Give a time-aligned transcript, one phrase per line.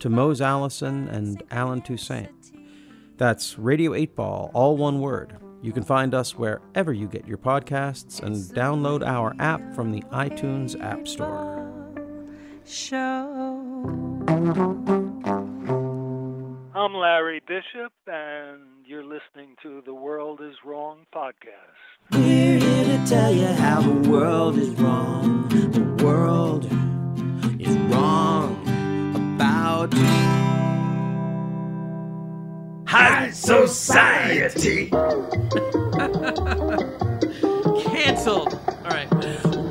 [0.00, 2.52] to Mose Allison and Allen Toussaint.
[3.16, 5.36] That's Radio 8 Ball, all one word.
[5.60, 10.02] You can find us wherever you get your podcasts and download our app from the
[10.12, 11.66] iTunes App Store.
[12.64, 12.96] Show.
[16.76, 22.12] I'm Larry Bishop, and you're listening to the World is Wrong podcast.
[22.12, 25.48] We're here to tell you how the world is wrong.
[25.48, 26.66] The world
[27.60, 28.67] is wrong
[32.88, 34.88] High Society.
[37.84, 38.58] Cancelled.
[38.66, 39.08] All right.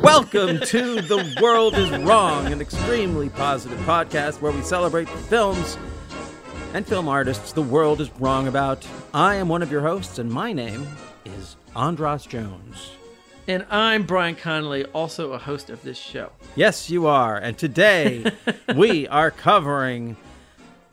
[0.01, 5.77] Welcome to The World is Wrong, an extremely positive podcast where we celebrate the films
[6.73, 8.87] and film artists the world is wrong about.
[9.13, 10.87] I am one of your hosts, and my name
[11.25, 12.91] is Andras Jones.
[13.49, 16.31] And I'm Bryan Connolly, also a host of this show.
[16.55, 17.37] Yes, you are.
[17.37, 18.29] And today
[18.75, 20.17] we are covering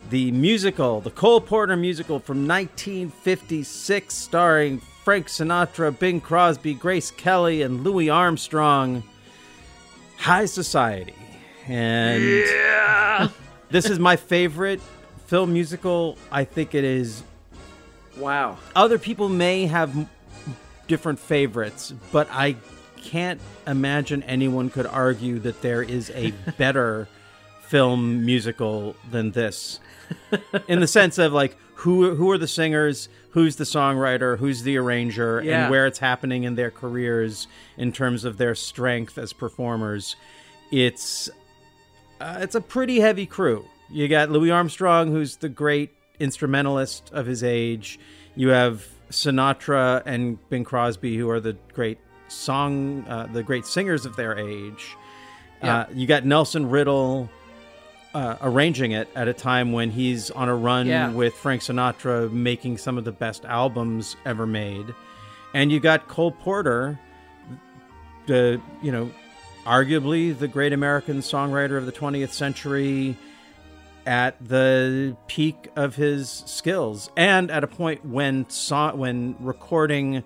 [0.08, 7.62] the musical, the Cole Porter musical from 1956, starring Frank Sinatra, Bing Crosby, Grace Kelly,
[7.62, 9.02] and Louis Armstrong.
[10.18, 11.14] High Society.
[11.66, 13.30] And Yeah.
[13.70, 14.80] this is my favorite
[15.26, 16.16] film musical.
[16.30, 17.24] I think it is.
[18.16, 18.58] Wow.
[18.76, 20.08] Other people may have
[20.86, 22.56] different favorites, but I
[22.96, 27.08] can't imagine anyone could argue that there is a better
[27.62, 29.80] film musical than this.
[30.68, 34.76] In the sense of like who who are the singers, who's the songwriter, who's the
[34.76, 35.62] arranger, Yeah.
[35.62, 37.46] and where it's happening in their careers
[37.76, 40.16] in terms of their strength as performers.
[40.70, 41.28] It's
[42.20, 43.64] uh, it's a pretty heavy crew.
[43.90, 45.90] You got Louis Armstrong, who's the great
[46.20, 47.98] instrumentalist of his age.
[48.36, 51.98] You have Sinatra and Bing Crosby, who are the great
[52.28, 54.96] song, uh, the great singers of their age.
[55.62, 55.80] Yeah.
[55.80, 57.30] Uh, you got Nelson Riddle
[58.14, 61.10] uh, arranging it at a time when he's on a run Yeah.
[61.10, 64.86] with Frank Sinatra, making some of the best albums ever made.
[65.52, 66.98] And you got Cole Porter,
[68.26, 69.10] the you know,
[69.64, 73.16] arguably the great American songwriter of the 20th century
[74.06, 77.10] at the peak of his skills.
[77.16, 80.22] And at a point when so- when recording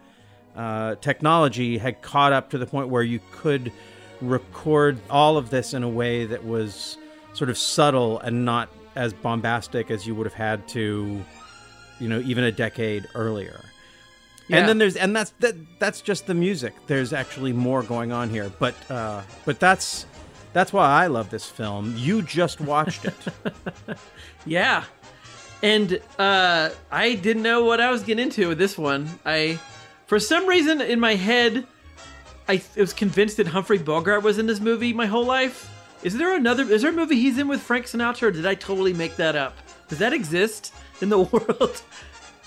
[0.56, 3.72] uh, technology had caught up to the point where you could
[4.20, 6.98] record all of this in a way that was
[7.34, 11.24] sort of subtle and not as bombastic as you would have had to
[12.00, 13.60] you know even a decade earlier.
[14.48, 14.58] Yeah.
[14.58, 16.74] and then there's and that's that that's just the music.
[16.86, 18.50] There's actually more going on here.
[18.58, 20.06] But uh but that's
[20.52, 23.14] that's why i love this film you just watched it
[24.46, 24.84] Yeah.
[25.62, 29.08] And uh, I didn't know what I was getting into with this one.
[29.26, 29.58] I,
[30.06, 31.66] for some reason in my head,
[32.48, 35.68] I was convinced that Humphrey Bogart was in this movie my whole life.
[36.02, 36.62] Is there another?
[36.62, 38.22] Is there a movie he's in with Frank Sinatra?
[38.22, 39.56] Or did I totally make that up?
[39.88, 41.82] Does that exist in the world?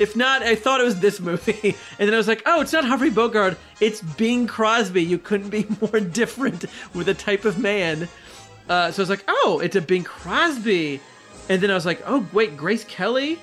[0.02, 2.74] If not, I thought it was this movie, and then I was like, "Oh, it's
[2.74, 3.56] not Humphrey Bogart.
[3.80, 5.04] It's Bing Crosby.
[5.04, 8.10] You couldn't be more different with a type of man."
[8.68, 11.00] Uh, so I was like, "Oh, it's a Bing Crosby,"
[11.50, 13.38] and then I was like, "Oh, wait, Grace Kelly,"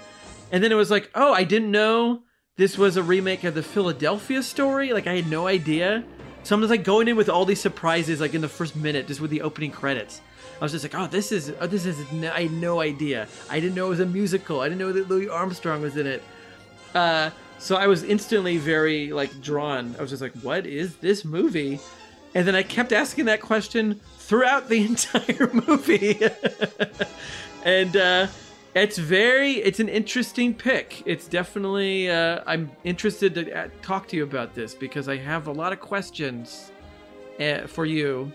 [0.50, 2.22] and then it was like, "Oh, I didn't know
[2.56, 4.92] this was a remake of the Philadelphia story.
[4.92, 6.02] Like, I had no idea."
[6.42, 9.06] So I'm just like going in with all these surprises, like in the first minute,
[9.06, 10.20] just with the opening credits.
[10.60, 13.28] I was just like, "Oh, this is, oh, this is," no, I had no idea.
[13.48, 14.60] I didn't know it was a musical.
[14.60, 16.20] I didn't know that Louis Armstrong was in it.
[16.94, 19.94] Uh, so I was instantly very like drawn.
[19.98, 21.80] I was just like, "What is this movie?"
[22.34, 26.20] And then I kept asking that question throughout the entire movie.
[27.64, 28.26] and uh,
[28.74, 31.02] it's very, it's an interesting pick.
[31.06, 35.46] It's definitely, uh, I'm interested to uh, talk to you about this because I have
[35.46, 36.70] a lot of questions
[37.40, 38.30] uh, for you.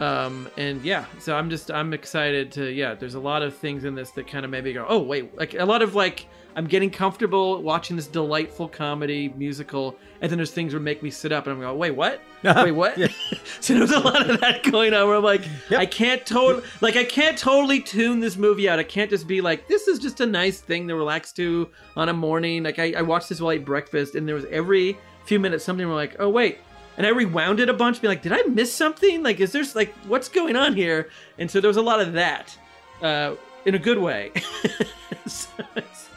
[0.00, 3.84] Um, and yeah, so I'm just, I'm excited to, yeah, there's a lot of things
[3.84, 6.26] in this that kind of made me go, oh, wait, like a lot of like,
[6.56, 11.10] I'm getting comfortable watching this delightful comedy musical, and then there's things that make me
[11.10, 12.22] sit up and I'm going, wait, what?
[12.42, 12.98] Wait, what?
[13.60, 15.80] so there's a lot of that going on where I'm like, Yep.
[15.80, 18.78] I can't totally, like, I can't totally tune this movie out.
[18.78, 22.08] I can't just be like, this is just a nice thing to relax to on
[22.08, 22.62] a morning.
[22.62, 25.64] Like, I, I watched this while I ate breakfast, and there was every few minutes
[25.64, 26.58] something where like, oh wait.
[26.96, 29.22] And I rewound it a bunch, be like, did I miss something?
[29.22, 31.10] Like, is there like what's going on here?
[31.38, 32.56] And so there was a lot of that,
[33.02, 33.34] uh,
[33.66, 34.32] in a good way.
[35.26, 36.08] so it's,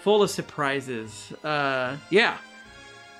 [0.00, 1.32] full of surprises.
[1.44, 2.38] Uh, yeah.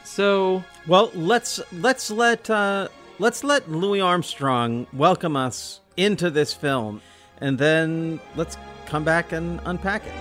[0.04, 2.88] So Well, let's let's let uh,
[3.18, 7.02] let's let Louis Armstrong welcome us into this film,
[7.40, 8.56] and then let's
[8.86, 10.14] come back and unpack it.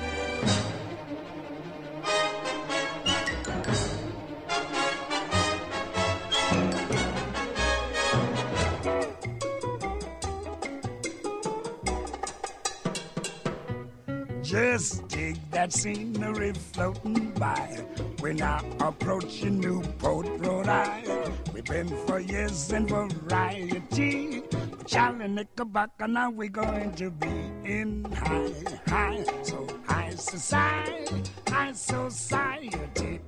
[14.43, 15.18] Just dig
[15.59, 17.83] that scenery floating by.
[18.21, 21.33] We're now approaching Newport, Rhode Island.
[21.53, 24.41] We've been for years in variety.
[24.85, 27.35] Charlie Knickerbocker, now we're going to be
[27.65, 28.53] in high,
[28.87, 33.19] high, so high society, high society.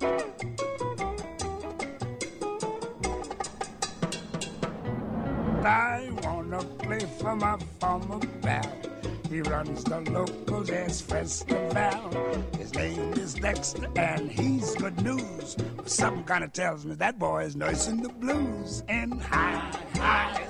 [5.66, 8.91] I wanna play for my former pal.
[9.32, 12.44] He runs the local jazz festival.
[12.58, 15.56] His name is Dexter, and he's good news.
[15.78, 18.84] But something kind of tells me that boy is nursing the blues.
[18.90, 20.48] And high, high,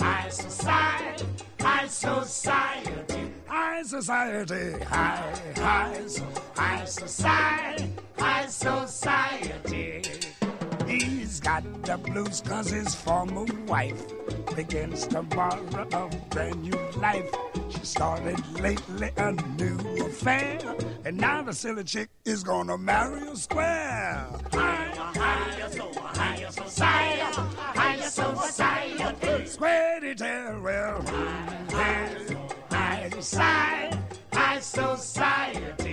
[0.00, 1.26] high society,
[1.60, 6.00] high society, high society, high, high,
[6.56, 10.02] high society, high society.
[11.02, 14.00] He's got the blues cause his former wife
[14.54, 17.28] begins to borrow a brand new life.
[17.70, 19.76] She started lately a new
[20.06, 20.60] affair,
[21.04, 24.28] and now the silly chick is gonna marry a square.
[24.52, 27.22] Higher, higher, so higher society,
[27.58, 29.46] higher society.
[29.46, 31.02] Square tell well,
[31.70, 32.36] higher,
[32.70, 33.98] higher society,
[34.32, 35.83] high society.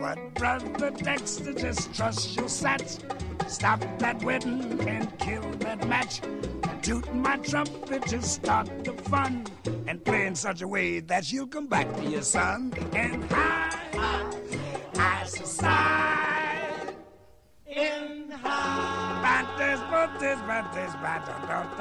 [0.00, 2.98] But brother Dexter, just trust your Satch.
[3.50, 6.22] Stop that wedding and kill that match.
[6.24, 9.46] And toot my trumpet to start the fun.
[9.86, 12.72] And play in such a way that you'll come back to your son.
[12.94, 14.24] And high, high,
[14.96, 16.94] high society.
[17.66, 19.10] In high.
[19.58, 21.76] Bates, bates, bates, bates, don't.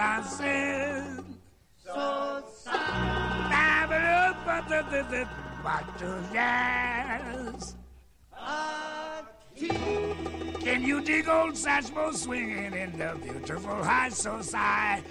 [1.78, 3.00] So sad.
[6.34, 7.76] Yes.
[9.60, 15.04] Can you dig old Satchmo swinging in the beautiful high society?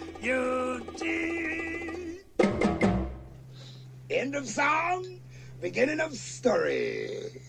[4.10, 5.20] End of song,
[5.60, 7.42] beginning of story.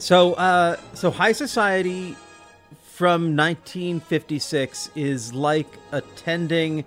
[0.00, 2.16] So, uh, so High Society
[2.80, 6.84] from 1956 is like attending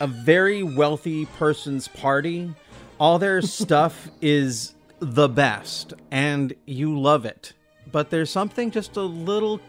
[0.00, 2.54] a very wealthy person's party.
[3.00, 7.54] All their stuff is the best, and you love it.
[7.90, 9.60] But there's something just a little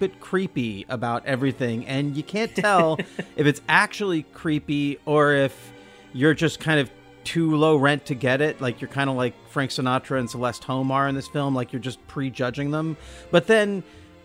[0.00, 2.98] bit creepy about everything, and you can't tell
[3.36, 5.72] if it's actually creepy or if
[6.12, 6.90] you're just kind of
[7.26, 8.60] too low rent to get it.
[8.60, 11.54] Like you're kind of like Frank Sinatra and Celeste Holm are in this film.
[11.54, 12.96] Like you're just prejudging them.
[13.30, 13.82] But then,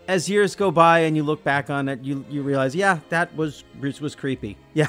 [0.07, 3.35] as years go by and you look back on it, you you realize, yeah, that
[3.35, 4.57] was Bruce was creepy.
[4.73, 4.87] Yeah,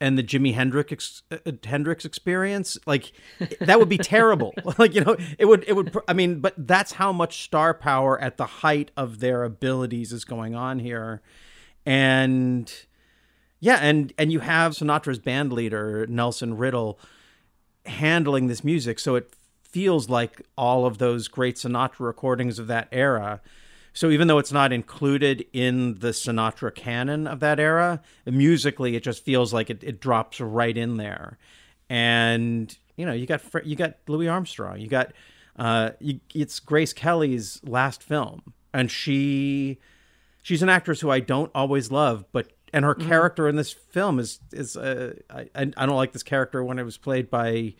[0.00, 3.12] and the Jimi Hendrix ex- uh, Hendrix experience, like
[3.60, 4.54] that would be terrible.
[4.78, 5.96] like you know, it would it would.
[6.06, 10.24] I mean, but that's how much star power at the height of their abilities is
[10.24, 11.22] going on here,
[11.84, 12.72] and
[13.60, 16.98] yeah, and and you have Sinatra's band leader Nelson Riddle
[17.86, 22.88] handling this music, so it feels like all of those great Sinatra recordings of that
[22.92, 23.40] era.
[23.96, 29.02] So even though it's not included in the Sinatra canon of that era, musically it
[29.02, 31.38] just feels like it, it drops right in there.
[31.88, 35.14] And you know, you got you got Louis Armstrong, you got
[35.58, 38.42] uh, you, it's Grace Kelly's last film,
[38.74, 39.78] and she
[40.42, 43.08] she's an actress who I don't always love, but and her mm-hmm.
[43.08, 46.84] character in this film is is uh, I I don't like this character when it
[46.84, 47.72] was played by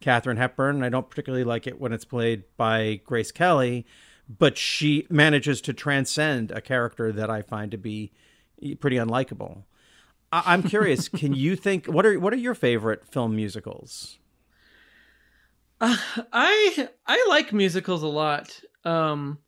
[0.00, 3.86] Katharine Hepburn, and I don't particularly like it when it's played by Grace Kelly
[4.28, 8.12] but she manages to transcend a character that I find to be
[8.80, 9.64] pretty unlikable.
[10.32, 11.08] I- am curious.
[11.10, 14.18] can you think what are what are your favorite film musicals?
[15.80, 15.96] Uh,
[16.32, 18.60] I I like musicals a lot.
[18.84, 19.38] Um,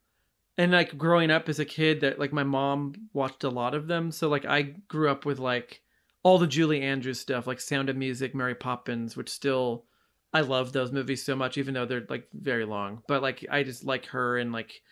[0.58, 3.86] and like growing up as a kid, that like my mom watched a lot of
[3.86, 4.10] them.
[4.10, 5.82] So like I grew up with like
[6.22, 9.84] all the Julie Andrews stuff, like Sound of Music, Mary Poppins, which still
[10.36, 13.02] I love those movies so much, even though they're like very long.
[13.08, 14.82] But like I just like her and like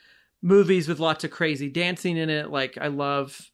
[0.40, 2.50] movies with lots of crazy dancing in it.
[2.50, 3.50] Like I love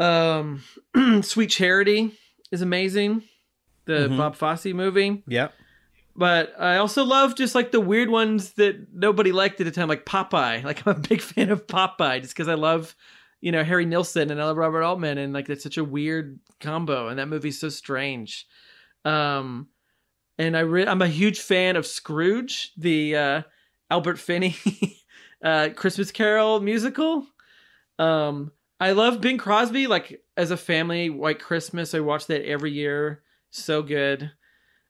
[0.00, 0.64] um
[1.22, 2.18] Sweet Charity
[2.50, 3.22] is amazing.
[3.84, 4.16] The mm-hmm.
[4.16, 5.22] Bob Fosse movie.
[5.28, 5.54] Yep.
[6.16, 9.88] But I also love just like the weird ones that nobody liked at the time,
[9.88, 10.64] like Popeye.
[10.64, 12.96] Like I'm a big fan of Popeye just because I love,
[13.40, 16.40] you know, Harry Nilsson and I love Robert Altman and like it's such a weird
[16.58, 18.48] combo and that movie's so strange.
[19.04, 19.68] Um
[20.40, 23.42] and I re- I'm a huge fan of Scrooge, the uh,
[23.90, 24.56] Albert Finney
[25.44, 27.26] uh, Christmas Carol musical.
[27.98, 29.86] Um, I love Bing Crosby.
[29.86, 33.22] Like as a family, White Christmas, I watch that every year.
[33.50, 34.32] So good.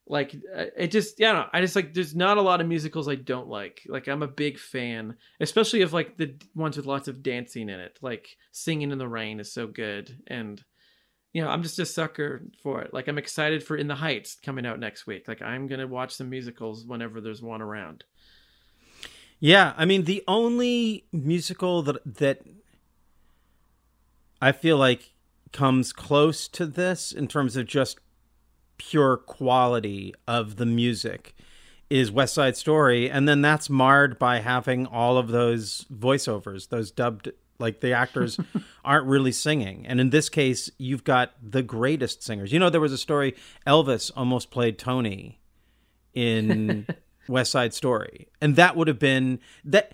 [0.07, 1.95] Like uh, it just, yeah, no, I just like.
[1.95, 3.83] There's not a lot of musicals I don't like.
[3.89, 7.81] Like I'm a big fan, especially of like the ones with lots of dancing in
[7.81, 7.99] it.
[8.03, 10.63] Like Singing in the Rain is so good, and
[11.33, 12.93] you know, I'm just a sucker for it.
[12.93, 15.29] Like I'm excited for In the Heights coming out next week.
[15.29, 18.05] Like I'm gonna watch some musicals whenever there's one around.
[19.39, 22.43] Yeah, I mean the only musical that that
[24.43, 25.13] I feel like
[25.53, 27.99] comes close to this in terms of just
[28.79, 31.35] pure quality of the music
[31.91, 36.91] is West Side Story, and then that's marred by having all of those voiceovers, those
[36.93, 38.39] dubbed like the actors
[38.85, 39.87] aren't really singing.
[39.87, 42.53] And in this case, you've got the greatest singers.
[42.53, 43.35] You know, there was a story
[43.67, 45.41] Elvis almost played Tony
[46.15, 46.87] in
[47.29, 48.29] West Side Story.
[48.41, 49.93] And that would have been that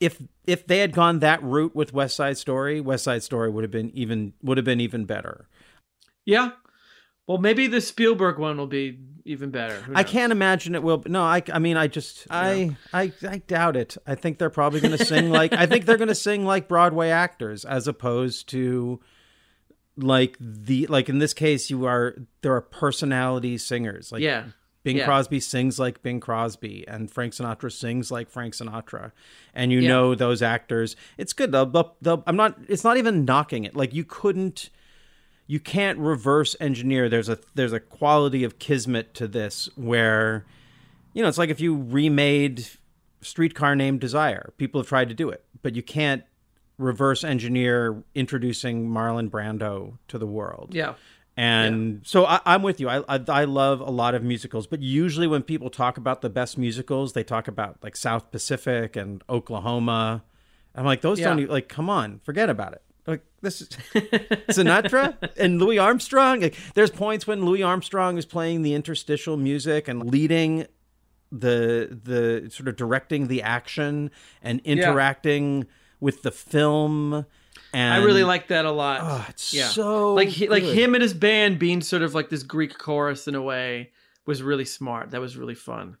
[0.00, 3.64] if if they had gone that route with West Side Story, West Side Story would
[3.64, 5.48] have been even would have been even better.
[6.24, 6.52] Yeah.
[7.26, 9.84] Well, maybe the Spielberg one will be even better.
[9.94, 11.02] I can't imagine it will.
[11.06, 13.96] No, I, I mean, I just, I, I, I doubt it.
[14.06, 16.68] I think they're probably going to sing like, I think they're going to sing like
[16.68, 19.00] Broadway actors, as opposed to
[19.96, 24.12] like the, like in this case, you are there are personality singers.
[24.12, 24.44] Like, yeah.
[24.82, 25.04] Bing yeah.
[25.04, 29.10] Crosby sings like Bing Crosby, and Frank Sinatra sings like Frank Sinatra,
[29.52, 29.88] and you yeah.
[29.88, 30.94] know those actors.
[31.18, 31.50] It's good.
[31.50, 32.56] They'll, they'll, they'll, I'm not.
[32.68, 33.74] It's not even knocking it.
[33.74, 34.70] Like you couldn't
[35.46, 37.08] you can't reverse engineer.
[37.08, 40.44] There's a there's a quality of kismet to this where,
[41.12, 42.66] you know, it's like if you remade
[43.26, 44.52] Streetcar Named Desire.
[44.56, 46.22] People have tried to do it, but you can't
[46.78, 50.74] reverse engineer introducing Marlon Brando to the world.
[50.74, 50.94] Yeah.
[51.36, 52.00] And yeah.
[52.04, 52.88] so I, am with you.
[52.88, 56.30] I, I, I love a lot of musicals, but usually when people talk about the
[56.30, 60.24] best musicals, they talk about like South Pacific and Oklahoma.
[60.74, 61.34] I'm like, those yeah.
[61.34, 61.68] don't like.
[61.68, 62.82] Come on, forget about it.
[63.06, 63.68] Like this is
[64.48, 66.40] Sinatra and Louis Armstrong.
[66.40, 70.66] Like, there's points when Louis Armstrong is playing the interstitial music and leading
[71.30, 74.10] the the sort of directing the action
[74.42, 75.64] and interacting yeah.
[76.00, 77.26] with the film.
[77.72, 79.00] And I really like that a lot.
[79.02, 79.68] Oh, it's yeah.
[79.68, 83.28] so like he, like him and his band being sort of like this Greek chorus
[83.28, 83.92] in a way
[84.24, 85.10] was really smart.
[85.10, 85.98] That was really fun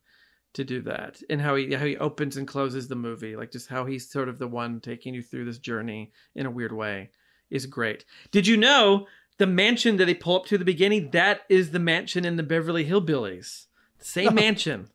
[0.56, 3.68] to do that and how he how he opens and closes the movie like just
[3.68, 7.10] how he's sort of the one taking you through this journey in a weird way
[7.50, 8.04] is great.
[8.32, 9.06] Did you know
[9.38, 12.42] the mansion that they pull up to the beginning that is the mansion in the
[12.42, 13.66] beverly hillbillies.
[13.98, 14.88] Same mansion.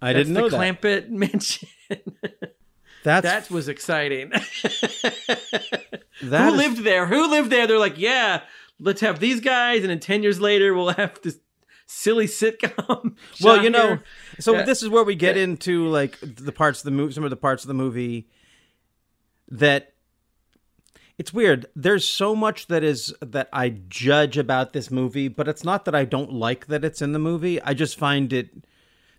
[0.00, 0.80] i That's didn't know the that.
[0.80, 1.68] Clampett mansion.
[3.04, 3.24] That's...
[3.24, 4.32] that was exciting.
[6.20, 6.56] Who is...
[6.56, 7.06] lived there?
[7.06, 7.66] Who lived there?
[7.66, 8.40] They're like yeah
[8.80, 11.38] let's have these guys and then 10 years later we'll have this
[11.86, 13.16] silly sitcom.
[13.42, 13.98] well, you know,
[14.38, 14.62] so yeah.
[14.62, 15.44] this is where we get yeah.
[15.44, 18.28] into like the parts of the movie, some of the parts of the movie
[19.48, 19.92] that
[21.16, 21.66] it's weird.
[21.76, 25.94] There's so much that is that I judge about this movie, but it's not that
[25.94, 27.62] I don't like that it's in the movie.
[27.62, 28.64] I just find it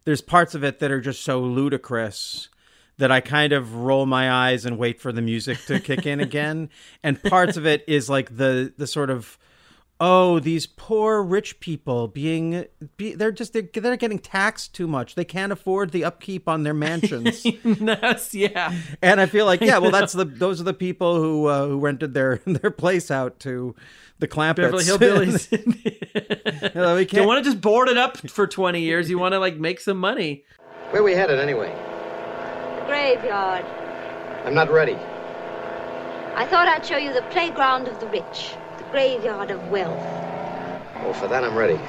[0.03, 2.49] there's parts of it that are just so ludicrous
[2.97, 6.19] that I kind of roll my eyes and wait for the music to kick in
[6.21, 6.69] again.
[7.03, 9.37] And parts of it is like the the sort of
[10.01, 12.65] oh these poor rich people being
[12.97, 16.63] be, they're just they're, they're getting taxed too much they can't afford the upkeep on
[16.63, 18.73] their mansions Yes, yeah.
[19.01, 21.79] and i feel like yeah well that's the those are the people who uh, who
[21.79, 23.73] rented their their place out to
[24.19, 26.73] the Clampetts Beverly Hillbillies.
[26.73, 29.09] You know, we you can't- want to just board it up for 20 years.
[29.09, 30.45] You want to like make some money.
[30.91, 31.67] Where we headed anyway?
[32.79, 33.65] the Graveyard.
[34.45, 34.95] I'm not ready.
[36.35, 40.01] I thought I'd show you the playground of the rich, the graveyard of wealth.
[41.03, 41.79] Oh, for that I'm ready.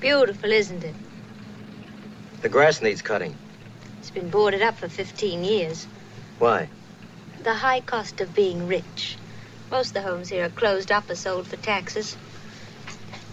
[0.00, 0.94] Beautiful, isn't it?
[2.42, 3.36] The grass needs cutting.
[3.98, 5.86] It's been boarded up for 15 years.
[6.38, 6.68] Why?
[7.42, 9.16] The high cost of being rich.
[9.70, 12.14] Most of the homes here are closed up or sold for taxes.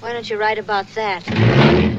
[0.01, 1.96] Why don't you write about that?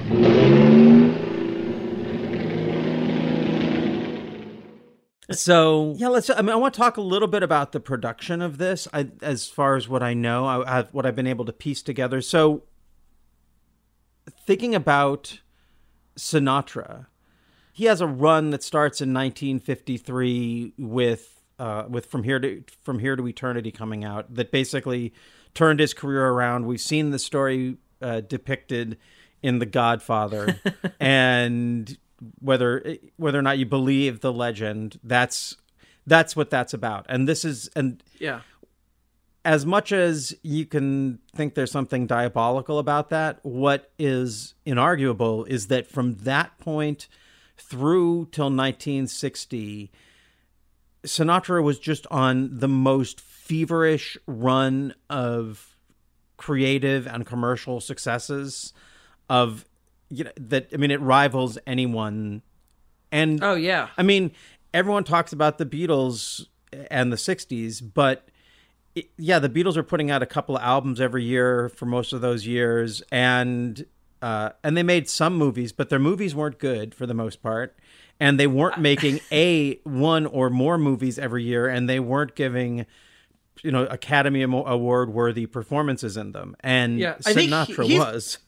[5.30, 6.30] So yeah, let's.
[6.30, 8.88] I mean, I want to talk a little bit about the production of this.
[8.94, 11.82] I, as far as what I know, I have what I've been able to piece
[11.82, 12.22] together.
[12.22, 12.62] So,
[14.46, 15.40] thinking about
[16.16, 17.06] Sinatra,
[17.72, 22.98] he has a run that starts in 1953 with uh, with from here to from
[22.98, 25.12] here to eternity coming out that basically
[25.52, 26.66] turned his career around.
[26.66, 28.96] We've seen the story uh, depicted
[29.42, 30.58] in The Godfather,
[31.00, 31.98] and
[32.40, 35.56] whether whether or not you believe the legend, that's
[36.06, 37.06] that's what that's about.
[37.08, 38.40] And this is and Yeah.
[39.44, 45.68] as much as you can think there's something diabolical about that, what is inarguable is
[45.68, 47.08] that from that point
[47.56, 49.90] through till 1960,
[51.04, 55.76] Sinatra was just on the most feverish run of
[56.36, 58.72] creative and commercial successes
[59.28, 59.64] of
[60.10, 62.42] you know that I mean it rivals anyone
[63.12, 63.88] and Oh yeah.
[63.96, 64.32] I mean,
[64.74, 66.46] everyone talks about the Beatles
[66.90, 68.28] and the 60s, but
[68.94, 72.12] it, yeah, the Beatles are putting out a couple of albums every year for most
[72.12, 73.86] of those years and
[74.20, 77.78] uh, and they made some movies, but their movies weren't good for the most part.
[78.20, 82.84] And they weren't making a one or more movies every year, and they weren't giving,
[83.62, 86.56] you know, Academy Award worthy performances in them.
[86.60, 88.38] And Yeah, Sinatra he- was.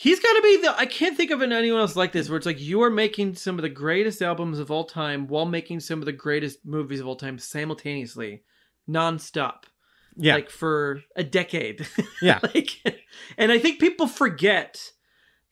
[0.00, 0.78] He's got to be the.
[0.78, 3.58] I can't think of anyone else like this, where it's like you are making some
[3.58, 7.08] of the greatest albums of all time while making some of the greatest movies of
[7.08, 8.44] all time simultaneously,
[8.88, 9.64] nonstop.
[10.16, 10.34] Yeah.
[10.34, 11.84] like for a decade.
[12.22, 12.38] Yeah.
[12.42, 12.70] like,
[13.36, 14.80] and I think people forget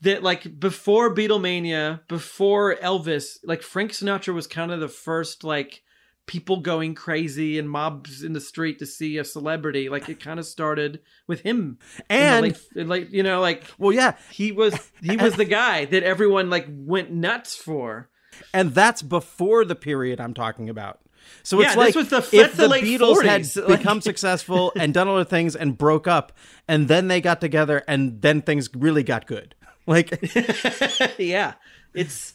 [0.02, 5.82] that like before Beatlemania, before Elvis, like Frank Sinatra was kind of the first like
[6.26, 9.88] people going crazy and mobs in the street to see a celebrity.
[9.88, 11.78] Like it kind of started with him,
[12.10, 12.42] And-
[12.74, 16.50] late- like you know, like well, yeah, he was he was the guy that everyone
[16.50, 18.08] like went nuts for.
[18.52, 21.00] and that's before the period I'm talking about.
[21.42, 24.92] So Yeah, it's this like the- if the the Beatles 40s, had become successful and
[24.94, 26.32] done other things and broke up,
[26.68, 29.54] and then they got together, and then things really got good.
[29.88, 30.10] Like,
[31.18, 31.54] yeah,
[31.94, 32.34] it's.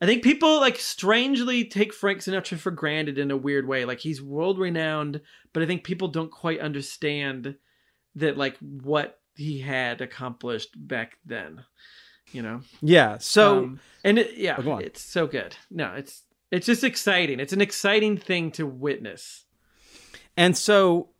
[0.00, 3.84] I think people like strangely take Frank Sinatra for granted in a weird way.
[3.84, 5.20] Like he's world renowned,
[5.52, 7.56] but I think people don't quite understand
[8.16, 11.64] that like what he had accomplished back then.
[12.32, 12.60] You know.
[12.82, 13.18] yeah.
[13.18, 15.56] So Um, and it, yeah, Oh, it's so good.
[15.70, 17.40] No, it's it's just exciting.
[17.40, 19.44] It's an exciting thing to witness.
[20.36, 21.10] And so,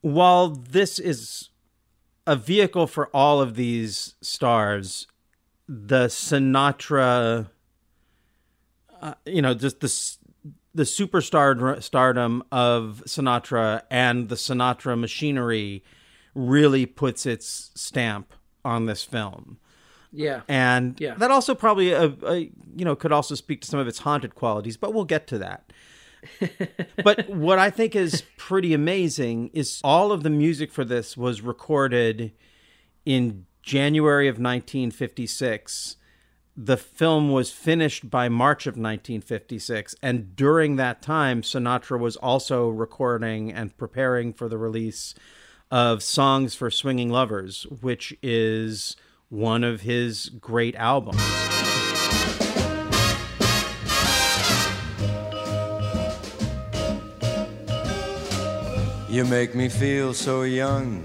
[0.00, 1.50] while this is
[2.26, 5.06] a vehicle for all of these stars,
[5.68, 7.50] the Sinatra,
[9.04, 10.16] uh, you know, just the
[10.74, 15.84] the superstar stardom of Sinatra and the Sinatra machinery
[16.34, 19.58] really puts its stamp on this film
[20.10, 20.40] Yeah.
[20.48, 21.14] and Yeah.
[21.14, 24.34] that also probably uh uh you know could also speak to some of its haunted
[24.34, 25.70] qualities but we'll get to that
[27.04, 31.40] but what i think is pretty amazing is all of the music for this was
[31.42, 32.32] recorded
[33.04, 35.96] in january of 1956
[36.56, 42.68] the film was finished by march of 1956 and during that time sinatra was also
[42.68, 45.14] recording and preparing for the release
[45.70, 48.96] of songs for swinging lovers which is
[49.28, 51.20] one of his great albums
[59.14, 61.04] You make me feel so young.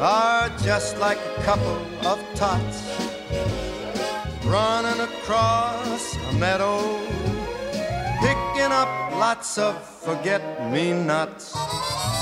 [0.00, 1.76] are just like a couple
[2.06, 2.82] of tots
[4.44, 6.78] running across a meadow,
[8.20, 11.56] picking up lots of forget me nots.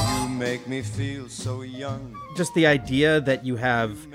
[0.09, 2.17] You make me feel so young.
[2.37, 4.07] Just the idea that you have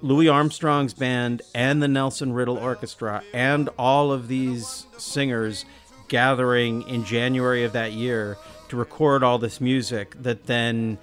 [0.00, 5.64] Louis Armstrong's band and the Nelson Riddle Orchestra and all of these singers
[6.08, 10.98] gathering in January of that year to record all this music that then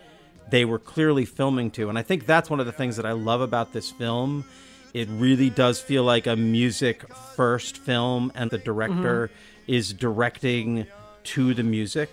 [0.49, 1.89] they were clearly filming to.
[1.89, 4.45] And I think that's one of the things that I love about this film.
[4.93, 7.03] It really does feel like a music
[7.35, 9.29] first film, and the director
[9.67, 10.85] is directing
[11.25, 12.09] to the music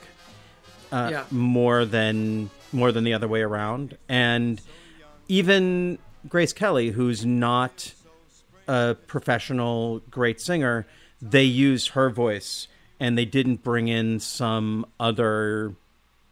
[0.91, 1.25] uh, Yeah.
[1.31, 3.97] more than more than the other way around.
[4.09, 4.61] And
[5.29, 7.93] even Grace Kelly, who's not
[8.67, 10.87] a professional great singer,
[11.21, 12.69] they used her voice
[12.99, 15.75] and they didn't bring in some other,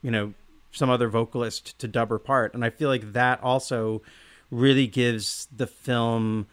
[0.02, 0.32] you know,
[0.72, 2.54] some other vocalist to dub her part.
[2.54, 4.02] And I feel like that also
[4.50, 6.46] really gives the film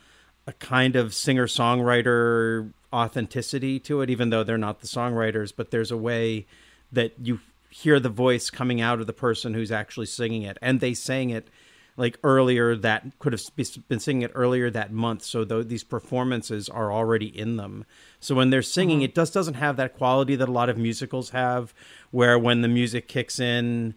[0.45, 5.71] a kind of singer songwriter authenticity to it, even though they're not the songwriters, but
[5.71, 6.45] there's a way
[6.91, 10.58] that you hear the voice coming out of the person who's actually singing it.
[10.62, 11.49] And they sang it
[11.97, 13.41] like earlier that could have
[13.88, 17.86] been singing it earlier that month so though these performances are already in them
[18.19, 19.06] so when they're singing mm-hmm.
[19.06, 21.73] it just doesn't have that quality that a lot of musicals have
[22.12, 23.95] where when the music kicks in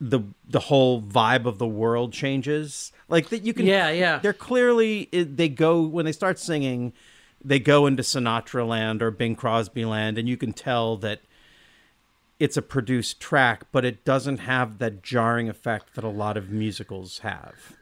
[0.00, 4.18] the the whole vibe of the world changes like that you can Yeah, yeah.
[4.18, 6.92] they're clearly they go when they start singing
[7.44, 11.20] they go into sinatra land or bing crosby land and you can tell that
[12.38, 16.50] it's a produced track but it doesn't have that jarring effect that a lot of
[16.50, 17.76] musicals have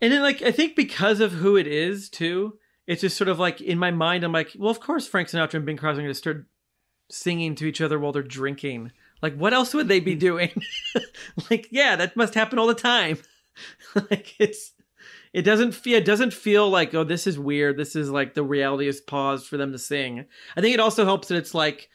[0.00, 3.38] And then, like, I think because of who it is, too, it's just sort of
[3.38, 6.04] like in my mind, I'm like, well, of course, Frank Sinatra and Bing Crosby are
[6.04, 6.46] going to start
[7.10, 8.92] singing to each other while they're drinking.
[9.22, 10.20] Like, what else would they be mm.
[10.20, 10.62] doing?
[11.50, 13.18] like, yeah, that must happen all the time.
[13.94, 14.72] like, it's.
[15.32, 15.98] It doesn't feel.
[15.98, 17.76] It doesn't feel like oh, this is weird.
[17.76, 20.24] This is like the reality is paused for them to sing.
[20.56, 21.90] I think it also helps that it's like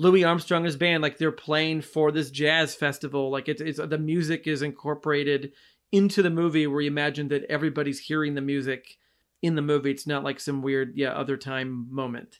[0.00, 3.30] Louis Armstrong's band, like they're playing for this jazz festival.
[3.30, 5.52] Like it's, it's the music is incorporated
[5.92, 8.96] into the movie where you imagine that everybody's hearing the music
[9.42, 9.90] in the movie.
[9.90, 12.38] It's not like some weird, yeah, other time moment,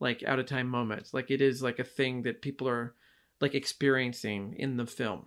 [0.00, 1.10] like out of time moment.
[1.12, 2.94] Like it is like a thing that people are
[3.40, 5.26] like experiencing in the film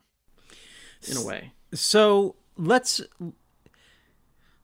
[1.10, 1.54] in a way.
[1.74, 3.02] so let's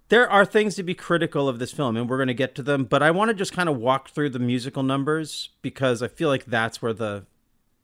[0.09, 2.63] there are things to be critical of this film and we're going to get to
[2.63, 6.07] them but i want to just kind of walk through the musical numbers because i
[6.07, 7.25] feel like that's where the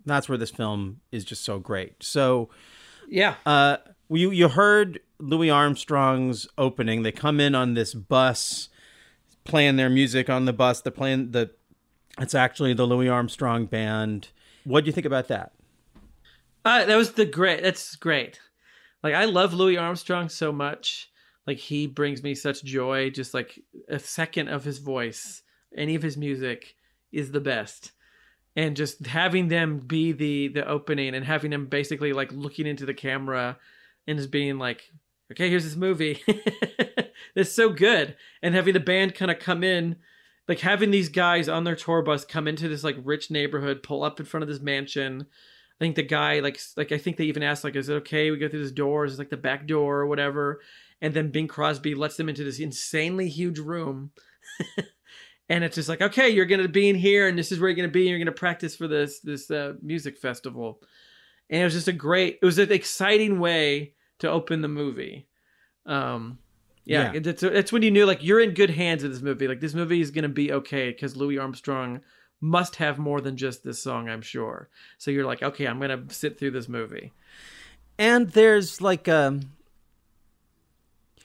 [0.05, 2.49] that's where this film is just so great so
[3.07, 3.35] Yeah.
[3.45, 3.77] uh
[4.09, 8.69] you you heard louis armstrong's opening they come in on this bus
[9.43, 11.51] playing their music on the bus they're playing the
[12.19, 14.29] it's actually the louis armstrong band
[14.63, 15.51] what do you think about that
[16.63, 17.63] Uh, that was the great.
[17.63, 18.39] That's great.
[19.03, 21.09] Like I love Louis Armstrong so much.
[21.47, 23.09] Like he brings me such joy.
[23.09, 25.41] Just like a second of his voice,
[25.75, 26.75] any of his music
[27.11, 27.91] is the best.
[28.55, 32.85] And just having them be the the opening and having them basically like looking into
[32.85, 33.57] the camera
[34.07, 34.91] and just being like,
[35.31, 36.21] okay, here's this movie.
[37.35, 38.15] it's so good.
[38.43, 39.95] And having the band kind of come in,
[40.51, 44.03] like having these guys on their tour bus come into this like rich neighborhood, pull
[44.03, 45.21] up in front of this mansion.
[45.21, 48.29] I think the guy like like I think they even asked like, is it okay
[48.29, 49.05] we go through this door?
[49.05, 50.59] Is it like the back door or whatever?
[50.99, 54.11] And then Bing Crosby lets them into this insanely huge room.
[55.47, 57.77] and it's just like, okay, you're gonna be in here, and this is where you're
[57.77, 58.01] gonna be.
[58.01, 60.81] And you're gonna practice for this this uh, music festival.
[61.49, 62.39] And it was just a great.
[62.41, 65.29] It was an exciting way to open the movie.
[65.85, 66.39] Um,
[66.85, 67.21] yeah, Yeah.
[67.23, 69.47] It's, it's when you knew like you're in good hands with this movie.
[69.47, 72.01] Like this movie is gonna be okay because Louis Armstrong
[72.39, 74.69] must have more than just this song, I'm sure.
[74.97, 77.13] So you're like, okay, I'm gonna sit through this movie.
[77.99, 79.51] and there's like um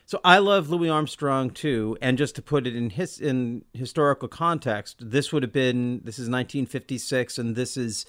[0.08, 4.28] so I love Louis Armstrong too, and just to put it in his in historical
[4.28, 8.06] context, this would have been this is 1956, and this is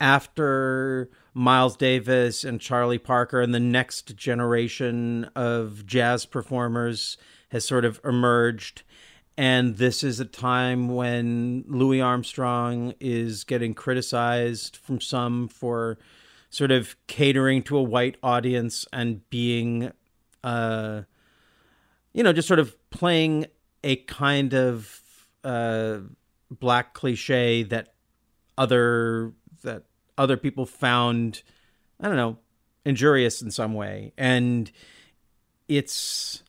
[0.00, 7.16] after Miles Davis and Charlie Parker, and the next generation of jazz performers
[7.50, 8.82] has sort of emerged.
[9.36, 15.98] And this is a time when Louis Armstrong is getting criticized from some for
[16.50, 19.90] sort of catering to a white audience and being
[20.44, 21.02] uh,
[22.14, 23.46] you know, just sort of playing
[23.82, 25.02] a kind of
[25.42, 25.98] uh,
[26.50, 27.94] black cliche that
[28.56, 29.32] other
[29.64, 29.82] that
[30.16, 31.42] other people found,
[32.00, 32.38] I don't know,
[32.84, 34.70] injurious in some way, and
[35.68, 36.42] it's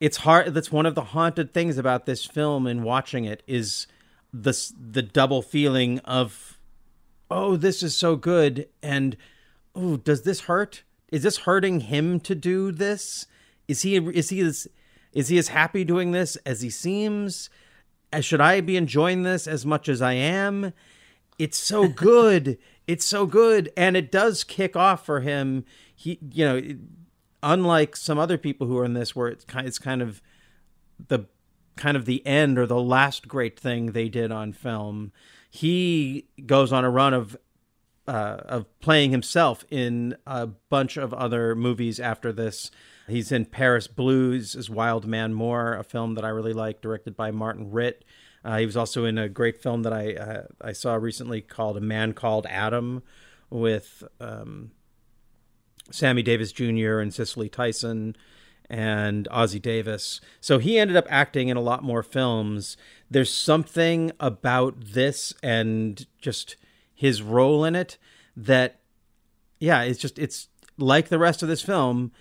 [0.00, 0.54] it's hard.
[0.54, 3.86] That's one of the haunted things about this film and watching it is
[4.32, 6.58] the the double feeling of,
[7.30, 9.16] oh, this is so good, and
[9.74, 10.82] oh, does this hurt?
[11.10, 13.26] Is this hurting him to do this?
[13.68, 14.68] Is he is he as
[15.12, 17.48] is he as happy doing this as he seems?
[18.12, 20.72] As should I be enjoying this as much as I am?
[21.38, 22.58] It's so good.
[22.86, 25.64] it's so good, and it does kick off for him.
[25.94, 26.62] He, you know,
[27.42, 30.22] unlike some other people who are in this, where it's kind, it's kind of
[31.08, 31.26] the
[31.76, 35.12] kind of the end or the last great thing they did on film.
[35.50, 37.36] He goes on a run of
[38.08, 42.70] uh, of playing himself in a bunch of other movies after this.
[43.08, 47.16] He's in Paris Blues as Wild Man Moore, a film that I really like, directed
[47.16, 48.04] by Martin Ritt.
[48.46, 51.76] Uh, he was also in a great film that I uh, I saw recently called
[51.76, 53.02] A Man Called Adam,
[53.50, 54.70] with um,
[55.90, 57.00] Sammy Davis Jr.
[57.00, 58.16] and Cicely Tyson
[58.70, 60.20] and Ossie Davis.
[60.40, 62.76] So he ended up acting in a lot more films.
[63.10, 66.56] There's something about this and just
[66.94, 67.98] his role in it
[68.36, 68.80] that
[69.58, 72.12] yeah, it's just it's like the rest of this film.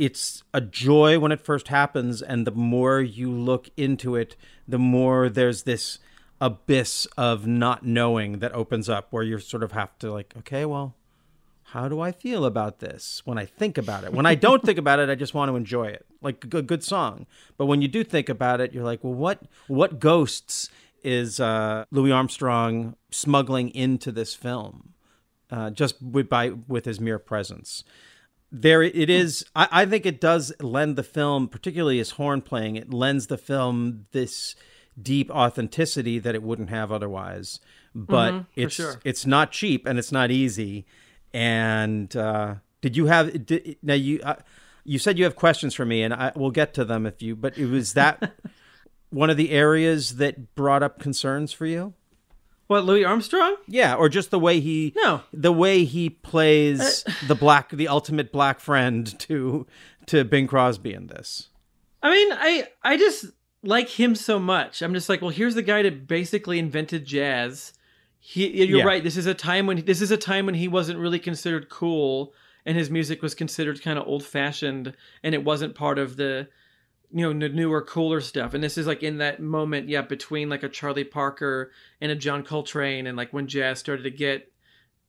[0.00, 4.34] It's a joy when it first happens and the more you look into it,
[4.66, 5.98] the more there's this
[6.40, 10.64] abyss of not knowing that opens up where you sort of have to like, okay,
[10.64, 10.94] well,
[11.64, 14.14] how do I feel about this when I think about it?
[14.14, 16.66] When I don't think about it, I just want to enjoy it, like a good,
[16.66, 17.26] good song.
[17.58, 20.70] But when you do think about it, you're like, well, what what ghosts
[21.04, 24.94] is uh, Louis Armstrong smuggling into this film,
[25.50, 25.96] uh, just
[26.30, 27.84] by with his mere presence?
[28.52, 29.44] There, it is.
[29.54, 33.38] I, I think it does lend the film, particularly his horn playing, it lends the
[33.38, 34.54] film this
[35.00, 37.60] deep authenticity that it wouldn't have otherwise.
[37.94, 39.00] But Mhm, it's sure.
[39.04, 40.86] it's not cheap and it's not easy.
[41.32, 44.36] And uh, did you have did, now you uh,
[44.84, 47.36] you said you have questions for me, and I will get to them if you.
[47.36, 48.32] But it was that
[49.10, 51.94] one of the areas that brought up concerns for you.
[52.70, 53.56] What Louis Armstrong?
[53.66, 55.22] Yeah, or just the way he No.
[55.32, 59.66] the way he plays uh, the black the ultimate black friend to
[60.06, 61.48] to Bing Crosby in this.
[62.00, 63.24] I mean, I I just
[63.64, 64.82] like him so much.
[64.82, 67.72] I'm just like, well, here's the guy that basically invented jazz.
[68.20, 68.84] He, you're Yeah.
[68.84, 69.02] right.
[69.02, 72.32] This is a time when this is a time when he wasn't really considered cool,
[72.64, 76.46] and his music was considered kind of old fashioned, and it wasn't part of the,
[77.12, 78.54] you know, the newer, cooler stuff.
[78.54, 82.16] And this is like in that moment, yeah, between like a Charlie Parker and a
[82.16, 84.52] John Coltrane, and like when jazz started to get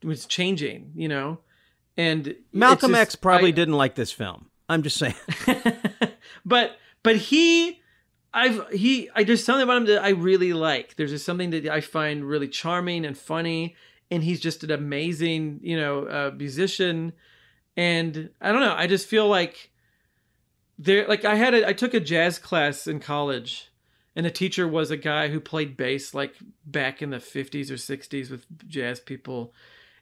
[0.04, 1.40] was changing, you know.
[1.98, 4.48] And Malcolm just- X probably I- didn't like this film.
[4.70, 5.16] I'm just saying.
[6.46, 7.82] but but he
[8.34, 10.96] I've he I there's something about him that I really like.
[10.96, 13.76] There's just something that I find really charming and funny
[14.10, 17.14] and he's just an amazing, you know, uh, musician
[17.76, 19.71] and I don't know, I just feel like
[20.82, 23.70] there like I had a I took a jazz class in college
[24.16, 27.76] and the teacher was a guy who played bass like back in the 50s or
[27.76, 29.54] 60s with jazz people.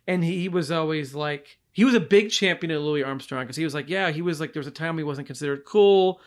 [0.08, 3.64] And he was always like he was a big champion of Louis Armstrong because he
[3.64, 6.22] was like yeah he was like there was a time he wasn't considered cool.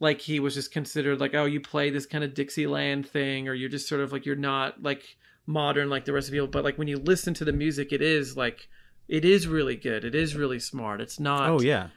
[0.00, 3.54] Like he was just considered like oh you play this kind of Dixieland thing or
[3.54, 6.48] you're just sort of like you're not like modern like the rest of people.
[6.48, 8.68] But like when you listen to the music it is like
[9.06, 10.04] it is really good.
[10.04, 11.00] It is really smart.
[11.00, 11.88] It's not Oh yeah.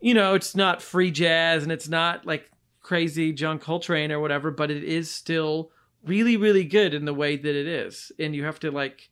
[0.00, 4.50] You know, it's not free jazz and it's not like crazy John Coltrane or whatever,
[4.50, 5.70] but it is still
[6.04, 8.10] really, really good in the way that it is.
[8.18, 9.10] And you have to like,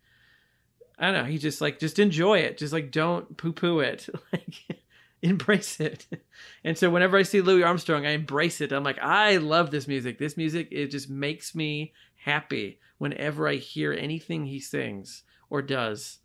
[0.98, 2.58] I don't know, you just like, just enjoy it.
[2.58, 4.08] Just like, don't poo poo it.
[4.32, 4.82] Like,
[5.22, 6.06] embrace it.
[6.64, 8.72] And so whenever I see Louis Armstrong, I embrace it.
[8.72, 10.18] I'm like, I love this music.
[10.18, 16.18] This music, it just makes me happy whenever I hear anything he sings or does.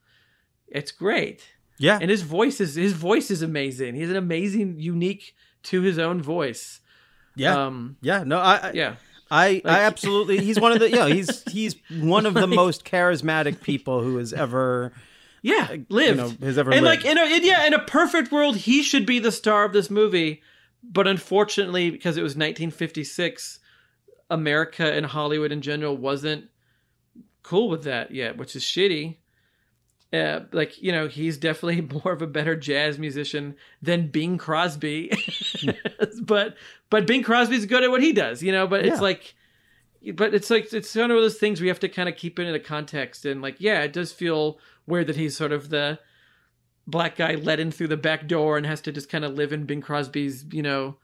[0.67, 1.97] It's great Yeah.
[2.01, 3.95] and his voice is his voice is amazing.
[3.95, 6.79] He's an amazing, unique to his own voice.
[7.35, 7.65] Yeah.
[7.65, 8.23] Um, yeah.
[8.23, 8.95] No, I, I yeah.
[9.31, 12.85] I, Like- I absolutely he's one of the yeah, he's he's one of the most
[12.85, 14.93] charismatic people who has ever
[15.41, 16.17] Yeah, lived.
[16.17, 17.03] know, has ever and lived.
[17.03, 19.73] like in a in, yeah, in a perfect world, he should be the star of
[19.73, 20.41] this movie.
[20.83, 23.59] But unfortunately, because it was 1956,
[24.29, 26.45] America and Hollywood in general wasn't
[27.41, 29.17] cool with that yet, which is shitty.
[30.13, 35.11] Uh, like you know, he's definitely more of a better jazz musician than Bing Crosby.
[36.21, 36.55] but
[36.89, 38.67] but Bing Crosby's good at what he does, you know.
[38.67, 39.33] But it's like
[40.13, 42.45] but it's like it's one of those things we have to kind of keep it
[42.45, 45.97] in a context and like yeah it does feel weird that he's sort of the
[46.87, 49.53] black guy let in through the back door and has to just kind of live
[49.53, 50.97] in Bing Crosby's, you know,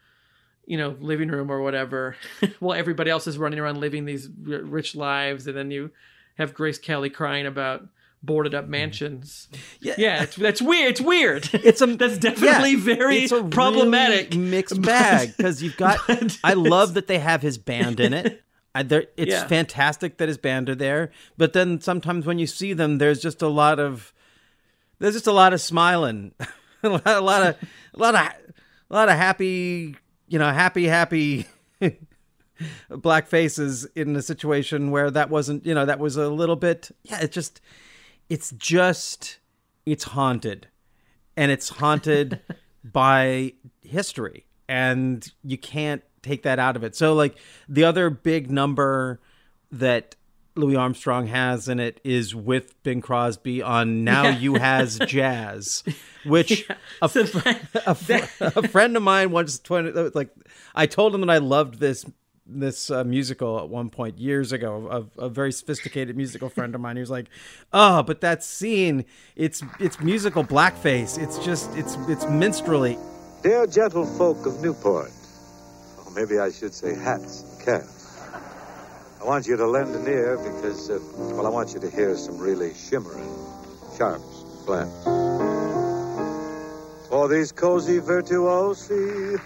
[0.65, 2.15] you know, living room or whatever,
[2.60, 5.91] while everybody else is running around living these r- rich lives, and then you
[6.38, 7.88] have Grace Kelly crying about
[8.21, 8.71] boarded up mm-hmm.
[8.71, 9.47] mansions.
[9.79, 9.95] Yeah.
[9.97, 10.91] yeah, it's, that's weird.
[10.91, 11.49] It's weird.
[11.53, 14.32] It's a that's definitely yeah, very it's a problematic.
[14.32, 15.99] really mixed bag because you've got.
[16.43, 18.43] I love that they have his band in it.
[18.75, 19.47] I, it's Yeah.
[19.47, 23.41] fantastic that his band are there, but then sometimes when you see them, there's just
[23.41, 24.13] a lot of
[24.99, 26.34] there's just a lot of smiling,
[26.84, 27.55] a lot, a lot of
[27.93, 28.21] a lot of
[28.89, 29.95] a lot of happy,
[30.27, 31.47] you know, happy, happy
[32.89, 36.91] black faces in a situation where that wasn't, you know, that was a little bit.
[37.03, 37.62] Yeah, it just,
[38.30, 39.39] it's just,
[39.86, 40.68] it's haunted,
[41.36, 42.42] and it's haunted
[42.84, 46.96] by history, and you can't take that out of it.
[46.96, 47.38] So, like
[47.68, 49.20] the other big number
[49.72, 50.15] that
[50.56, 54.38] Louis Armstrong has in it is with Bing Crosby on Now Yeah.
[54.38, 55.84] You Has Jazz,
[56.26, 56.70] which
[57.02, 57.22] a, So
[57.88, 60.30] a, fr- a friend of mine once twenty like
[60.76, 62.06] I told him that I loved this
[62.52, 65.08] this uh, musical at one point years ago.
[65.18, 66.98] A, a very sophisticated musical friend of mine.
[66.98, 67.30] Was like,
[67.74, 71.22] "Oh, but that scene, it's it's musical blackface.
[71.22, 72.98] It's just it's it's minstrelly."
[73.44, 75.12] Dear gentlefolk of Newport,
[76.06, 78.20] or maybe I should say hats and caps,
[79.22, 81.00] I want you to lend an ear because, uh,
[81.36, 83.34] well, I want you to hear some really shimmering
[83.98, 85.04] sharps, and flats.
[87.10, 89.42] For these cozy virtuosi,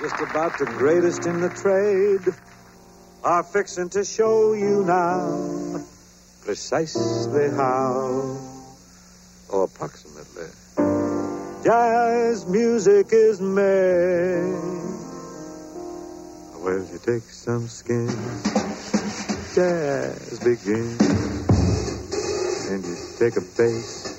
[0.00, 2.34] just about the greatest in the trade,
[3.22, 5.84] are fixing to show you now
[6.42, 8.38] precisely how,
[9.50, 10.48] or approximately,
[11.62, 14.80] jazz music is made.
[16.56, 18.42] Well, you take some skins,
[19.54, 21.00] jazz begins,
[22.70, 24.09] and you take a bass.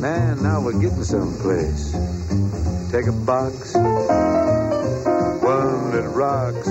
[0.00, 1.92] Man, now we're getting someplace.
[2.90, 6.64] Take a box, one that rocks.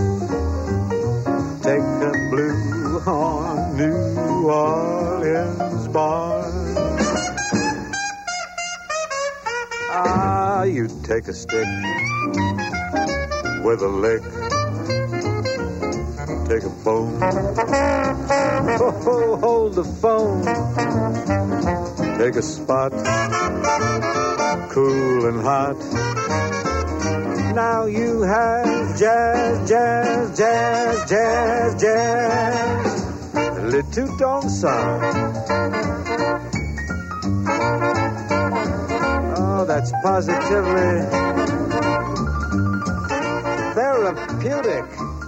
[1.62, 6.76] Take a blue horn, New Orleans born.
[9.92, 11.68] Ah, you take a stick
[13.64, 14.24] with a lick.
[16.50, 17.20] Take a bone.
[18.82, 20.44] Oh, hold the phone.
[22.20, 22.92] Take a spot.
[24.72, 25.78] Cool and hot.
[27.56, 33.04] Now you have jazz, jazz, jazz, jazz, jazz.
[33.36, 35.02] A little dong song.
[39.38, 41.08] Oh, that's positively
[43.76, 45.19] therapeutic.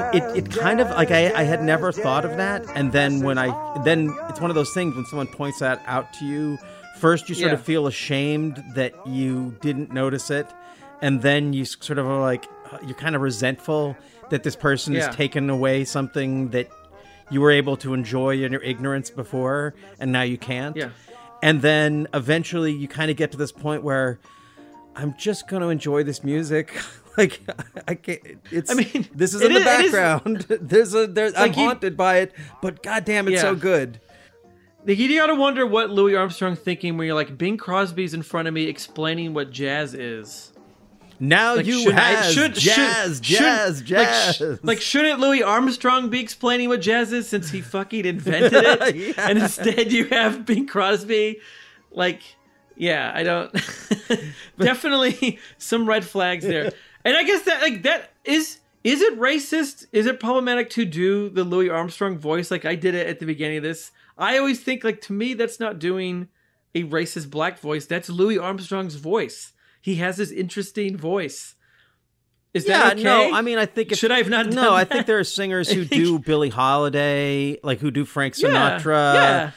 [0.00, 2.36] Now you have and it, it kind of like I, I had never thought of
[2.36, 2.64] that.
[2.74, 3.48] And then when i
[3.84, 6.58] then it's one of those things when someone points that out to you
[6.98, 10.46] first you sort of feel ashamed that you didn't notice it.
[11.02, 13.96] And then you sort of are like uh, you're kind of resentful
[14.30, 15.06] that this person Yeah.
[15.06, 16.68] has taken away something that
[17.30, 20.76] you were able to enjoy in your ignorance before and now you can't.
[20.76, 20.88] Yeah.
[21.42, 24.18] and then eventually you kind of get to this point where
[24.94, 26.72] i'm just going to enjoy this music
[27.18, 27.40] like
[27.88, 31.48] i can't it's I mean, this is in the is- background there's a there's i'm
[31.48, 34.00] you- haunted by it but goddamn it's so good
[34.86, 38.46] Like, you gotta wonder what Louis Armstrong thinking when you're like Bing Crosby's in front
[38.48, 40.52] of me explaining what jazz is.
[41.18, 45.18] now Like, you shouldn't I- should- jazz should- jazz should- jazz Like, sh- like, shouldn't
[45.18, 48.94] Louis Armstrong be explaining what jazz is since he fucking invented it?
[49.16, 49.28] Yeah.
[49.28, 51.40] And instead you have Bing Crosby.
[51.90, 52.20] Like,
[52.76, 53.50] yeah, I don't.
[54.58, 56.72] Definitely some red flags there.
[57.06, 58.58] And I guess that, like, that is.
[58.84, 59.86] Is it racist?
[59.92, 63.26] Is it problematic to do the Louis Armstrong voice like I did it at the
[63.26, 63.90] beginning of this?
[64.16, 66.28] I always think, like, to me, that's not doing
[66.74, 67.86] a racist black voice.
[67.86, 69.52] That's Louis Armstrong's voice.
[69.80, 71.54] He has this interesting voice.
[72.54, 73.02] Is yeah, that okay?
[73.02, 75.24] no, I mean, I think if, Should I have not No, I think there are
[75.24, 79.50] singers who do Billie Holiday, like who do Frank Yeah, Sinatra, yeah.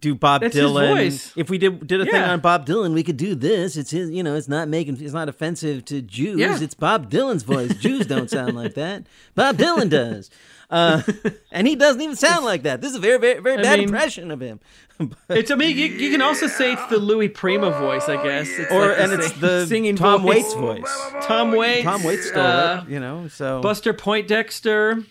[0.00, 0.88] Do Bob That's Dylan.
[0.94, 1.32] voice.
[1.36, 3.76] If we did did a thing on Bob Dylan, we could do this.
[3.76, 6.38] It's his, you know, it's not making, it's not offensive to Jews.
[6.38, 6.58] Yeah.
[6.60, 7.74] It's Bob Dylan's voice.
[7.74, 9.04] Jews don't sound like that.
[9.34, 10.30] Bob Dylan does,
[10.70, 11.02] uh,
[11.52, 12.80] and he doesn't even sound like that.
[12.80, 14.60] This is a very, very, very I bad mean- impression of him.
[15.28, 15.50] It's.
[15.50, 18.48] I mean, you, you can also say it's the Louis Prima voice, I guess.
[18.48, 20.36] It's or like and it's the singing Tom voice.
[20.36, 21.00] Waits voice.
[21.20, 21.84] Tom Waits.
[21.84, 23.28] Tom Waits stole uh, it, you know.
[23.28, 25.02] So Buster Poindexter.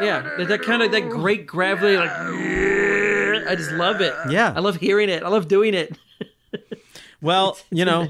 [0.00, 2.10] Yeah, that, that kind of that great gravelly, like.
[3.46, 4.14] I just love it.
[4.30, 4.52] Yeah.
[4.54, 5.22] I love hearing it.
[5.22, 5.96] I love doing it.
[7.20, 8.08] Well, you know,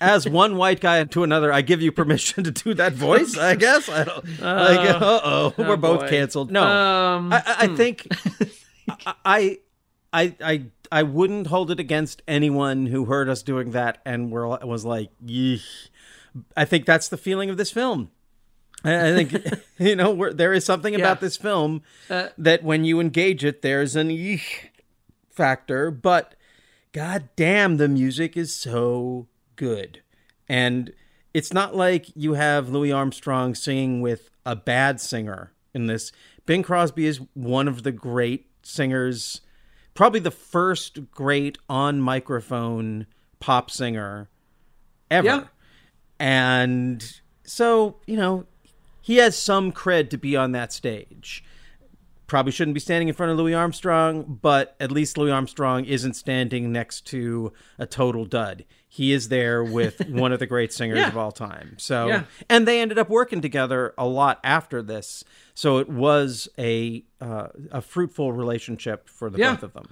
[0.00, 3.36] as one white guy to another, I give you permission to do that voice.
[3.36, 4.24] I guess I don't.
[4.40, 6.08] like, uh oh, we're both boy.
[6.08, 6.50] canceled.
[6.50, 8.06] No, Um, I, I I think
[8.88, 9.58] I, I
[10.12, 14.46] I I I wouldn't hold it against anyone who heard us doing that and were
[14.48, 15.88] was like, Yeesh.
[16.56, 18.10] I think that's the feeling of this film.
[18.84, 19.44] I, think
[19.78, 21.00] you know there is something Yeah.
[21.00, 24.68] about this film Uh, that when you engage it, there's an Yeesh
[25.30, 25.90] factor.
[25.90, 26.34] But
[26.92, 29.26] god damn, the music is so
[29.56, 30.02] good,
[30.48, 30.92] and
[31.34, 36.10] it's not like you have Louis Armstrong singing with a bad singer in this.
[36.46, 39.40] Bing Crosby is one of the great singers,
[39.94, 43.06] probably the first great on microphone
[43.38, 44.28] pop singer
[45.10, 45.26] ever.
[45.26, 45.44] Yeah.
[46.18, 48.46] And so, you know,
[49.00, 51.44] he has some cred to be on that stage.
[52.26, 56.14] Probably shouldn't be standing in front of Louis Armstrong, but at least Louis Armstrong isn't
[56.14, 58.64] standing next to a total dud.
[58.88, 61.08] He is there with one of the great singers Yeah.
[61.08, 61.74] of all time.
[61.78, 62.24] So, Yeah.
[62.48, 65.24] and they ended up working together a lot after this.
[65.54, 69.54] So it was a uh, a fruitful relationship for the Yeah.
[69.54, 69.88] both of them.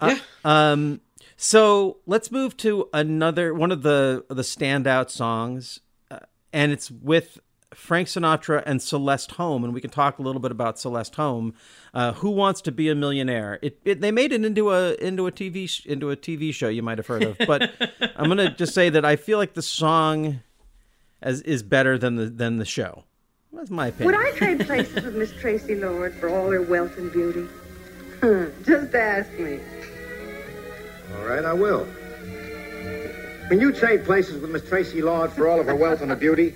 [0.00, 1.00] Uh, um,
[1.36, 5.80] so let's move to another one of the the standout songs,
[6.10, 6.20] uh,
[6.52, 7.38] and it's with
[7.74, 11.54] Frank Sinatra and Celeste Holm, and we can talk a little bit about Celeste Holm.
[11.92, 13.58] Uh, Who wants to be a millionaire?
[13.60, 16.68] It, it they made it into a into a TV sh- into a TV show
[16.68, 17.70] you might have heard of, but
[18.16, 20.40] I'm gonna just say that I feel like the song
[21.20, 23.04] as is better than the than the show.
[23.52, 24.14] That's my opinion.
[24.14, 27.46] Would I trade places with Miss Tracy Lord for all her wealth and beauty?
[28.64, 29.60] Just ask me.
[31.16, 31.84] All right, I will.
[33.48, 36.16] When you trade places with Miss Tracy Lord for all of her wealth and her
[36.16, 36.54] beauty,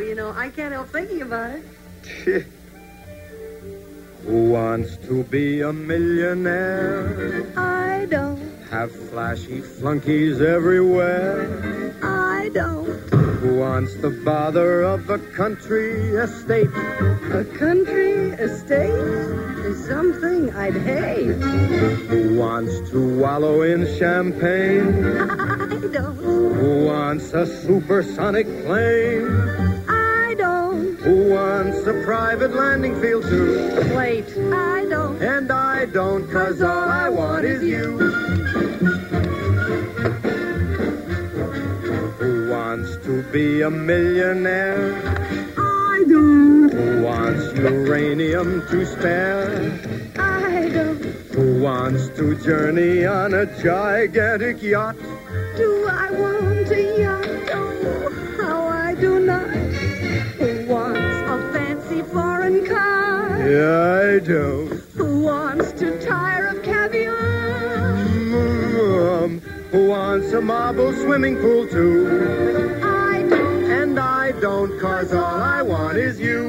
[0.00, 1.62] Well, you know, I can't help thinking about it.
[4.24, 7.52] Who wants to be a millionaire?
[7.54, 8.40] I don't.
[8.70, 11.94] Have flashy flunkies everywhere?
[12.02, 12.88] I don't.
[13.10, 16.72] Who wants the bother of a country estate?
[17.34, 19.04] A country estate
[19.68, 21.34] is something I'd hate.
[22.08, 25.04] Who wants to wallow in champagne?
[25.20, 26.16] I don't.
[26.16, 29.79] Who wants a supersonic plane?
[31.02, 33.94] Who wants a private landing field too?
[33.96, 35.20] Wait, I don't.
[35.22, 37.96] And I don't, cause all I want is you.
[42.18, 44.94] Who wants to be a millionaire?
[45.56, 46.70] I don't.
[46.70, 49.80] Who wants uranium to spare?
[50.18, 51.02] I don't.
[51.32, 54.96] Who wants to journey on a gigantic yacht?
[55.56, 57.26] Do I want a yacht?
[57.54, 59.39] Oh, how I do not.
[63.56, 64.68] I don't.
[64.94, 67.16] Who wants to tire of caviar?
[69.22, 69.40] Um,
[69.70, 72.80] who wants a marble swimming pool too?
[72.82, 73.64] I don't.
[73.64, 76.48] And I don't, cause all I want is you.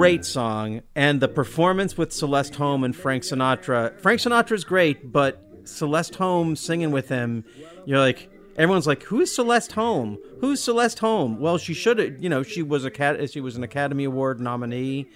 [0.00, 4.00] great song and the performance with Celeste Holm and Frank Sinatra.
[4.00, 7.44] Frank Sinatra's great, but Celeste Holm singing with him,
[7.84, 10.18] you're like everyone's like, "Who's Celeste Holm?
[10.40, 13.62] Who's Celeste Holm?" Well, she should you know, she was a cat she was an
[13.62, 15.08] Academy Award nominee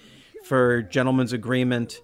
[0.43, 2.01] for Gentleman's Agreement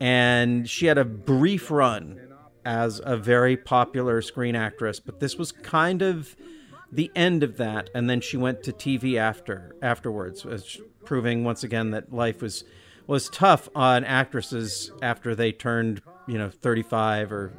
[0.00, 2.20] and she had a brief run
[2.64, 6.34] as a very popular screen actress, but this was kind of
[6.90, 10.44] the end of that and then she went to TV after afterwards
[11.04, 12.64] proving once again that life was
[13.06, 17.52] was tough on actresses after they turned you know 35 or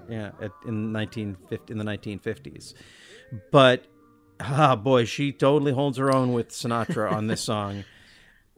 [0.65, 2.73] in 1950 in the 1950s
[3.51, 3.85] but
[4.39, 7.83] ah boy she totally holds her own with Sinatra on this song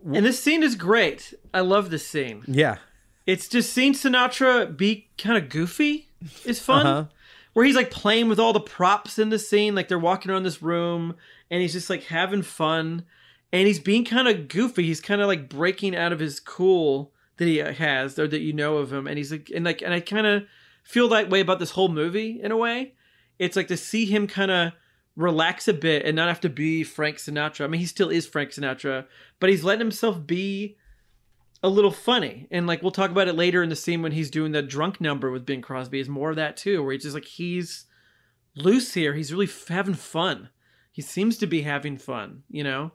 [0.06, 1.34] And this scene is great.
[1.54, 2.44] I love this scene.
[2.48, 2.78] yeah
[3.26, 6.10] It's just seeing Sinatra be kind of goofy
[6.46, 6.86] is fun.
[6.86, 7.06] Uh-huh.
[7.54, 10.44] Where he's like playing with all the props in the scene, like they're walking around
[10.44, 11.16] this room
[11.50, 13.06] and he's just like having fun
[13.54, 14.84] and he's being kind of goofy.
[14.84, 18.52] He's kind of like breaking out of his cool that he has or that you
[18.52, 20.44] know of him and he's like and like and I kind of
[20.84, 22.95] feel that way about this whole movie in a way.
[23.40, 24.74] It's like to see him kind of
[25.16, 27.64] relax a bit and not have to be Frank Sinatra.
[27.64, 29.06] I mean, he still is Frank Sinatra,
[29.40, 30.78] but he's letting himself be
[31.64, 32.48] a little funny.
[32.52, 35.02] And like we'll talk about it later in the scene when he's doing the drunk
[35.02, 37.86] number with Bing Crosby is more of that too, where he's just like he's
[38.56, 39.14] loose here.
[39.14, 40.50] He's really f- having fun.
[40.92, 42.92] He seems to be having fun, you know.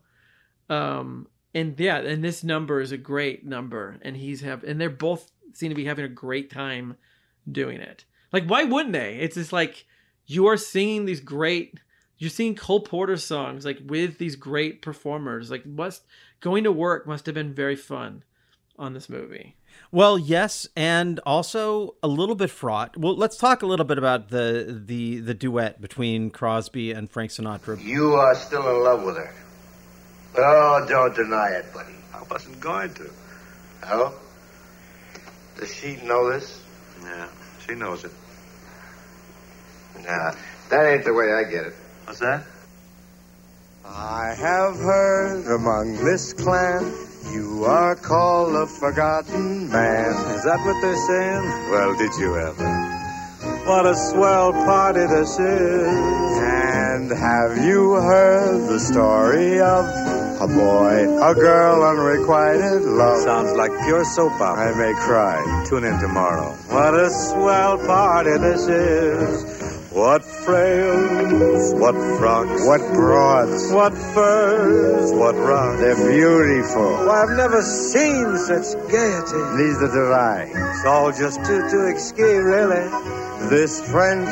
[0.68, 4.88] Um and yeah, and this number is a great number and he's have and they're
[4.88, 6.96] both seem to be having a great time
[7.50, 8.04] doing it.
[8.32, 9.16] Like why wouldn't they?
[9.16, 9.84] It's just like
[10.30, 11.80] you are singing these great
[12.18, 15.50] you're seeing Cole Porter songs like with these great performers.
[15.50, 16.02] Like must
[16.40, 18.22] going to work must have been very fun
[18.78, 19.56] on this movie.
[19.92, 22.96] Well, yes, and also a little bit fraught.
[22.96, 27.30] Well, let's talk a little bit about the the the duet between Crosby and Frank
[27.30, 27.82] Sinatra.
[27.82, 29.34] You are still in love with her.
[30.36, 31.94] Oh, don't deny it, buddy.
[32.14, 33.10] I Wasn't going to.
[33.88, 34.14] Oh?
[35.56, 36.62] Does she know this?
[37.02, 37.28] Yeah,
[37.66, 38.12] she knows it.
[39.96, 40.34] Nah,
[40.70, 41.74] that ain't the way I get it.
[42.04, 42.44] What's that?
[43.84, 46.92] I have heard among this clan
[47.32, 50.10] you are called a forgotten man.
[50.34, 51.70] Is that what they're saying?
[51.70, 52.90] Well, did you ever?
[53.66, 56.38] What a swell party this is.
[56.40, 59.84] And have you heard the story of
[60.40, 63.22] a boy, a girl, unrequited love?
[63.22, 64.74] Sounds like pure soap opera.
[64.74, 65.64] I may cry.
[65.68, 66.52] Tune in tomorrow.
[66.68, 69.59] What a swell party this is.
[69.92, 73.72] What frails, what frocks, What broads?
[73.72, 75.80] what furs, what rocks.
[75.80, 76.92] They're beautiful.
[77.06, 79.42] Why, I've never seen such gaiety.
[79.58, 80.46] Neither do I.
[80.54, 82.86] It's all just too, too exquis, really.
[83.50, 84.28] This French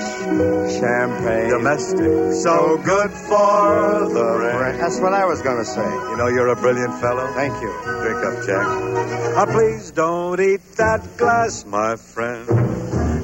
[0.79, 1.49] champagne.
[1.51, 2.33] Domestic.
[2.35, 4.79] So good for the brain.
[4.79, 5.83] That's what I was going to say.
[5.83, 7.27] You know you're a brilliant fellow.
[7.35, 7.73] Thank you.
[7.83, 8.67] Drink up, Jack.
[9.37, 12.47] Ah, please don't eat that glass, my friend.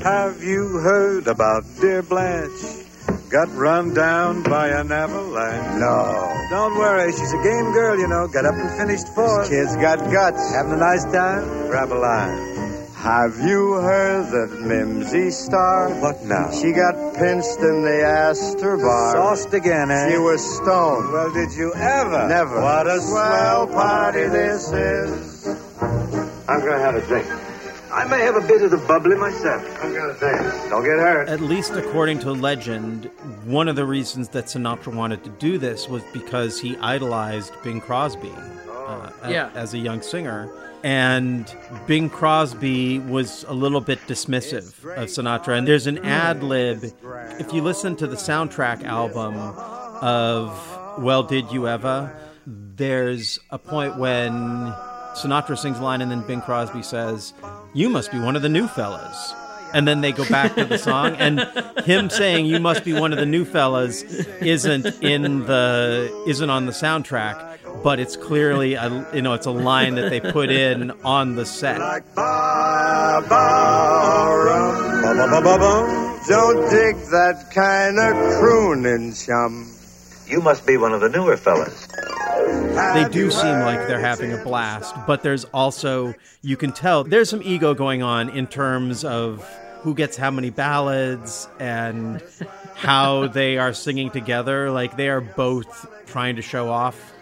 [0.05, 2.85] Have you heard about dear Blanche?
[3.31, 5.81] Got run down by an avalanche.
[5.81, 6.47] No.
[6.51, 8.29] Don't worry, she's a game girl, you know.
[8.29, 9.49] Got up and finished fourth.
[9.49, 10.53] Kid's got guts.
[10.53, 11.69] Having a nice time?
[11.69, 12.87] Grab a line.
[12.97, 15.89] Have you heard that Mimsy Star?
[16.03, 16.51] What now?
[16.53, 19.13] She got pinched in the Astor bar.
[19.13, 20.11] Sauced again, eh?
[20.11, 21.13] She was stoned.
[21.13, 22.29] Well, did you ever?
[22.29, 22.61] Never.
[22.61, 25.47] What a swell party this is.
[26.47, 27.27] I'm going to have a drink.
[27.95, 29.63] I may have a bit of the bubbly myself.
[29.83, 30.69] I'm going to dance.
[30.69, 31.29] Don't get hurt.
[31.29, 33.05] At least according to legend,
[33.45, 37.81] one of the reasons that Sinatra wanted to do this was because he idolized Bing
[37.81, 38.33] Crosby
[38.69, 39.51] uh, a- Yeah.
[39.55, 40.51] as a young singer.
[40.83, 41.51] And
[41.87, 44.67] Bing Crosby was a little bit dismissive
[44.97, 45.57] of Sinatra.
[45.57, 46.85] And there's an ad lib.
[47.39, 49.35] If you listen to the soundtrack album
[50.03, 52.13] of Well Did You Ever,
[52.47, 54.75] there's a point when
[55.15, 57.35] Sinatra sings a line and then Bing Crosby says,
[57.73, 59.35] You must be one of the new fellas.
[59.73, 61.41] And then they go back to the song, and
[61.85, 64.05] him saying "You must be one of the new fellas"
[64.41, 69.51] isn't in the isn't on the soundtrack, but it's clearly a, you know it's a
[69.51, 71.81] line that they put in on the set.
[76.29, 79.69] Don't dig that kind of crooning, chum.
[80.27, 81.89] You must be one of the newer fellas.
[82.95, 87.31] They do seem like they're having a blast, but there's also you can tell there's
[87.31, 89.49] some ego going on in terms of
[89.83, 92.23] who gets how many ballads and
[92.75, 94.71] how they are singing together.
[94.71, 97.13] Like they are both trying to show off.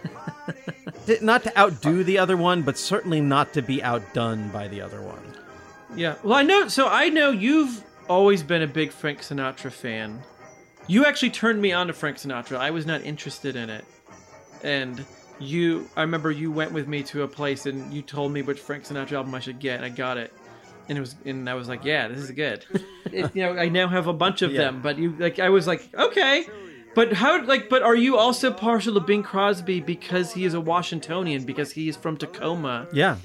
[1.20, 5.03] Not to outdo the other one, but certainly not to be outdone by the other
[5.03, 5.22] one.
[5.97, 6.14] Yeah.
[6.22, 6.68] Well, I know.
[6.68, 10.22] So I know you've always been a big Frank Sinatra fan.
[10.87, 12.59] You actually turned me on to Frank Sinatra.
[12.59, 13.85] I was not interested in it,
[14.63, 15.05] and
[15.39, 15.89] you.
[15.97, 18.85] I remember you went with me to a place and you told me which Frank
[18.85, 19.77] Sinatra album I should get.
[19.77, 20.33] And I got it,
[20.89, 22.65] and it was, and I was like, yeah, this is good.
[23.13, 24.63] it, you know, I now have a bunch of Yeah.
[24.63, 24.83] them.
[24.83, 26.47] But you, like, I was like, okay.
[26.95, 30.61] But how, like, but are you also partial to Bing Crosby because he is a
[30.61, 32.87] Washingtonian because he is from Tacoma?
[32.93, 33.17] Yeah.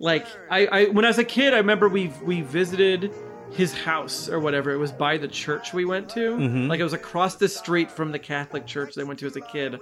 [0.00, 3.12] Like I, I when I was a kid, I remember we we visited
[3.52, 4.72] his house or whatever.
[4.72, 6.36] It was by the church we went to.
[6.36, 6.68] Mhm.
[6.68, 9.40] Like it was across the street from the Catholic church they went to as a
[9.40, 9.78] kid.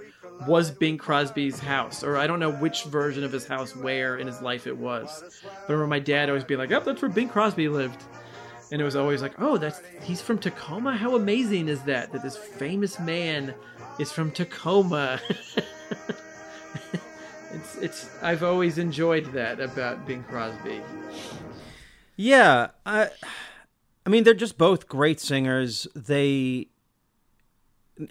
[0.47, 4.27] Was Bing Crosby's house, or I don't know which version of his house where in
[4.27, 5.23] his life it was.
[5.43, 8.01] But I remember my dad always being like, "Oh, that's where Bing Crosby lived,"
[8.71, 10.95] and it was always like, "Oh, that's he's from Tacoma.
[10.95, 12.11] How amazing is that?
[12.11, 13.53] That this famous man
[13.99, 15.19] is from Tacoma."
[17.53, 20.81] it's it's I've always enjoyed that about Bing Crosby.
[22.15, 23.09] Yeah, I,
[24.05, 25.87] I mean, they're just both great singers.
[25.95, 26.67] They,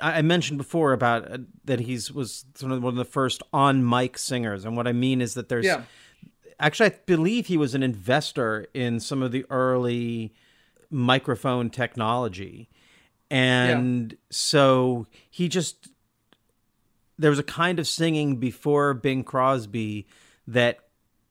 [0.00, 3.88] I mentioned before about uh, that he's was sort of one of the first on
[3.88, 5.82] mic singers, and what I mean is that there's, Yeah.
[6.60, 10.32] actually, I believe he was an investor in some of the early
[10.90, 12.68] microphone technology,
[13.30, 15.88] and so he just
[17.18, 20.06] there was a kind of singing before Bing Crosby
[20.46, 20.78] that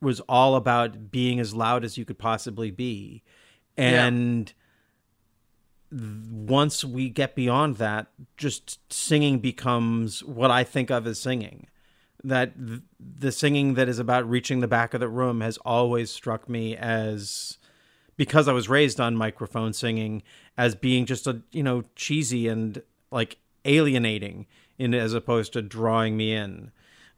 [0.01, 3.23] was all about being as loud as you could possibly be.
[3.77, 4.55] And th-
[5.91, 11.67] once we get beyond that, just singing becomes what I think of as singing.
[12.23, 16.11] That th- the singing that is about reaching the back of the room has always
[16.11, 17.57] struck me as
[18.15, 20.21] because I was raised on microphone singing
[20.57, 22.81] as being just a you know cheesy and
[23.11, 24.45] like alienating
[24.77, 26.71] in as opposed to drawing me in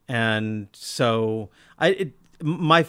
[0.08, 2.86] and so I it, my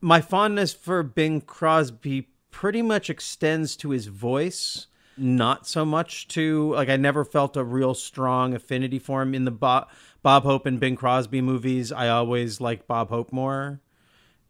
[0.00, 6.72] my fondness for Bing Crosby pretty much extends to his voice not so much to
[6.74, 9.86] like I never felt a real strong affinity for him in the bo-
[10.24, 13.80] Bob Hope and Bing Crosby movies, I always liked Bob Hope more.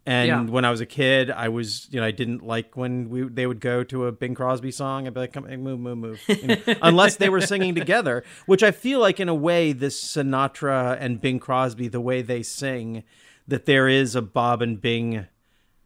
[0.07, 0.43] And Yeah.
[0.45, 3.47] when I was a kid, I was, you know, I didn't like when we they
[3.47, 5.07] would go to a Bing Crosby song.
[5.07, 8.25] I'd be like, "Come, move, move, move," you know, unless they were singing together.
[8.47, 12.43] Which I feel like, in a way, this Sinatra and Bing Crosby, the way they
[12.43, 13.05] sing,
[13.47, 15.27] that there is a Bob and Bing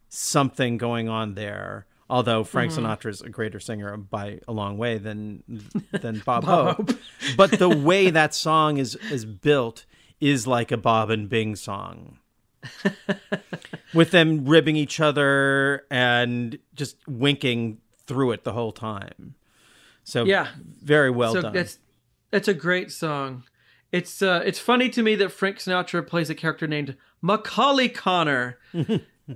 [0.08, 1.86] something going on there.
[2.10, 3.08] Although Frank Mhm.
[3.08, 5.42] is a greater singer by a long way than
[5.92, 6.98] than Bob, Bob Hope,
[7.36, 9.84] but the way that song is is built
[10.20, 12.18] is like a Bob and Bing song
[13.94, 19.34] with them ribbing each other and just winking through it the whole time.
[20.04, 20.48] So Yeah.
[20.82, 21.52] very well so done.
[21.54, 21.78] That's
[22.30, 23.44] that's a great song.
[23.90, 28.58] It's uh, it's funny to me that Frank Sinatra plays a character named Macaulay Connor.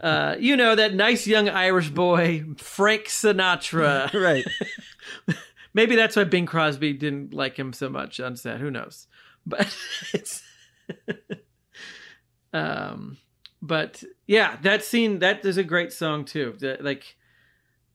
[0.00, 4.12] Uh, you know that nice young Irish boy, Frank Sinatra.
[4.20, 4.46] right.
[5.74, 8.60] Maybe that's why Bing Crosby didn't like him so much on set.
[8.60, 9.06] Who knows?
[9.44, 9.76] But
[10.12, 10.42] it's
[12.52, 13.18] um
[13.62, 16.54] but yeah, that scene that is a great song too.
[16.58, 17.16] The- like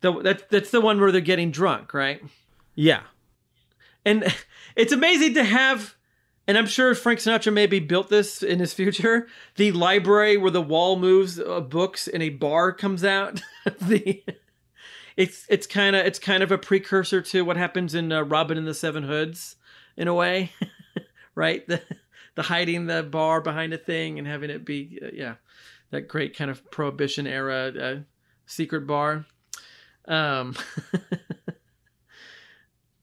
[0.01, 2.21] the that that's the one where they're getting drunk, right?
[2.75, 3.01] Yeah.
[4.03, 4.33] And
[4.75, 5.95] it's amazing to have,
[6.52, 9.30] and I'm sure Frank Sinatra maybe built this in his future.
[9.56, 13.41] The library where the wall moves, uh, books, and a bar comes out.
[13.80, 14.22] the
[15.16, 18.58] it's it's kind of it's kind of a precursor to what happens in uh, Robin
[18.58, 19.56] and the Seven Hoods,
[19.95, 20.52] in a way,
[21.36, 21.66] right?
[21.70, 21.82] The
[22.36, 25.36] the hiding the bar behind a thing and having it be uh, yeah,
[25.91, 27.99] that great kind of prohibition era uh,
[28.45, 29.26] secret bar.
[30.06, 30.58] Um,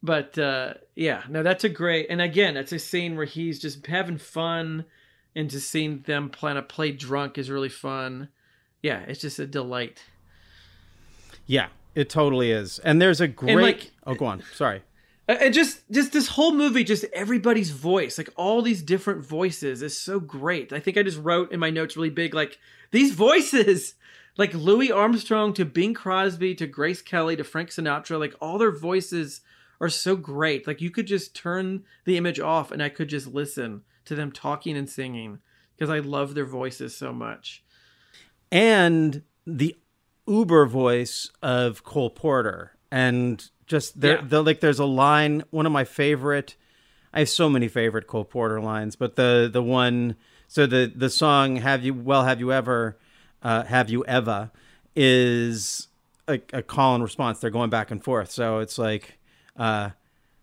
[0.02, 2.06] but uh, yeah, no, that's a great.
[2.10, 4.84] And again, that's a scene where he's just having fun,
[5.34, 8.28] and just seeing them plan to play drunk is really fun.
[8.82, 10.02] Yeah, it's just a delight.
[11.46, 12.78] Yeah, it totally is.
[12.80, 14.42] And there's a great like- Oh, go on.
[14.54, 14.82] Sorry.
[15.28, 19.82] Uh, And just just this whole movie, just everybody's voice, like all these different voices,
[19.82, 20.72] is so great.
[20.72, 22.58] I think I just wrote in my notes really big, like
[22.92, 23.94] these voices,
[24.38, 28.70] like Louis Armstrong to Bing Crosby to Grace Kelly to Frank Sinatra, like all their
[28.72, 29.40] voices
[29.80, 30.66] are so great.
[30.66, 34.32] Like you could just turn the image off, and I could just listen to them
[34.32, 35.38] talking and singing
[35.76, 37.62] because I love their voices so much.
[38.50, 39.76] and the
[40.26, 44.24] uber voice of Cole Porter, and just there, Yeah.
[44.26, 45.44] the, like there's a line.
[45.50, 46.56] One of my favorite.
[47.12, 50.16] I have so many favorite Cole Porter lines, but the the one.
[50.48, 52.98] So the the song "Have You Well Have You Ever,"
[53.42, 54.50] uh, "Have You Ever,"
[54.96, 55.88] is
[56.26, 57.38] a, a call and response.
[57.40, 58.30] They're going back and forth.
[58.30, 59.17] So it's like.
[59.58, 59.90] Uh,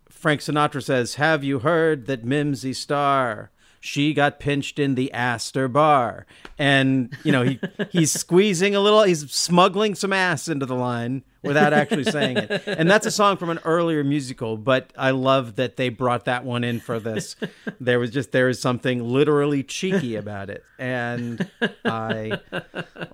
[0.09, 3.51] Frank Sinatra says, Have you heard that Mimsy Star?
[3.85, 6.25] She got pinched in the Astor Bar.
[6.57, 7.59] And, you know, he,
[7.91, 12.63] he's squeezing a little, he's smuggling some ass into the line without actually saying it.
[12.65, 16.43] And that's a song from an earlier musical, but I love that they brought that
[16.43, 17.35] one in for this.
[17.79, 20.63] There was just, there is something literally cheeky about it.
[20.79, 21.47] And
[21.85, 22.39] I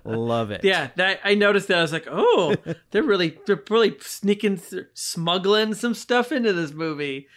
[0.04, 0.64] love it.
[0.64, 1.78] Yeah, that I noticed that.
[1.78, 2.56] I was like, oh,
[2.90, 4.60] they're really they're really sneaking,
[4.94, 7.28] smuggling some stuff into this movie.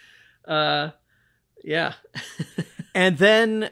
[0.46, 0.90] Uh,
[1.62, 1.94] yeah,
[2.96, 3.68] and then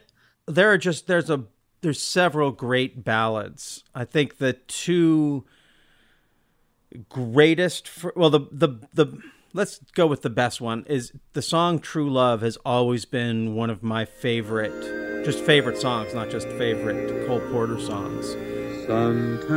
[0.47, 1.45] there are just there's a
[1.81, 3.83] there's several great ballads.
[3.95, 5.45] I think the two
[7.09, 9.19] greatest for, well the the the
[9.55, 13.71] let's go with the best one is the song True Love has always been one
[13.71, 18.35] of my favorite just favorite songs, not just favorite Cole Porter songs.
[18.87, 19.55] Suntan,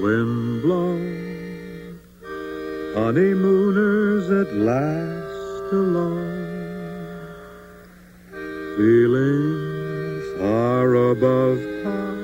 [0.00, 2.00] wind blown,
[2.94, 6.39] honeymooners at last alone,
[8.76, 12.16] feeling far above par.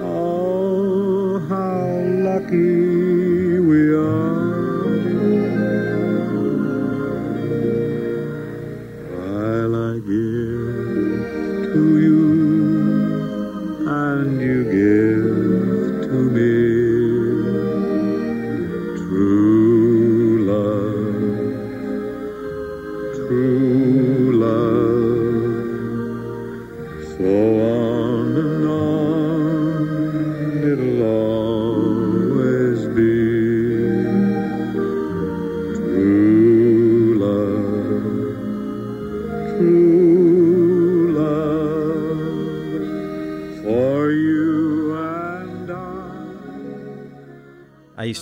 [0.00, 1.86] Oh, how
[2.28, 2.95] lucky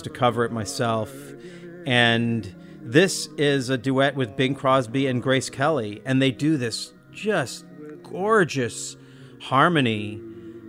[0.05, 1.11] to cover it myself.
[1.85, 6.01] And this is a duet with Bing Crosby and Grace Kelly.
[6.05, 7.65] And they do this just
[8.03, 8.95] gorgeous
[9.41, 10.21] harmony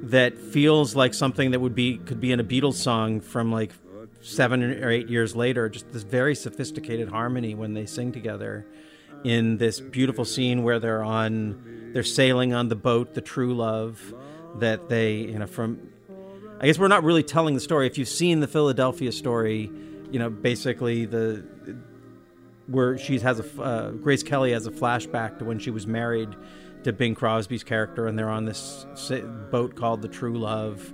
[0.03, 3.72] that feels like something that would be could be in a Beatles song from like
[4.20, 5.68] seven or eight years later.
[5.68, 8.66] Just this very sophisticated harmony when they sing together
[9.24, 14.14] in this beautiful scene where they're on they're sailing on the boat, the true love
[14.57, 15.91] that they, you know, from
[16.59, 17.86] I guess we're not really telling the story.
[17.86, 19.70] If you've seen the Philadelphia story,
[20.11, 21.44] you know, basically the
[22.66, 26.34] where she has a uh, Grace Kelly has a flashback to when she was married
[26.84, 28.86] to Bing Crosby's character, and they're on this
[29.50, 30.92] boat called the True Love,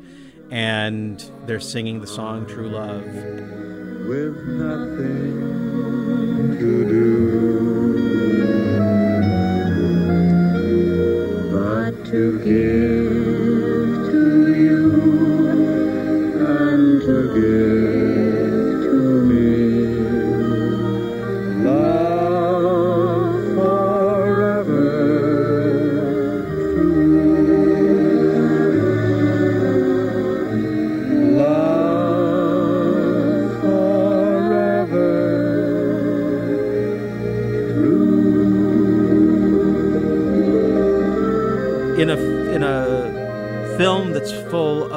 [0.51, 3.05] and they're singing the song True Love.
[4.09, 5.39] with nothing
[6.59, 8.03] to do
[11.53, 13.12] but to give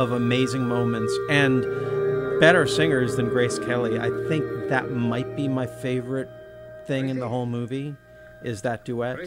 [0.05, 1.63] of amazing moments and
[2.39, 6.29] better singers than Grace Kelly, I think that might be my favorite
[6.87, 7.95] thing in the whole movie
[8.43, 9.17] is that duet.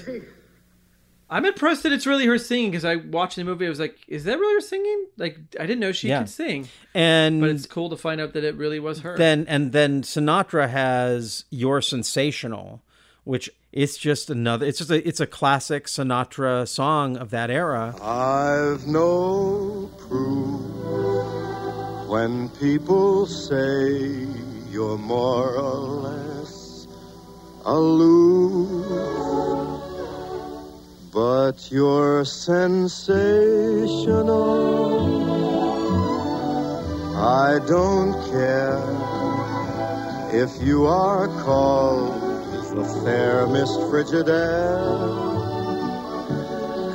[1.31, 3.67] I'm impressed that it's really her singing because I watched the movie.
[3.67, 6.21] I was like, "Is that really her singing?" Like, I didn't know she Yeah.
[6.21, 6.69] could sing.
[6.95, 9.15] And but it's cool to find out that it really was her.
[9.17, 12.83] Then and then Sinatra has "You're Sensational,"
[13.25, 14.65] which it's just another.
[14.67, 17.95] It's just a it's a classic Sinatra song of that era.
[18.01, 20.61] I've no proof
[22.09, 24.27] when people say
[24.71, 26.87] you're more or less
[27.67, 28.87] aloof,
[31.13, 33.19] but you're sensational.
[37.19, 38.83] I don't care
[40.33, 42.28] if you are called
[42.79, 45.27] the fair Miss Frigidaire.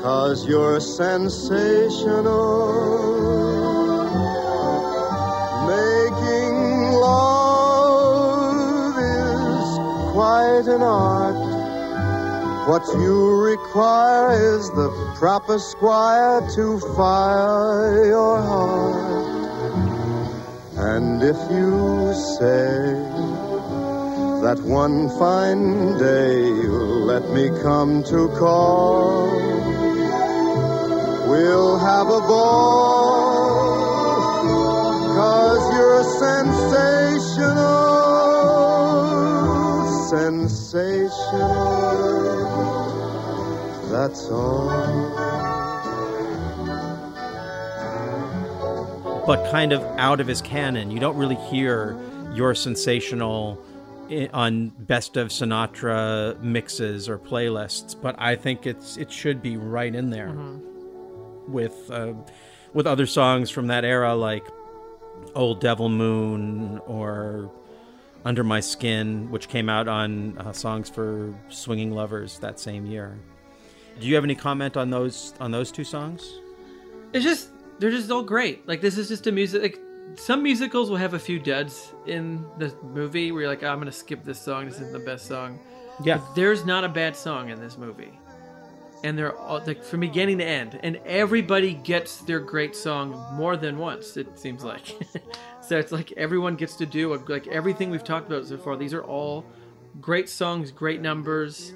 [0.01, 2.23] Cause you're sensational.
[5.67, 6.55] Making
[7.03, 9.67] love is
[10.13, 11.35] quite an art.
[12.69, 19.03] What you require is the proper squire to fire your heart.
[20.77, 23.32] And if you say
[24.43, 29.31] that one fine day you'll let me come to call.
[31.29, 33.63] We'll have a ball,
[35.15, 37.69] cause you're sensational,
[40.09, 41.09] sensational,
[43.89, 45.23] that's all.
[49.25, 50.91] but kind of out of his canon.
[50.91, 51.97] You don't really hear
[52.33, 53.57] your sensational
[54.33, 59.93] on best of Sinatra mixes or playlists, but I think it's it should be right
[59.93, 60.35] in there
[61.47, 62.13] with uh,
[62.73, 64.45] with other songs from that era like
[65.35, 67.51] Old Devil Moon or
[68.25, 73.17] Under My Skin, which came out on uh, songs for Swinging Lovers that same year.
[73.99, 76.39] Do you have any comment on those on those two songs?
[77.13, 77.49] It's just
[77.79, 78.67] they're just all great.
[78.67, 79.61] Like this is just a music.
[79.61, 79.79] Like
[80.15, 83.79] some musicals will have a few duds in the movie where you're like, "Oh, I'm
[83.79, 84.65] gonna skip this song.
[84.65, 85.59] This isn't the best song.
[86.03, 86.17] Yeah.
[86.17, 88.19] But there's not a bad song in this movie,
[89.03, 93.57] and they're all like from beginning to end, and everybody gets their great song more
[93.57, 94.17] than once.
[94.17, 94.95] It seems like.
[95.61, 98.75] so it's like everyone gets to do a, like everything we've talked about so far.
[98.75, 99.45] These are all
[100.01, 101.73] great songs, great numbers.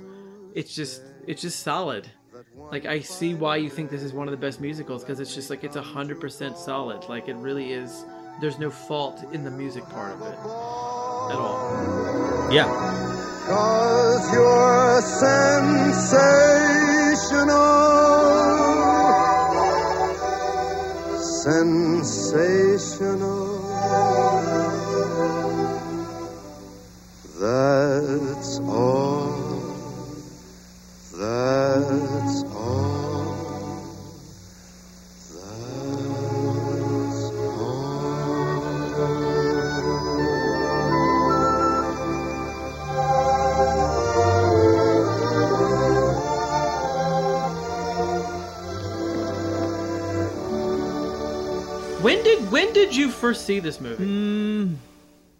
[0.53, 2.09] It's just it's just solid.
[2.55, 5.33] Like I see why you think this is one of the best musicals because it's
[5.33, 7.07] just like it's hundred percent solid.
[7.07, 8.05] Like it really is.
[8.39, 11.31] There's no fault in the music part of it at all.
[12.51, 12.67] Yeah.
[13.47, 17.55] Cause you're sensational,
[21.43, 23.57] sensational.
[27.39, 29.73] That's all.
[31.17, 32.43] That's
[52.49, 54.77] When did you first see this movie?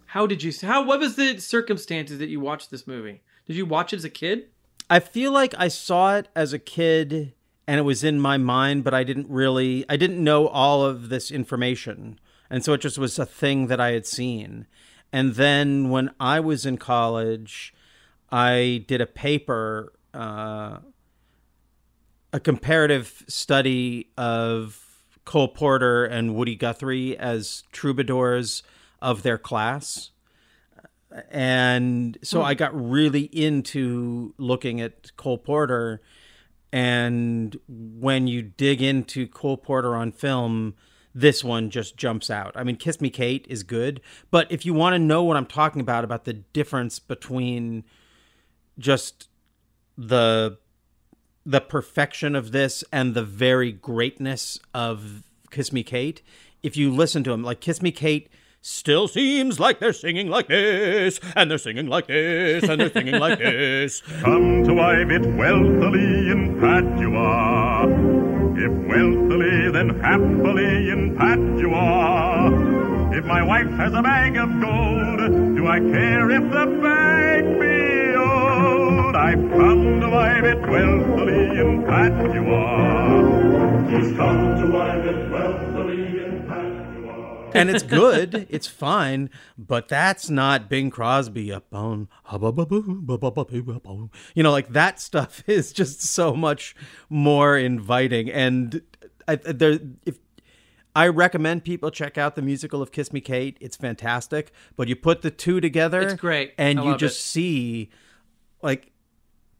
[0.06, 3.22] How did you how what was the circumstances that you watched this movie?
[3.46, 4.48] Did you watch it as a kid?
[4.90, 7.32] I feel like I saw it as a kid
[7.66, 11.08] and it was in my mind, but I didn't really, I didn't know all of
[11.08, 12.18] this information.
[12.50, 14.66] And so it just was a thing that I had seen.
[15.12, 17.74] And then when I was in college,
[18.30, 20.78] I did a paper, uh,
[22.32, 24.87] a comparative study of
[25.28, 28.62] Cole Porter and Woody Guthrie as troubadours
[29.02, 30.10] of their class.
[31.30, 32.46] And so Hmm.
[32.46, 36.00] I got really into looking at Cole Porter.
[36.72, 40.74] And when you dig into Cole Porter on film,
[41.14, 42.52] this one just jumps out.
[42.54, 44.00] I mean, Kiss Me Kate is good,
[44.30, 47.84] but if you want to know what I'm talking about, about the difference between
[48.78, 49.28] just
[49.98, 50.56] the
[51.48, 56.20] the perfection of this and the very greatness of Kiss Me Kate,
[56.62, 58.28] if you listen to him, like Kiss Me Kate
[58.60, 63.18] still seems like they're singing like this, and they're singing like this, and they're singing
[63.18, 64.02] like this.
[64.20, 67.86] Come to wive it wealthily in Padua.
[68.58, 72.50] If wealthily, then happily in Padua.
[73.16, 77.67] If my wife has a bag of gold, do I care if the bag be
[79.08, 79.16] old?
[79.16, 83.88] I've come to wive it wealthily in Padua.
[83.90, 87.50] She's come to wive it wealthily in Padua.
[87.54, 92.08] and it's good, it's fine, but that's not Bing Crosby up on
[94.34, 96.76] you know, like that stuff is just so much
[97.08, 98.30] more inviting.
[98.30, 98.82] And
[99.26, 100.18] I, there, if
[100.94, 104.52] I recommend people check out the musical of Kiss Me Kate, it's fantastic.
[104.76, 106.52] But you put the two together, It's great.
[106.58, 107.22] and I you just it.
[107.22, 107.90] see
[108.62, 108.90] like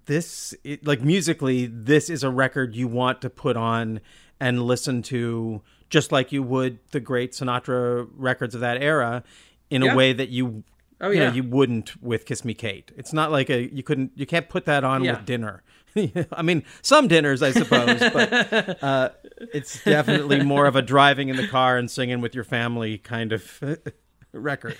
[0.08, 4.00] this it, like musically this is a record you want to put on
[4.40, 9.22] and listen to just like you would the great Sinatra records of that era
[9.70, 9.92] in Yeah.
[9.92, 10.64] a way that you
[11.00, 11.32] Oh, you know yeah.
[11.34, 12.90] you wouldn't with Kiss Me Kate.
[12.96, 15.12] It's not like a you couldn't you can't put that on Yeah.
[15.12, 15.62] with dinner.
[16.32, 19.10] I mean, some dinners I suppose, but uh,
[19.54, 23.32] it's definitely more of a driving in the car and singing with your family kind
[23.32, 23.62] of
[24.32, 24.76] record.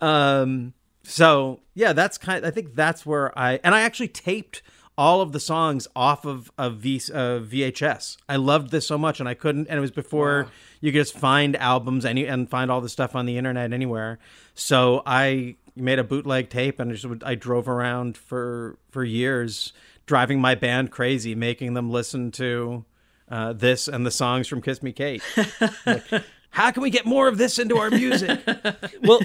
[0.00, 0.74] Um,
[1.04, 2.44] so yeah, that's kind.
[2.44, 4.62] I think that's where I and I actually taped
[4.98, 8.18] all of the songs off of a v, uh, VHS.
[8.28, 9.68] I loved this so much, and I couldn't.
[9.68, 10.48] And it was before
[10.80, 14.18] you could just find albums any and find all the stuff on the internet anywhere.
[14.54, 19.02] So I made a bootleg tape, and I just would, I drove around for for
[19.02, 19.72] years,
[20.06, 22.84] driving my band crazy, making them listen to
[23.30, 25.22] uh, this and the songs from Kiss Me Kate.
[25.86, 26.04] Like,
[26.50, 28.40] how can we get more of this into our music?
[29.02, 29.20] well,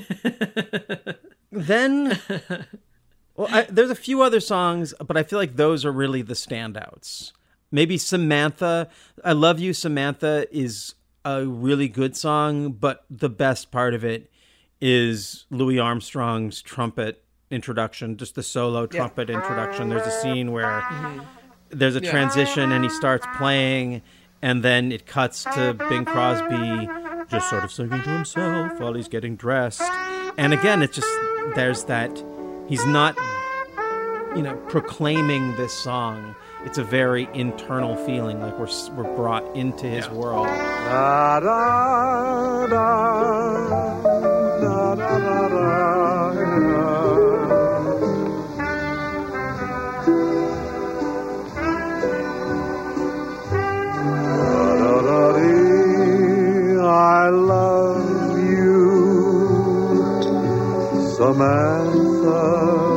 [1.62, 2.20] then
[3.36, 6.34] well I, there's a few other songs but i feel like those are really the
[6.34, 7.32] standouts
[7.72, 8.89] maybe samantha
[9.24, 10.95] i love you samantha is
[11.26, 14.32] a really good song but the best part of it
[14.80, 21.20] is louis armstrong's trumpet introduction just the solo trumpet introduction there's a scene where mm-hmm.
[21.70, 22.12] there's a Yeah.
[22.12, 24.01] transition and he starts playing
[24.41, 26.88] and then it cuts to Bing Crosby
[27.30, 29.82] just sort of singing to himself while he's getting dressed.
[30.38, 31.07] And again, it's just
[31.55, 32.23] there's that
[32.67, 33.17] he's not
[34.35, 36.35] you know proclaiming this song.
[36.63, 40.45] It's a very internal feeling like we're we're brought into his world.
[40.45, 43.07] Da, da, da,
[57.27, 57.29] I
[61.18, 62.97] Samantha,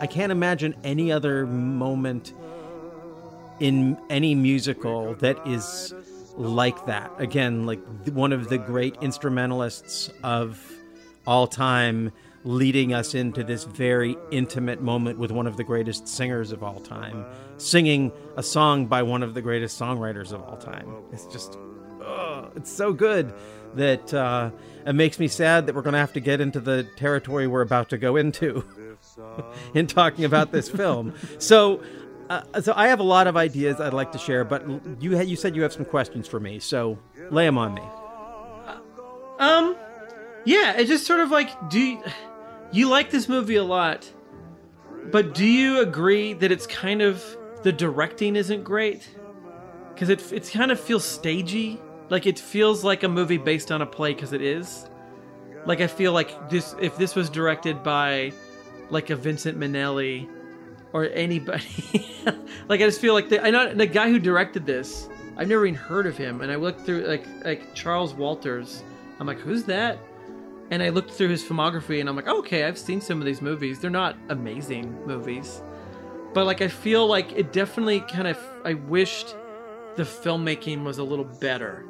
[0.00, 2.32] I can't imagine any other moment
[3.60, 5.92] in any musical that is
[6.36, 7.10] like that.
[7.18, 10.62] Again, like one of the great instrumentalists of
[11.26, 12.12] all time
[12.44, 16.80] leading us into this very intimate moment with one of the greatest singers of all
[16.80, 17.26] time,
[17.56, 20.94] singing a song by one of the greatest songwriters of all time.
[21.12, 21.58] It's just
[22.00, 23.34] oh, it's so good
[23.74, 24.50] that uh,
[24.86, 27.60] it makes me sad that we're going to have to get into the territory we're
[27.62, 28.64] about to go into
[29.74, 31.14] in talking about this film.
[31.38, 31.82] So,
[32.28, 34.64] uh, so I have a lot of ideas I'd like to share, but
[35.00, 36.98] you had, you said you have some questions for me, so
[37.30, 37.82] lay them on me.
[39.38, 39.76] Um,
[40.44, 42.02] yeah, it's just sort of like, do you,
[42.72, 44.10] you like this movie a lot,
[45.10, 47.24] but do you agree that it's kind of
[47.62, 49.08] the directing isn't great?
[49.94, 53.82] Because it it kind of feels stagey, like it feels like a movie based on
[53.82, 54.88] a play because it is.
[55.66, 58.32] Like I feel like this if this was directed by
[58.90, 60.28] like a Vincent Minnelli
[60.92, 62.06] or anybody.
[62.68, 65.08] like I just feel like the, I know the guy who directed this.
[65.36, 68.82] I've never even heard of him, and I looked through like like Charles Walters.
[69.20, 69.98] I'm like, who's that?
[70.70, 73.26] And I looked through his filmography, and I'm like, oh, okay, I've seen some of
[73.26, 73.80] these movies.
[73.80, 75.62] They're not amazing movies,
[76.34, 78.38] but like I feel like it definitely kind of.
[78.64, 79.36] I wished
[79.96, 81.84] the filmmaking was a little better.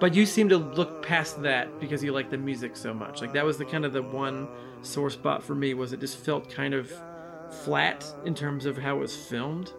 [0.00, 3.20] But you seem to look past that because you like the music so much.
[3.20, 4.48] Like that was the kind of the one
[4.84, 6.92] sore spot for me was it just felt kind of
[7.64, 9.72] flat in terms of how it was filmed.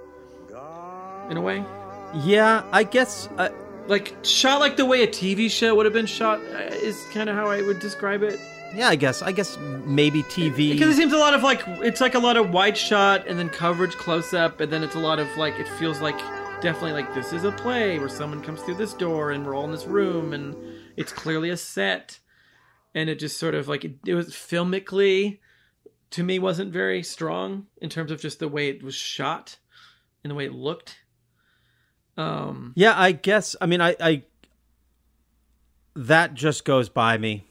[1.30, 1.64] In a way,
[2.24, 3.28] Yeah, I guess.
[3.38, 3.50] Uh,
[3.88, 7.30] like shot like the way a TV show would have been shot uh, is kind
[7.30, 8.40] of how I would describe it.
[8.76, 9.22] yeah, I guess.
[9.22, 10.72] I guess maybe TV.
[10.72, 13.38] Because it seems a lot of like it's like a lot of wide shot and
[13.40, 16.18] then coverage close up and then it's a lot of like it feels like
[16.62, 19.66] definitely like this is a play where someone comes through this door and we're all
[19.66, 20.56] in this room and
[20.98, 22.18] it's clearly a set
[22.96, 25.38] and it just sort of like it, it was filmically
[26.12, 29.58] to me wasn't very strong in terms of just the way it was shot
[30.24, 30.96] and the way it looked.
[32.18, 33.56] Um Yeah, I guess.
[33.60, 34.24] I mean, I, I
[35.96, 37.46] that just goes by me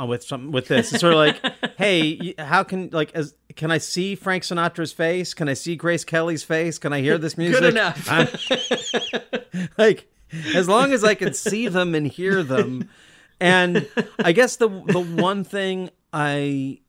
[0.00, 0.92] uh, with some with this.
[0.92, 1.40] It's sort of like,
[1.78, 5.32] hey, how can like as can I see Frank Sinatra's face?
[5.32, 6.78] Can I see Grace Kelly's face?
[6.78, 7.60] Can I hear this music?
[7.60, 8.08] Good enough.
[9.76, 10.06] Like
[10.54, 12.88] as long as I can see them and hear them.
[13.40, 16.80] And I guess the the one thing I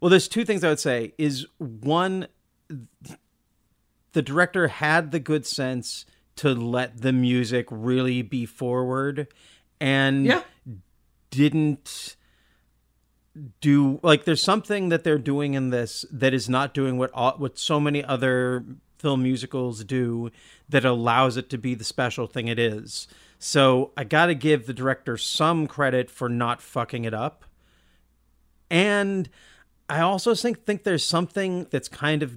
[0.00, 2.26] well, there's two things I would say is one
[4.12, 6.04] the director had the good sense
[6.36, 9.28] to let the music really be forward
[9.80, 10.42] and Yeah.
[11.30, 12.16] didn't
[13.60, 17.10] do like there's something that they're doing in this that is not doing what
[17.40, 18.64] what so many other
[18.98, 20.30] film musicals do
[20.68, 23.08] that allows it to be the special thing it is.
[23.38, 27.44] So I got to give the director some credit for not fucking it up.
[28.70, 29.28] And
[29.88, 32.36] I also think think there's something that's kind of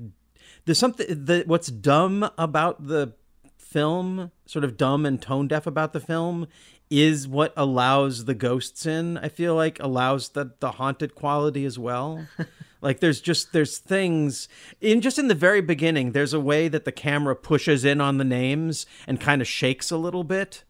[0.65, 3.13] there's something that what's dumb about the
[3.57, 6.47] film, sort of dumb and tone deaf about the film,
[6.89, 9.17] is what allows the ghosts in.
[9.17, 12.27] I feel like allows the the haunted quality as well.
[12.81, 14.47] like there's just there's things
[14.81, 16.11] in just in the very beginning.
[16.11, 19.91] There's a way that the camera pushes in on the names and kind of shakes
[19.91, 20.63] a little bit.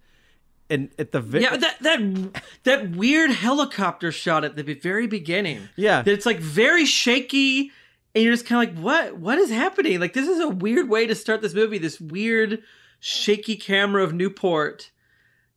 [0.70, 5.70] And at the vi- Yeah, that that that weird helicopter shot at the very beginning.
[5.76, 6.01] Yeah.
[6.01, 7.72] that it's like very shaky,
[8.13, 9.18] and you're just kind of like, what?
[9.18, 9.99] What is happening?
[9.99, 11.78] Like this is a weird way to start this movie.
[11.78, 12.61] This weird
[12.99, 14.91] shaky camera of Newport.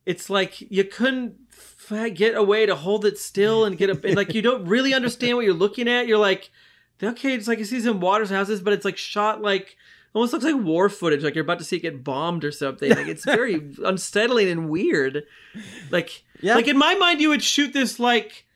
[0.06, 4.00] It's like you couldn't f- get a way to hold it still and get a
[4.06, 6.06] and like you don't really understand what you're looking at.
[6.06, 6.50] You're like,
[7.02, 9.76] okay, it's like you see some waters houses, but it's like shot like
[10.12, 12.90] almost looks like war footage, like you're about to see it get bombed or something.
[12.90, 13.54] Like it's very
[13.84, 15.24] unsettling and weird.
[15.90, 16.54] Like, Yeah.
[16.56, 18.46] like in my mind, you would shoot this like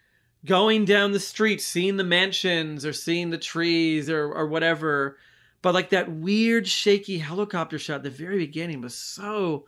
[0.44, 5.16] going down the street, seeing the mansions or seeing the trees or or whatever.
[5.62, 9.64] But like that weird shaky helicopter shot at the very beginning was so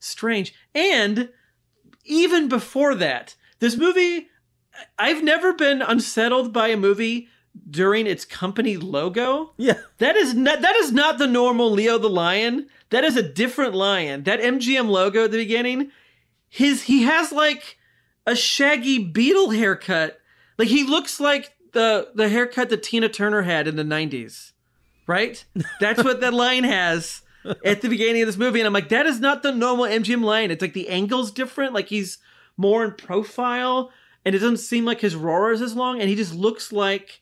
[0.00, 0.52] strange.
[0.74, 1.28] And
[2.04, 4.28] even before that, this movie,
[4.98, 7.28] I've never been unsettled by a movie
[7.70, 9.52] during its company logo.
[9.56, 9.78] Yeah.
[9.98, 12.68] That is not that is not the normal Leo the Lion.
[12.90, 14.24] That is a different lion.
[14.24, 15.90] That MGM logo at the beginning,
[16.48, 17.78] his he has like
[18.26, 20.20] a shaggy beetle haircut.
[20.58, 24.52] Like he looks like the the haircut that Tina Turner had in the 90s.
[25.06, 25.44] Right?
[25.80, 27.22] That's what that lion has
[27.64, 30.22] at the beginning of this movie and I'm like that is not the normal MGM
[30.22, 30.50] lion.
[30.50, 32.18] It's like the angle's different, like he's
[32.56, 33.90] more in profile
[34.24, 37.20] and it doesn't seem like his roar is as long and he just looks like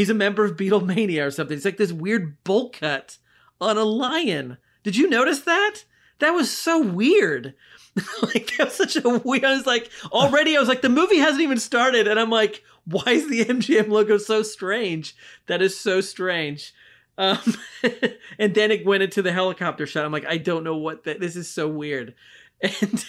[0.00, 1.54] he's a member of Beatlemania or something.
[1.54, 3.18] It's like this weird bowl cut
[3.60, 4.56] on a lion.
[4.82, 5.84] Did you notice that?
[6.20, 7.52] That was so weird.
[8.22, 9.44] like that was such a weird.
[9.44, 12.64] I was like, already, I was like, the movie hasn't even started, and I'm like,
[12.86, 15.14] why is the MGM logo so strange?
[15.48, 16.72] That is so strange.
[17.18, 17.38] Um,
[18.38, 20.06] and then it went into the helicopter shot.
[20.06, 21.20] I'm like, I don't know what that.
[21.20, 22.14] This is so weird.
[22.62, 23.04] And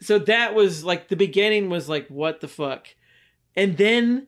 [0.00, 2.88] so that was like the beginning was like, what the fuck?
[3.54, 4.26] And then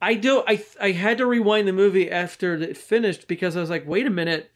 [0.00, 3.70] I do I I had to rewind the movie after it finished because I was
[3.70, 4.50] like, wait a minute.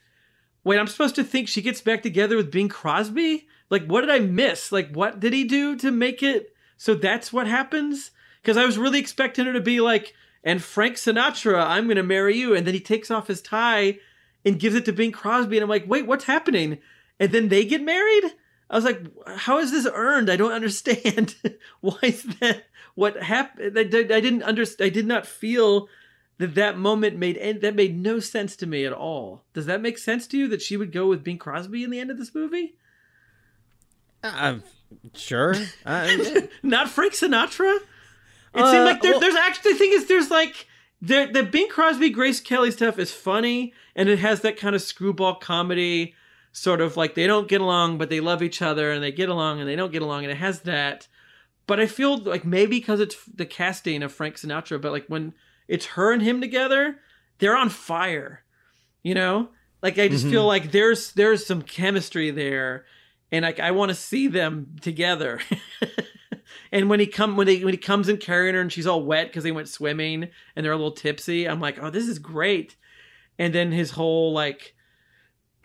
[0.64, 3.48] Wait, I'm supposed to think she gets back together with Bing Crosby?
[3.68, 4.70] Like what did I miss?
[4.70, 8.12] Like what did he do to make it so that's what happens?
[8.44, 10.14] Cuz I was really expecting her to be like
[10.44, 13.98] and Frank Sinatra, I'm to marry you and then he takes off his tie
[14.44, 16.78] and gives it to Bing Crosby and I'm like, "Wait, what's happening?"
[17.18, 18.32] And then they get married?
[18.68, 20.30] I was like, "How is this earned?
[20.30, 21.36] I don't understand.
[21.80, 22.64] Why is that
[22.94, 23.78] what happened?
[23.78, 24.86] I didn't understand.
[24.86, 25.88] I did not feel
[26.38, 29.42] that that moment made that made no sense to me at all.
[29.54, 32.00] Does that make sense to you that she would go with Bing Crosby in the
[32.00, 32.74] end of this movie?
[34.22, 34.56] Uh,
[35.14, 35.54] sure.
[35.84, 36.08] Uh.
[36.62, 37.76] Not Frank Sinatra.
[38.54, 40.66] It Uh, seemed like there, well- there's actually the thing is there's like
[41.00, 44.82] the the Bing Crosby Grace Kelly stuff is funny and it has that kind of
[44.82, 46.14] screwball comedy
[46.52, 49.28] sort of like they don't get along but they love each other and they get
[49.30, 51.08] along and they don't get along and it has that
[51.66, 55.34] but I feel like maybe because it's the casting of Frank Sinatra but like when
[55.68, 56.98] it's her and him together
[57.38, 58.44] they're on fire
[59.02, 59.48] you know
[59.82, 60.30] like I just Mhm.
[60.30, 62.84] feel like there's there's some chemistry there
[63.30, 65.40] and like I want to see them together
[66.72, 69.02] and when he come when they when he comes in carrying her and she's all
[69.02, 72.18] wet because they went swimming and they're a little tipsy, I'm like, oh, this is
[72.18, 72.76] great.
[73.38, 74.74] And then his whole like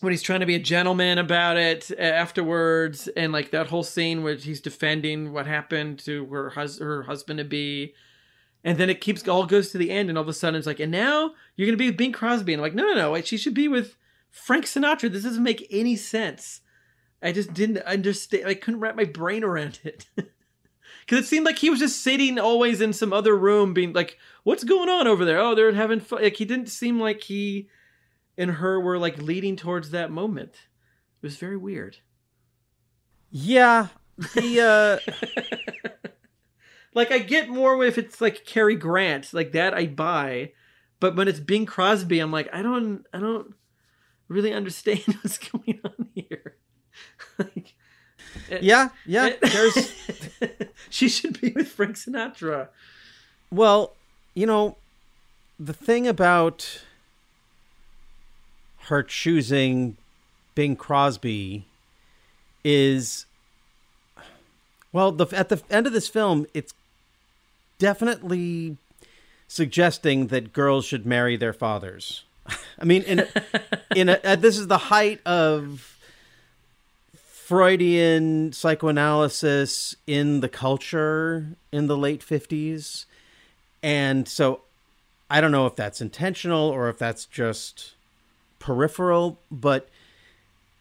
[0.00, 4.22] when he's trying to be a gentleman about it afterwards, and like that whole scene
[4.22, 7.94] where he's defending what happened to her hus- her husband to be.
[8.64, 10.66] And then it keeps all goes to the end, and all of a sudden it's
[10.66, 13.12] like, and now you're gonna be with Bing Crosby, and I'm like, no, no, no,
[13.12, 13.96] wait, she should be with
[14.30, 15.10] Frank Sinatra.
[15.10, 16.60] This doesn't make any sense.
[17.22, 18.46] I just didn't understand.
[18.46, 20.06] I couldn't wrap my brain around it.
[21.06, 24.18] Because it seemed like he was just sitting always in some other room, being like,
[24.42, 25.38] "What's going on over there?
[25.38, 27.68] Oh, they're having fun." Like he didn't seem like he
[28.38, 30.52] and her were like leading towards that moment.
[31.22, 31.98] It was very weird.
[33.30, 33.88] Yeah,
[34.34, 35.12] the uh,
[36.96, 40.52] Like I get more if it's like Cary Grant, like that I buy,
[40.98, 43.54] but when it's Bing Crosby, I'm like, I don't, I don't
[44.28, 46.56] really understand what's going on here.
[47.38, 47.74] like,
[48.62, 49.34] yeah, yeah.
[49.42, 49.94] There's
[50.88, 52.68] she should be with Frank Sinatra.
[53.50, 53.92] Well,
[54.32, 54.78] you know,
[55.60, 56.82] the thing about
[58.86, 59.96] her choosing
[60.54, 61.66] Bing Crosby
[62.64, 63.26] is
[64.92, 66.72] well, the at the end of this film, it's
[67.78, 68.78] definitely
[69.48, 72.24] suggesting that girls should marry their fathers.
[72.78, 73.26] I mean, in
[73.94, 75.98] in a, this is the height of
[77.14, 83.04] Freudian psychoanalysis in the culture in the late 50s.
[83.82, 84.62] And so
[85.28, 87.95] I don't know if that's intentional or if that's just
[88.66, 89.88] peripheral, but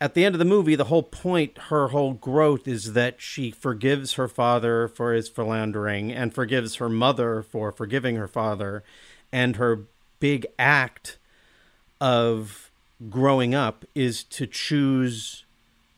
[0.02, 3.52] at the end of the movie, the whole point, her whole growth is that she
[3.52, 8.84] forgives her father for his philandering and forgives her mother for forgiving her father.
[9.32, 9.82] And her
[10.20, 11.20] big act
[12.02, 12.72] of
[13.08, 15.46] growing up is to choose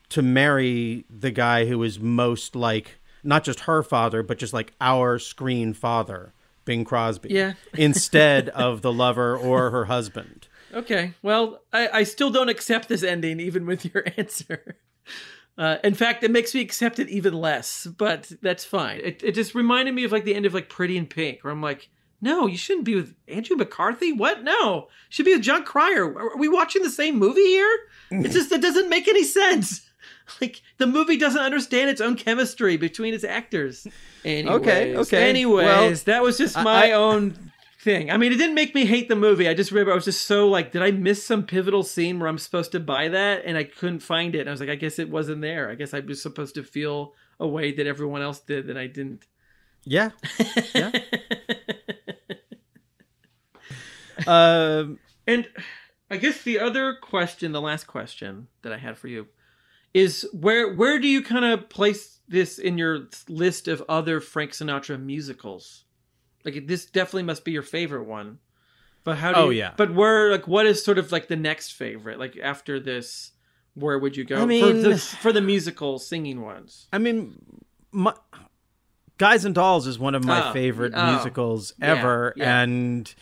[0.09, 4.73] to marry the guy who is most like not just her father, but just like
[4.81, 6.33] our screen father,
[6.65, 7.29] Bing Crosby.
[7.29, 7.53] Yeah.
[7.73, 10.47] instead of the lover or her husband.
[10.77, 14.77] Okay, well, I, I still don't accept this ending, even with your answer.
[15.57, 18.99] Uh, in fact, it makes me accept it even less, but that's fine.
[19.03, 21.51] It, it just reminded me of like the end of like Pretty in Pink, where
[21.51, 21.89] I'm like,
[22.21, 24.11] no, you shouldn't be with Andrew McCarthy.
[24.13, 24.43] What?
[24.43, 26.05] No, you should be with Jon Cryer.
[26.15, 27.77] Are we watching the same movie here?
[28.11, 29.83] It just that doesn't make any sense.
[30.41, 33.87] Like the movie doesn't understand its own chemistry between its actors.
[34.25, 35.29] Anyways, Okay, okay.
[35.29, 37.51] Anyways, Well, that was just my I- own
[37.87, 38.11] thing.
[38.11, 39.47] I mean, it didn't make me hate the movie.
[39.47, 42.27] I just remember I was just so like, did I miss some pivotal scene where
[42.27, 44.41] I'm supposed to buy that and I couldn't find it?
[44.41, 45.69] And I was like, I guess it wasn't there.
[45.69, 48.87] I guess I was supposed to feel a way that everyone else did that I
[48.87, 49.25] didn't.
[49.85, 50.09] Yeah.
[50.75, 50.91] Yeah.
[54.27, 55.47] um, and
[56.11, 59.27] I guess the other question, the last question that I had for you,
[59.93, 64.51] is where where do you kind of place this in your list of other Frank
[64.51, 65.85] Sinatra musicals?
[66.47, 68.39] Like this definitely must be your favorite one.
[69.03, 69.73] But how do Oh, you, yeah.
[69.77, 72.17] But where like what is sort of like the next favorite?
[72.19, 73.31] Like after this,
[73.75, 76.87] where would you go I for mean- the for the musical singing ones?
[76.91, 77.39] I mean,
[77.91, 78.13] my,
[79.17, 82.61] Guys and Dolls is one of my Oh, favorite oh, musicals yeah, ever, yeah.
[82.61, 83.13] and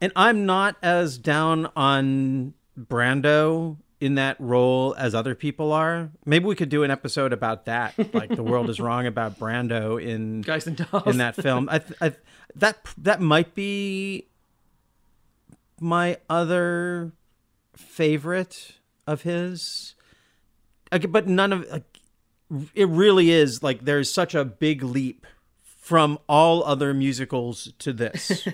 [0.00, 6.10] and I'm not as down on Brando in that role as other people are.
[6.26, 10.02] Maybe we could do an episode about that, like the world is wrong about Brando
[10.02, 11.06] in Guys and Dolls.
[11.06, 11.70] in that film.
[11.70, 12.12] I, I
[12.56, 14.26] that that might be
[15.80, 17.12] my other
[17.74, 18.74] favorite
[19.06, 19.94] of his.
[20.92, 22.00] Okay, but none of like,
[22.74, 25.26] it really is like there's such a big leap
[25.62, 28.46] from all other musicals to this.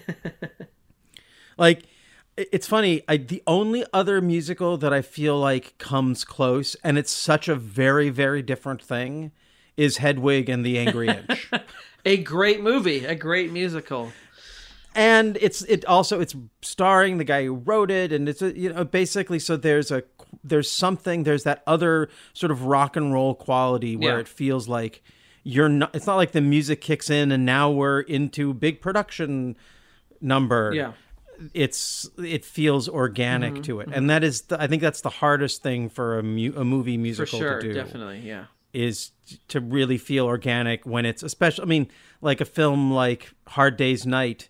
[1.59, 1.83] like
[2.53, 7.13] it's funny, I the only other musical that I feel like comes close and it's
[7.13, 9.33] such a very very different thing
[9.77, 11.51] is Hedwig and the Angry Inch.
[12.05, 14.13] A great movie, a great musical.
[14.95, 18.73] and it's it also it's starring the guy who wrote it and it's a, you
[18.73, 20.03] know basically so there's a
[20.43, 24.21] there's something there's that other sort of rock and roll quality where Yeah.
[24.21, 25.03] it feels like
[25.45, 29.57] you're not it's not like the music kicks in and now we're into big production
[30.21, 30.93] number Yeah.
[31.55, 35.09] It's it feels organic Mhm, to it and that is the, i think that's the
[35.11, 38.45] hardest thing for a, mu- a movie musical sure, to do definitely, yeah.
[38.73, 39.13] is
[39.49, 41.89] to really feel organic when it's especially i mean
[42.21, 44.49] like a film like hard day's night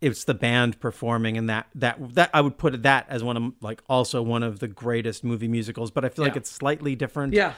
[0.00, 3.52] it's the band performing and that that that I would put that as one of
[3.60, 7.34] like also one of the greatest movie musicals, but I feel like it's slightly different.
[7.34, 7.52] Yeah.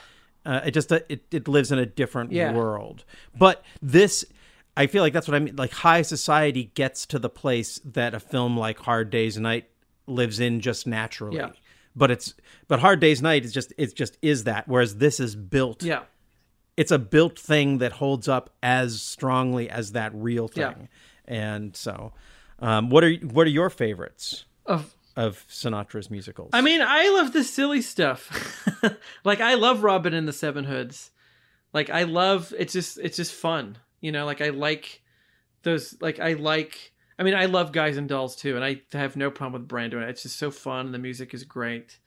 [0.45, 2.53] Uh, it just it, it lives in a different Yeah.
[2.53, 3.05] world.
[3.39, 4.25] But this
[4.77, 8.15] I feel like that's what I mean like high society gets to the place that
[8.15, 9.69] a film like Hard Days Night
[10.07, 11.37] lives in just naturally.
[11.37, 11.51] Yeah.
[11.95, 12.35] But it's
[12.69, 16.05] but Hard Days Night is just it just is that whereas this is built Yeah.
[16.77, 20.63] it's a built thing that holds up as strongly as that real thing.
[20.63, 20.73] Yeah.
[20.75, 20.89] thing.
[21.27, 22.13] And so,
[22.59, 26.51] um, what are what are your favorites Of of Sinatra's musicals?
[26.55, 28.67] I mean, I love the silly stuff.
[29.25, 31.11] like I love Robin and the Seven Hoods.
[31.75, 33.77] Like I love it's just it's just fun.
[34.03, 35.01] You know, like I like
[35.63, 39.17] those like I like I mean, I love Guys and Dolls too, and I have
[39.17, 40.11] no problem with Brand doing it.
[40.11, 41.99] It's just so fun and the music is great.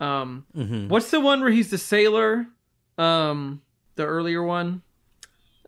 [0.00, 0.88] Um Mhm.
[0.88, 2.48] what's the one where he's the sailor?
[2.98, 3.62] Um
[3.94, 4.82] the earlier one?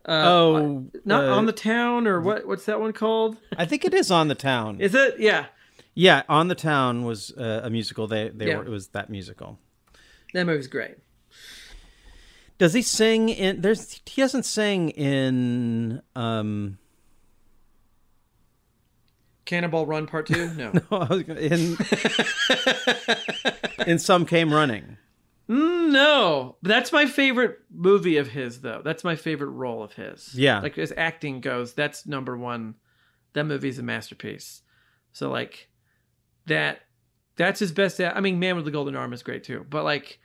[0.05, 3.37] Uh, Oh, not uh, on the town or what what's that one called?
[3.57, 4.79] I think it is on the town.
[4.81, 5.19] Is it?
[5.19, 5.45] Yeah.
[5.93, 8.07] yeah, on the town was uh, a musical.
[8.07, 8.57] They they Yeah.
[8.57, 9.59] were it was that musical.
[10.33, 10.95] That movie's great.
[12.61, 13.61] Does he sing in?
[13.61, 15.99] There's he doesn't sing in.
[16.15, 16.77] um
[19.45, 20.51] Cannonball Run Part 2?
[20.55, 20.71] No.
[20.71, 21.75] No, I was gonna, in
[23.87, 24.97] in some came running.
[25.49, 28.83] Mm, no, that's my favorite movie of his, though.
[28.85, 30.35] That's my favorite role of his.
[30.35, 30.59] Yeah.
[30.59, 32.75] like as acting goes, that's number one.
[33.33, 34.61] That movie's a masterpiece.
[35.13, 35.67] So like
[36.45, 36.81] that,
[37.37, 37.99] that's his best.
[37.99, 40.19] I mean, Man with the Golden Arm is great too, but like,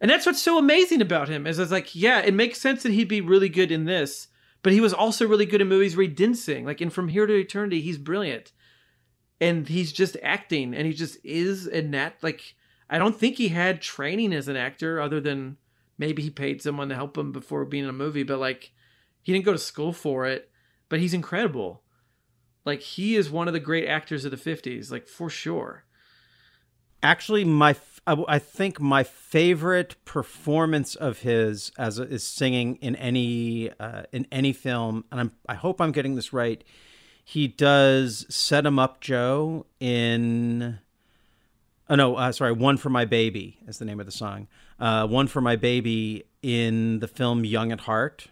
[0.00, 2.92] and that's what's so amazing about him is it's like, yeah, it makes sense that
[2.92, 4.28] he'd be really good in this,
[4.62, 6.64] but he was also really good in movies where he didn't sing.
[6.64, 8.52] Like in From Here to Eternity, he's brilliant.
[9.40, 12.54] And he's just acting and he just is and that like
[12.88, 15.58] i don't think he had training as an actor other than
[15.98, 18.72] maybe he paid someone to help him before being in a movie but like
[19.20, 20.50] he didn't go to school for it
[20.88, 21.82] but he's incredible.
[22.64, 25.84] Like he is one of the great actors of the 50s like for sure.
[27.02, 27.74] Actually, my
[28.06, 34.02] I, I think my favorite performance of his as a, is singing in any uh,
[34.12, 36.62] in any film, and I'm I hope I'm getting this right.
[37.24, 40.78] He does "Set 'Em Up, Joe" in.
[41.88, 42.52] Oh no, uh, sorry.
[42.52, 44.48] "One for My Baby" is the name of the song.
[44.78, 48.28] Uh, "One for My Baby" in the film "Young at Heart"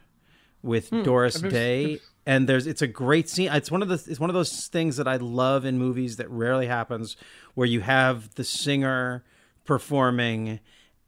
[0.62, 3.88] with Hmm, Doris I've Day seen- and there's it's a great scene it's one of
[3.88, 7.18] the it's one of those things that i love in movies that rarely happens
[7.52, 9.22] where you have the singer
[9.64, 10.60] performing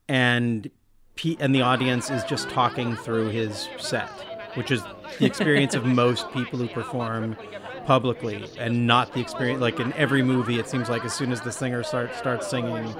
[0.08, 0.70] and
[1.16, 4.08] pe- and the audience is just talking through his set
[4.54, 4.82] which is
[5.18, 7.36] the experience of most people who perform
[7.84, 11.40] publicly and not the experience like in every movie it seems like as soon as
[11.42, 12.94] the singer starts starts singing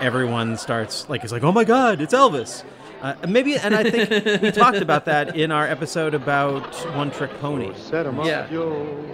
[0.00, 2.64] everyone starts like it's like oh my god it's elvis
[3.02, 7.30] uh, maybe and i think we talked about that in our episode about one trick
[7.40, 8.46] pony Set 'em up, Yeah.
[8.48, 9.08] Joe.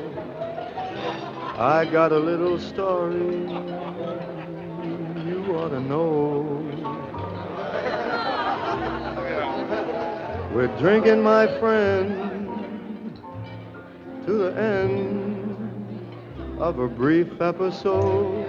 [1.58, 3.46] I got a little story
[5.28, 6.42] you ought to know.
[10.54, 13.20] We're drinking, my friend,
[14.24, 18.46] to the end of a brief episode.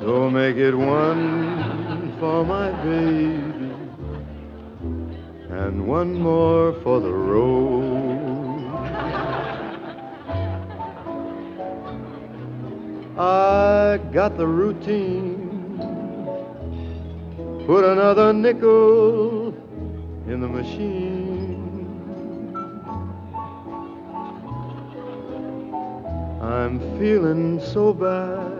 [0.00, 3.72] So make it one for my baby
[5.50, 8.21] and one more for the road.
[13.22, 15.78] I got the routine.
[17.68, 19.54] Put another nickel
[20.26, 21.60] in the machine.
[26.40, 28.58] I'm feeling so bad.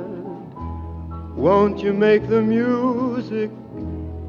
[1.35, 3.51] Won't you make the music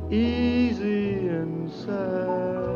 [0.10, 2.74] easy and sad?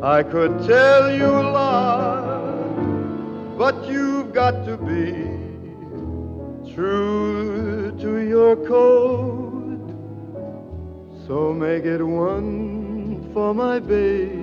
[0.00, 2.52] I could tell you a lot,
[3.58, 3.88] but
[4.32, 5.12] you've got to be
[6.72, 9.90] true to your code.
[11.26, 14.42] So make it one for my baby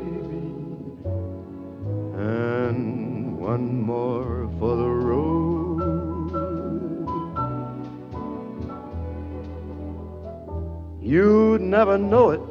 [2.20, 5.80] and one more for the road.
[11.02, 12.42] You'd never know it,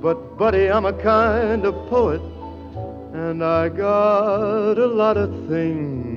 [0.00, 2.22] but buddy, I'm a kind of poet,
[3.12, 6.09] and I got a lot of things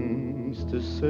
[0.74, 1.08] to say.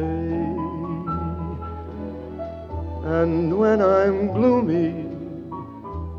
[3.09, 5.07] And when I'm gloomy,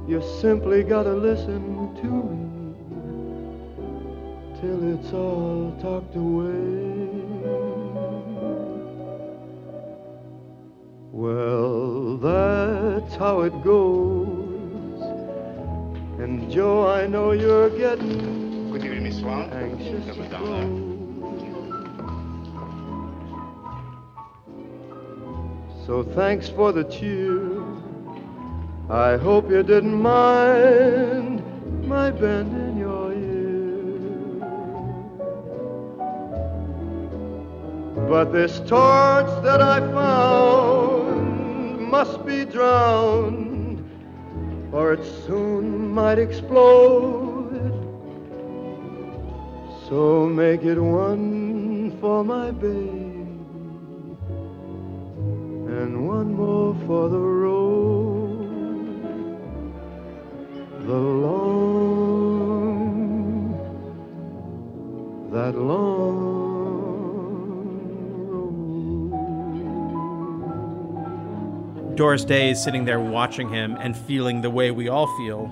[0.09, 2.41] you simply gotta listen to me
[4.59, 7.05] till it's all talked away.
[11.13, 15.03] Well, that's how it goes.
[16.19, 19.51] And Joe, I know you're getting Sloan.
[19.53, 20.84] Anxious That was to down
[25.87, 27.63] So thanks for the cheer.
[28.89, 31.43] I hope you didn't mind
[31.87, 34.41] my bending your ear.
[38.09, 43.85] But this torch that I found must be drowned,
[44.73, 47.73] or it soon might explode.
[49.87, 53.04] So make it one for my baby
[55.83, 58.45] and one more for the road.
[60.87, 61.71] The long,
[65.33, 65.95] that long
[71.97, 75.47] Doris Day is sitting there watching him and feeling the way we all feel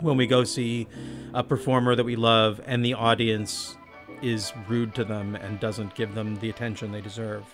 [0.00, 0.86] when we go see
[1.32, 3.76] a performer that we love and the audience
[4.22, 7.44] is rude to them and doesn't give them the attention they deserve.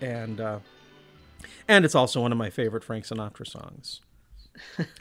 [0.00, 0.58] And uh,
[1.68, 4.00] and it's also one of my favorite Frank Sinatra songs.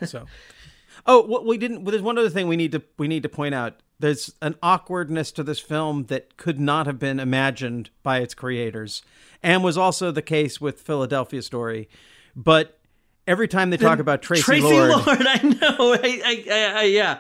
[0.06, 0.26] so,
[1.06, 1.84] oh, what we didn't.
[1.86, 3.82] There's one other thing we need to we need to point out.
[4.00, 9.02] There's an awkwardness to this film that could not have been imagined by its creators,
[9.44, 11.90] and was also the case with Philadelphia Story.
[12.36, 12.80] But
[13.28, 15.94] every time they talk The- about Tracy, Tracy Lord, Lord, I know.
[15.94, 17.20] I, I, I, I, yeah,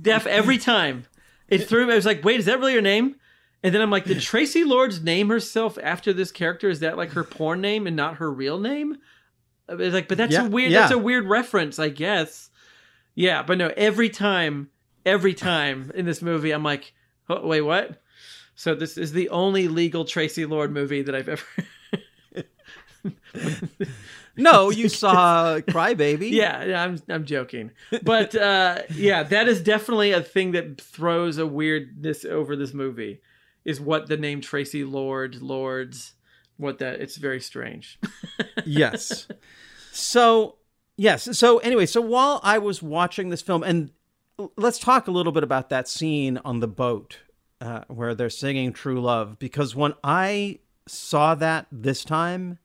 [0.00, 0.26] Def.
[0.26, 1.04] Every time
[1.48, 1.92] it threw me.
[1.92, 3.16] I was like, "Wait, is that really her name?"
[3.62, 6.68] And then I'm like, "Did Traci Lords name herself after this character?
[6.70, 8.96] Is that like her porn name and not her real name?"
[9.68, 10.70] I was like, "But that's Yeah, a weird.
[10.70, 10.80] yeah.
[10.80, 12.50] That's a weird reference, I guess."
[13.14, 13.72] Yeah, but no.
[13.76, 14.70] Every time,
[15.04, 16.92] every time in this movie, I'm like,
[17.28, 18.00] oh, "Wait, what?"
[18.54, 21.42] So this is the only legal Tracy Lord movie that I've ever.
[24.36, 26.30] no, you saw Crybaby.
[26.38, 27.70] Yeah, yeah, I'm I'm joking,
[28.02, 33.20] but uh, yeah, that is definitely a thing that throws a weirdness over this movie.
[33.68, 36.14] Is what the name Tracy Lord Lords,
[36.56, 37.98] what that it's very strange.
[38.64, 39.28] yes.
[39.92, 40.56] So,
[40.96, 41.36] yes.
[41.36, 43.90] So, anyway, so while I was watching this film, and
[44.56, 47.18] let's talk a little bit about that scene on the boat
[47.60, 52.58] uh, where they're singing True Love, because when I saw that this time,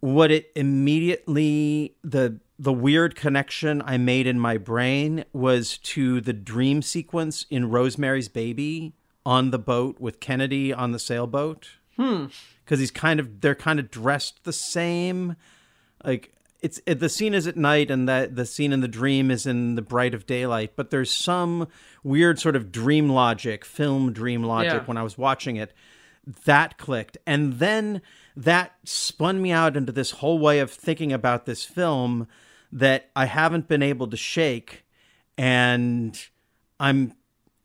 [0.00, 6.32] what it immediately, the the weird connection I made in my brain was to the
[6.32, 8.94] dream sequence in Rosemary's Baby
[9.26, 12.26] on the boat with Kennedy on the sailboat Hmm.
[12.64, 15.34] because he's kind of they're kind of dressed the same
[16.04, 16.32] like
[16.62, 19.46] it's it, the scene is at night and that the scene in the dream is
[19.46, 21.68] in the bright of daylight but there's some
[22.04, 24.84] weird sort of dream logic film dream logic Yeah.
[24.84, 25.72] when i was watching it
[26.44, 28.02] that clicked and then
[28.36, 32.28] that spun me out into this whole way of thinking about this film
[32.70, 34.84] that i haven't been able to shake
[35.38, 36.26] and
[36.78, 37.12] i'm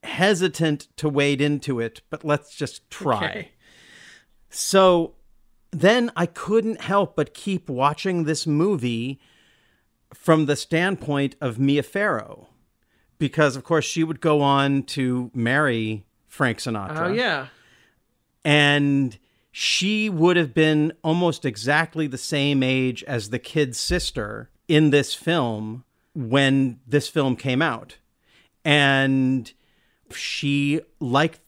[0.03, 3.51] hesitant to wade into it but let's just try Okay.
[4.49, 5.13] so
[5.71, 9.19] then I couldn't help but keep watching this movie
[10.13, 12.49] from the standpoint of Mia Farrow.
[13.17, 17.07] Because, of course, she would go on to marry Frank Sinatra.
[17.09, 17.47] Oh yeah,
[18.43, 19.17] And
[19.53, 25.13] she would have been almost exactly the same age as the kid's sister in this
[25.13, 27.95] film when this film came out.
[28.65, 29.53] And
[30.15, 31.39] she liked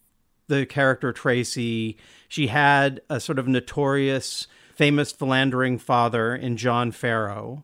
[0.47, 1.97] the character Tracy.
[2.27, 7.63] She had a sort of notorious, famous philandering father in John Farrow.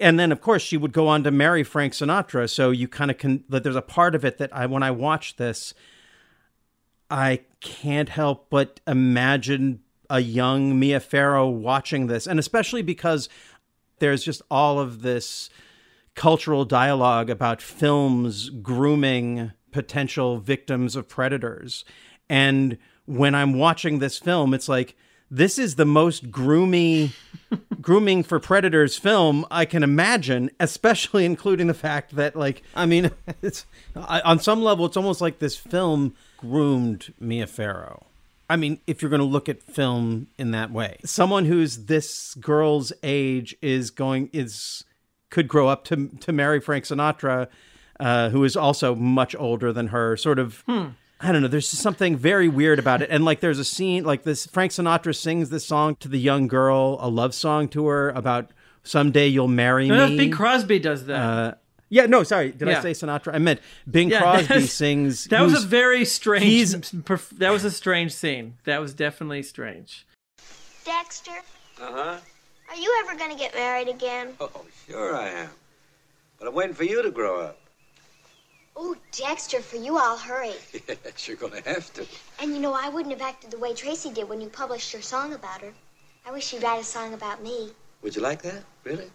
[0.00, 2.48] And then, of course, she would go on to marry Frank Sinatra.
[2.48, 5.36] So you kind of can, there's a part of it that I, when I watch
[5.36, 5.74] this,
[7.10, 13.28] I can't help but imagine a young Mia Farrow watching this, and especially because
[14.00, 15.50] there's just all of this
[16.14, 21.84] cultural dialogue about films grooming potential victims of predators.
[22.28, 24.96] And when I'm watching this film, it's like
[25.30, 27.12] this is the most groomy
[27.80, 33.10] grooming for predators film I can imagine, especially including the fact that like I mean
[33.42, 38.06] it's I, on some level it's almost like this film groomed Mia Farrow.
[38.48, 42.34] I mean, if you're going to look at film in that way, someone who's this
[42.34, 44.84] girl's age is going is
[45.30, 47.46] could grow up to to marry Frank Sinatra,
[48.00, 50.16] uh, who is also much older than her.
[50.16, 51.48] Sort of, I don't know.
[51.48, 53.10] There's something very weird about it.
[53.10, 54.46] And like, there's a scene like this.
[54.46, 58.50] Frank Sinatra sings this song to the young girl, a love song to her about
[58.82, 60.16] someday you'll marry no, me.
[60.16, 61.20] Bing Crosby does that.
[61.20, 61.54] Uh,
[61.92, 62.52] yeah, no, sorry.
[62.52, 62.78] Did Yeah.
[62.78, 63.34] I say Sinatra?
[63.34, 63.60] I meant
[63.90, 65.24] Bing Yeah, Crosby that's- sings.
[65.26, 66.70] That was a very strange.
[67.02, 68.54] perf- that was a strange scene.
[68.64, 70.06] That was definitely strange.
[70.84, 71.32] Dexter,
[71.80, 72.16] Uh huh.
[72.70, 74.28] are you ever going to get married again?
[74.40, 74.50] Oh,
[74.88, 75.50] sure I am.
[76.38, 77.59] But I'm waiting for you to grow up.
[78.82, 80.54] Oh, Dexter, for you, I'll hurry.
[80.88, 82.06] Yes, you're gonna have to.
[82.40, 85.02] And you know, I wouldn't have acted the way Tracy did when you published your
[85.02, 85.74] song about her.
[86.26, 87.72] I wish you'd write a song about me.
[88.00, 88.64] Would you like that?
[88.84, 89.10] Really?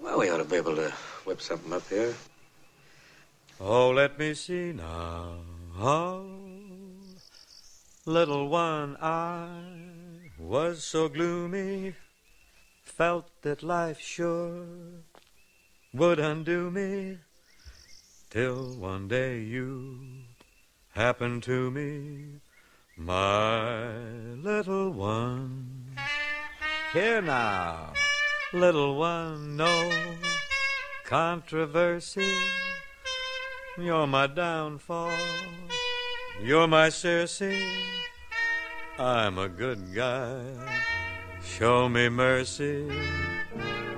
[0.00, 0.90] Well, we ought to be able to
[1.24, 2.12] whip something up here.
[3.60, 5.36] Oh, let me see now.
[5.78, 6.26] Oh,
[8.04, 9.62] little one, I
[10.36, 11.94] was so gloomy,
[12.82, 14.66] felt that life sure
[15.94, 17.18] would undo me,
[18.30, 19.98] till one day you
[20.90, 22.40] happened to me,
[22.96, 23.92] my
[24.36, 25.96] little one.
[26.92, 27.92] Here now,
[28.52, 29.90] little one, no
[31.04, 32.32] controversy.
[33.76, 35.10] You're my downfall.
[36.40, 37.42] You're my Circe.
[38.96, 40.40] I'm a good guy.
[41.42, 42.88] Show me mercy,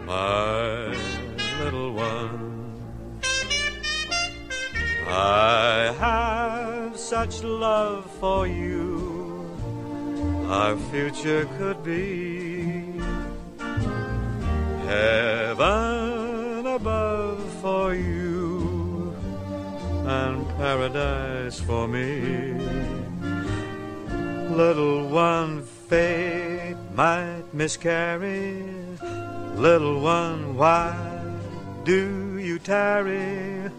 [0.07, 0.87] my
[1.61, 2.61] little one.
[5.14, 9.47] I have such love for you.
[10.48, 12.98] Our future could be
[14.86, 19.14] heaven above for you
[20.06, 22.55] and paradise for me.
[24.48, 28.64] Little one, fate might miscarry.
[29.56, 30.97] Little one, why
[31.84, 33.70] do you tarry?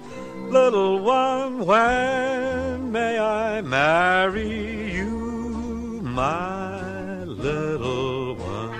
[0.53, 8.79] Little one, when may I marry you, my little one?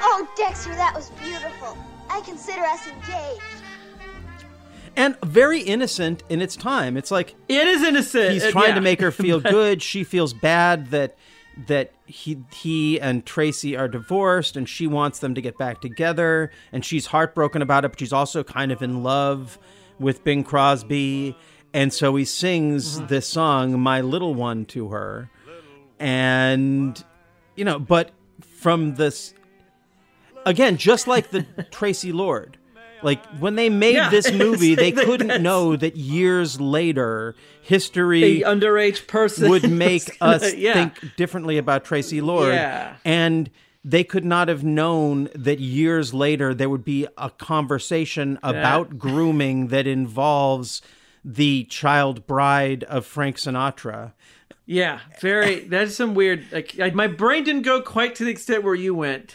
[0.00, 1.76] Oh, Dexter, that was beautiful.
[2.08, 3.42] I consider us engaged.
[4.94, 6.96] and very innocent in its time.
[6.96, 8.30] It's like it is innocent.
[8.30, 8.74] He's trying yeah.
[8.76, 9.82] to make her feel good.
[9.82, 11.16] She feels bad that
[11.66, 16.52] that he he and Tracy are divorced, and she wants them to get back together.
[16.70, 19.58] And she's heartbroken about it, but she's also kind of in love
[20.00, 21.36] with Bing Crosby.
[21.72, 23.06] And so he sings Mm-hmm.
[23.06, 25.30] this song, "My Little One," to her,
[26.00, 27.02] and
[27.54, 28.10] you know, but
[28.58, 29.34] from this
[30.46, 32.56] again, just like the Tracy Lord.
[33.02, 37.34] Like when they made Yeah, this movie, they like couldn't that's- know that years later
[37.62, 40.74] history A underage person would make gonna- us yeah.
[40.74, 42.52] think differently about Tracy Lord.
[42.52, 42.96] Yeah.
[43.04, 43.48] And
[43.84, 49.68] they could not have known that years later there would be a conversation about grooming
[49.68, 50.82] that involves
[51.24, 54.12] the child bride of Frank Sinatra.
[54.66, 55.60] Yeah, very.
[55.60, 56.44] That's some weird.
[56.52, 59.34] Like I, my brain didn't go quite to the extent where you went,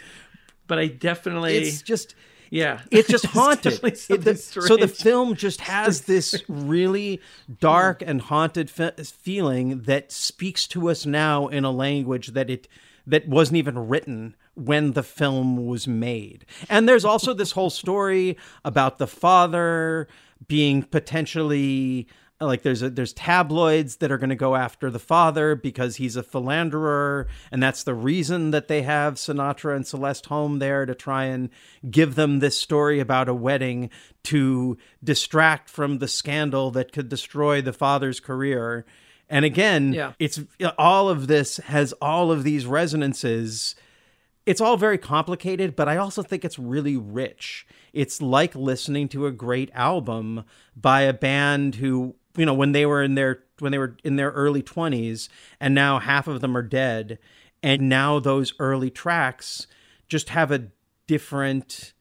[0.66, 1.56] but I definitely.
[1.58, 2.14] It's just.
[2.48, 3.72] Yeah, It's just haunted.
[3.82, 7.20] definitely It- the- so the film just has this really
[7.60, 12.68] dark and haunted fe- feeling that speaks to us now in a language that it
[13.06, 16.44] that wasn't even written when the film was made.
[16.68, 20.08] And there's also this whole story about the father
[20.48, 22.08] being potentially
[22.40, 26.16] like there's a, there's tabloids that are going to go after the father because he's
[26.16, 30.94] a philanderer and that's the reason that they have Sinatra and Celeste Holm there to
[30.94, 31.48] try and
[31.90, 33.88] give them this story about a wedding
[34.24, 38.84] to distract from the scandal that could destroy the father's career
[39.28, 40.12] and again Yeah.
[40.18, 40.40] it's
[40.78, 43.74] all of this has all of these resonances
[44.46, 47.66] it's all very complicated, but I also think it's really rich.
[47.92, 50.44] It's like listening to a great album
[50.76, 54.16] by a band who, you know, when they were in their when they were in
[54.16, 55.28] their early 20s
[55.58, 57.18] and now half of them are dead
[57.62, 59.66] and now those early tracks
[60.08, 60.68] just have a
[61.06, 61.94] different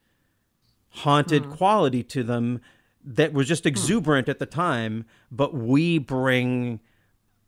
[0.90, 1.52] haunted hmm.
[1.54, 2.62] quality to them
[3.04, 3.70] that was just hmm.
[3.70, 6.82] exuberant at the time, but we bring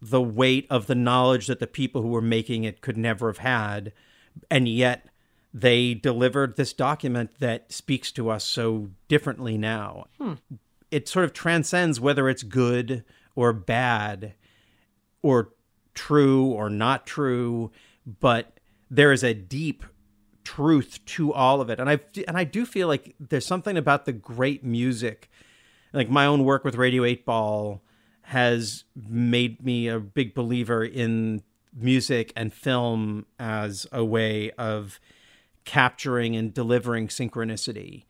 [0.01, 3.39] the weight of the knowledge that the people who were making it could never have
[3.39, 3.91] had
[4.49, 5.07] and yet
[5.53, 10.05] they delivered this document that speaks to us so differently now.
[10.19, 10.33] Hmm.
[10.91, 13.03] It sort of transcends whether it's good
[13.35, 14.33] or bad
[15.21, 15.49] or
[15.93, 17.71] true or not true,
[18.19, 18.59] but
[18.89, 19.83] there is a deep
[20.43, 21.79] truth to all of it.
[21.79, 25.29] And I and I do feel like there's something about the great music
[25.91, 27.81] like my own work with Radio 8 Ball
[28.31, 31.41] has made me a big believer in
[31.73, 34.99] music and film as a way of
[35.63, 38.03] capturing and delivering synchronicity.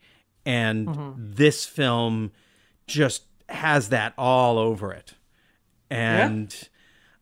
[0.44, 1.14] And Mhm.
[1.36, 2.32] this film
[2.88, 5.14] just has that all over it.
[5.88, 6.52] And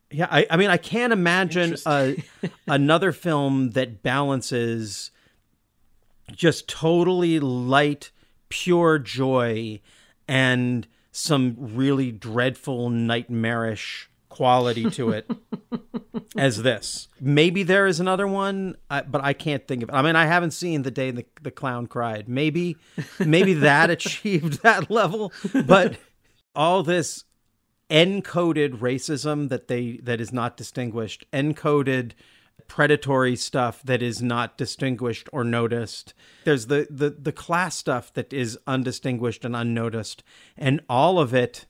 [0.09, 2.15] yeah, I, I mean, I can't imagine a,
[2.67, 5.11] another film that balances
[6.31, 8.09] just totally light,
[8.49, 9.81] pure joy
[10.27, 10.87] and
[11.17, 15.29] some really dreadful, nightmarish quality to it
[16.37, 17.07] as this.
[17.19, 19.95] Maybe there is another one, but I can't think of it.
[19.95, 22.29] I mean, I haven't seen the day the, the clown cried.
[22.29, 22.77] Maybe,
[23.19, 25.33] maybe that achieved that level,
[25.65, 25.97] but
[26.53, 27.23] all this
[27.89, 32.11] encoded racism that they that is not distinguished, encoded
[32.67, 36.13] predatory stuff that is not distinguished or noticed.
[36.43, 40.23] There's the the the class stuff that is undistinguished and unnoticed,
[40.57, 41.65] and all of it.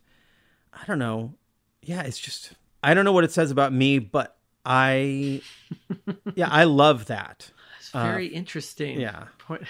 [0.73, 1.35] I don't know.
[1.81, 2.53] Yeah, it's just
[2.83, 5.41] I don't know what it says about me, but I
[6.35, 7.51] yeah I love that.
[7.79, 8.99] It's very uh, interesting.
[8.99, 9.25] yeah.
[9.39, 9.63] Point.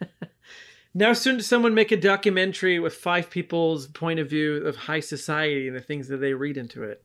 [0.94, 5.00] now, soon does someone make a documentary with five people's point of view of high
[5.00, 7.03] society and the things that they read into it.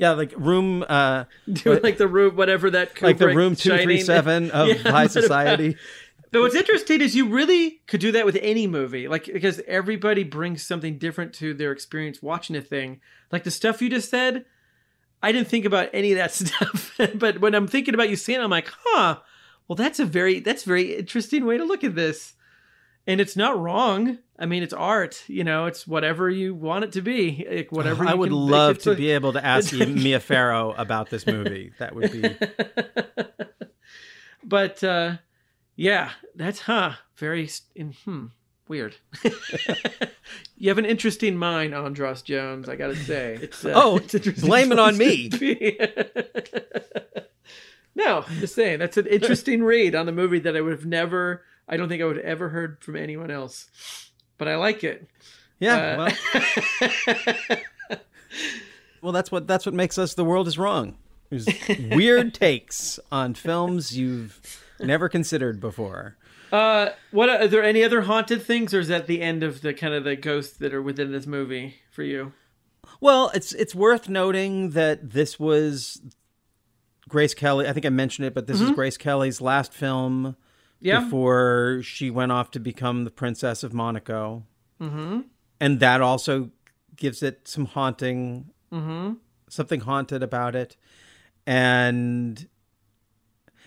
[0.00, 3.06] Yeah, like room uh Do like the room, whatever that could be.
[3.08, 5.76] like the room two three seven of Yeah, high society.
[6.32, 10.24] But what's interesting is you really could do that with any movie, like because everybody
[10.24, 13.00] brings something different to their experience watching a thing.
[13.30, 14.46] Like the stuff you just said,
[15.22, 16.98] I didn't think about any of that stuff.
[17.14, 19.18] but when I'm thinking about you saying, it, I'm like, huh.
[19.68, 22.32] Well, that's a very that's a very interesting way to look at this,
[23.06, 24.18] and it's not wrong.
[24.40, 25.22] I mean, it's art.
[25.28, 27.46] You know, it's whatever you want it to be.
[27.48, 28.04] Like whatever.
[28.06, 31.72] I you would can love to be able to ask Mia Farrow about this movie.
[31.78, 32.34] That would be
[34.42, 35.16] but uh
[35.76, 38.26] yeah that's huh very in, hmm
[38.68, 38.96] weird
[40.56, 44.48] you have an interesting mind Andras Jones i gotta say it's uh, Oh, it's interesting
[44.48, 45.28] blame it on me.
[47.94, 50.86] no I'm just saying that's an interesting read on the movie that i would have
[50.86, 54.09] never i don't think i would have ever heard from anyone else
[54.40, 55.06] but i like it
[55.60, 57.56] Yeah, Uh,
[59.02, 60.96] well that's what that's what makes us the world is wrong.
[61.28, 61.46] There's
[61.90, 64.40] weird takes on films you've
[64.80, 66.16] never considered before.
[66.50, 69.72] Uh, what are there any other haunted things, or is that the end of the
[69.72, 72.32] kind of the ghosts that are within this movie for you?
[73.00, 76.00] Well, it's it's worth noting that this was
[77.08, 77.68] Grace Kelly.
[77.68, 78.74] I think I mentioned it, but this is Mhm.
[78.74, 80.34] Grace Kelly's last film
[80.80, 81.00] Yeah.
[81.00, 84.44] before she went off to become the Princess of Monaco.
[84.80, 85.20] Mm-hmm.
[85.60, 86.50] and that also
[86.96, 89.14] gives it some haunting Mm-hmm.
[89.48, 90.76] something haunted about it
[91.46, 92.48] and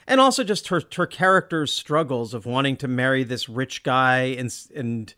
[0.08, 4.52] and also just her her character's struggles of wanting to marry this rich guy and
[4.76, 5.14] and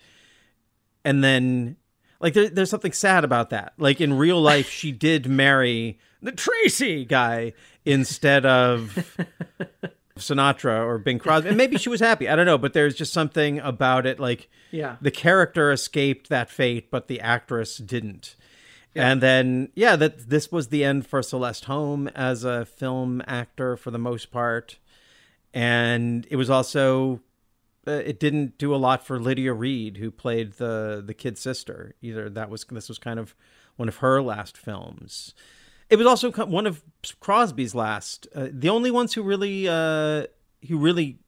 [1.04, 1.78] and then
[2.20, 6.32] like there, there's something sad about that like in real life she did marry the
[6.32, 7.54] tracy guy
[7.86, 9.16] instead of
[10.18, 13.12] sinatra or bing crosby and maybe she was happy i don't know but there's just
[13.12, 14.96] something about it like Yeah.
[15.02, 18.36] the character escaped that fate but the actress didn't
[18.98, 23.76] and then, yeah, that this was the end for Celeste Holm as a film actor
[23.76, 24.78] for the most part,
[25.54, 27.20] and it was also
[27.86, 31.96] uh, it didn't do a lot for Lydia Reed, who played the the kid sister.
[32.02, 33.36] Either that was this was kind of
[33.76, 35.34] one of her last films.
[35.90, 36.84] It was also one of
[37.20, 38.28] Crosby's last.
[38.34, 40.26] Uh, the only ones who really uh,
[40.68, 41.20] who really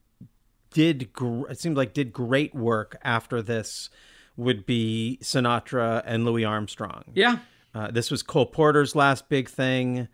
[0.71, 3.89] did gr- it seemed like did great work after this
[4.35, 7.03] would be Sinatra and Louis Armstrong.
[7.13, 7.39] Yeah.
[7.73, 10.07] Uh, this was Cole Porter's last big thing.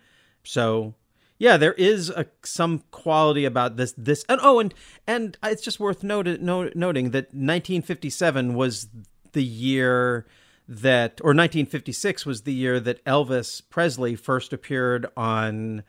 [0.44, 0.96] So,
[1.38, 3.94] yeah, there is a, some quality about this.
[3.98, 4.74] This and oh, and
[5.08, 8.88] and it's just worth noted, no, noting that 1957 was
[9.34, 10.26] the year
[10.68, 15.84] that, or 1956 was the year that Elvis Presley first appeared on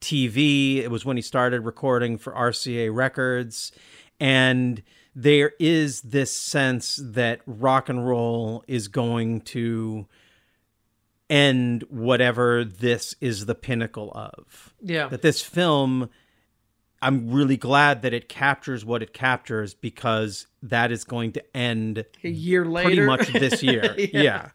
[0.00, 0.78] TV.
[0.78, 3.72] It was when he started recording for RCA Records,
[4.18, 4.82] and
[5.14, 10.06] there is this sense that rock and roll is going to
[11.28, 14.74] end whatever this is the pinnacle of.
[14.80, 15.08] Yeah.
[15.08, 16.10] That this film,
[17.02, 22.04] I'm really glad that it captures what it captures because that is going to end
[22.24, 23.94] A year later, pretty much this year.
[23.98, 24.08] Yeah.
[24.12, 24.48] yeah.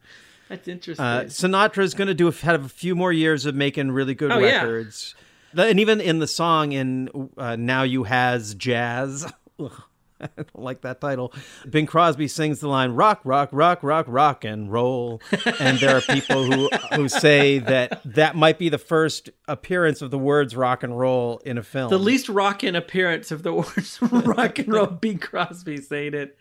[0.49, 1.05] That's interesting.
[1.05, 4.31] Uh, Sinatra is going to do have a few more years of making really good
[4.31, 5.15] Oh, records,
[5.53, 9.23] The- and even in the song in uh, "Now You Has Jazz,"
[9.59, 9.81] ugh, I don't
[10.53, 11.34] like that title.
[11.69, 15.22] Bing Crosby sings the line "Rock, rock, rock, rock, rock and roll,"
[15.60, 20.11] and there are people who who say that that might be the first appearance of
[20.11, 21.89] the words "rock and roll" in a film.
[21.89, 26.38] the least rockin' appearance of the words rock and roll Bing Crosby saying it.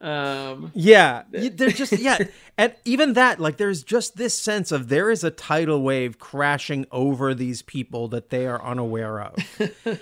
[0.00, 2.18] Um, Yeah, there's just yeah,
[2.58, 6.86] and even that, like, there's just this sense of there is a tidal wave crashing
[6.92, 9.36] over these people that they are unaware of,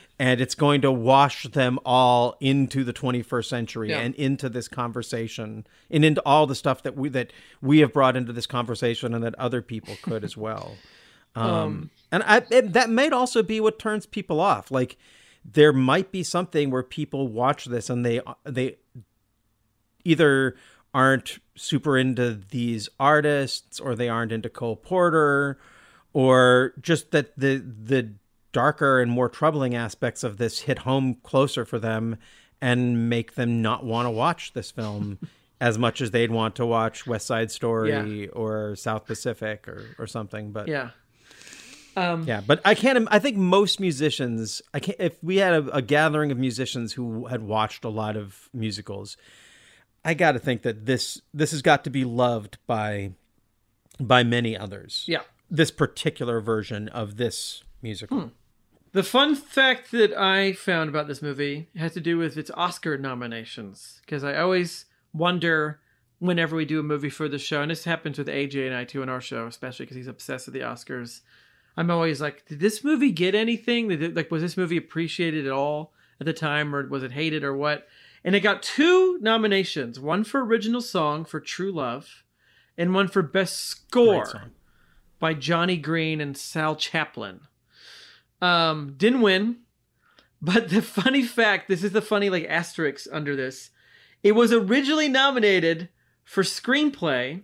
[0.19, 4.01] and it's going to wash them all into the 21st century Yeah.
[4.01, 7.33] and into this conversation and into all the stuff that we that
[7.63, 10.77] we have brought into this conversation and that other people could as well.
[11.39, 14.71] Um, Um, and I, it, that might also be what turns people off.
[14.71, 14.97] Like,
[15.45, 18.77] there might be something where people watch this and they they
[20.07, 20.57] either
[20.95, 25.59] aren't super into these artists or they aren't into Cole Porter
[26.13, 28.13] or just that the the
[28.53, 32.17] darker and more troubling aspects of this hit home closer for them
[32.63, 35.19] and make them not want to watch this film
[35.61, 38.29] as much as they'd want to watch West Side Story Yeah.
[38.33, 40.53] or South Pacific or or something.
[40.53, 40.91] But Yeah.
[41.99, 43.09] Um, yeah, but I can't.
[43.11, 44.61] I think most musicians.
[44.75, 45.01] I can't.
[45.01, 49.17] If we had a, a gathering of musicians who had watched a lot of musicals,
[50.07, 53.11] I got to think that this this has got to be loved by
[54.01, 55.05] by many others.
[55.09, 55.23] Yeah.
[55.51, 58.21] this particular version of this musical.
[58.21, 58.29] Hmm.
[58.93, 62.97] The fun fact that I found about this movie had to do with its Oscar
[62.97, 65.81] nominations because I always wonder
[66.19, 68.85] whenever we do a movie for the show, and this happens with AJ and I
[68.85, 71.21] too in our show, especially because he's obsessed with the Oscars.
[71.77, 73.89] I'm always like, did this movie get anything?
[73.89, 77.13] Did it, like, was this movie appreciated at all at the time, or was it
[77.13, 77.87] hated, or what?
[78.27, 82.25] And it got two nominations: one for original song for True Love,
[82.77, 84.51] and one for best score
[85.19, 87.41] by Johnny Green and Saul Chaplin.
[88.43, 89.59] Um, didn't win,
[90.43, 93.71] but the funny fact, this is the funny like asterisk under this.
[94.23, 95.89] It was originally nominated
[96.25, 97.43] for screenplay,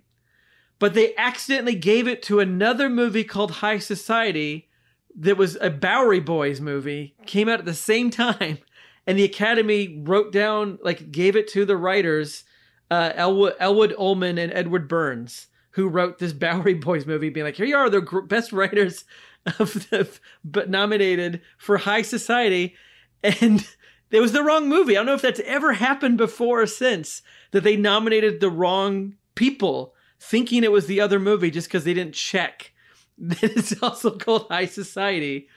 [0.80, 4.68] but they accidentally gave it to another movie called High Society
[5.14, 8.59] that was a Bowery Boys movie, came out at the same time,
[9.06, 12.44] and the Academy wrote down, like, gave it to the writers,
[12.90, 17.56] uh, Elwood, Elwood Ullman and Edward Bernds, who wrote this Bowery Boys movie, being like,
[17.56, 19.04] here you are, the gr- best writers
[19.58, 20.08] of the,
[20.44, 22.74] but nominated for High Society,
[23.22, 23.66] and
[24.10, 24.96] it was the wrong movie.
[24.96, 29.14] I don't know if that's ever happened before or since that they nominated the wrong
[29.34, 32.72] people, thinking it was the other movie just because they didn't check
[33.18, 35.48] that it's also called High Society.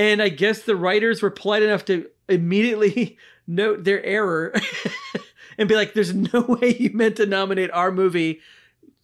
[0.00, 4.54] And I guess the writers were polite enough to immediately note their error
[5.58, 8.40] and be like, there's no way you meant to nominate our movie.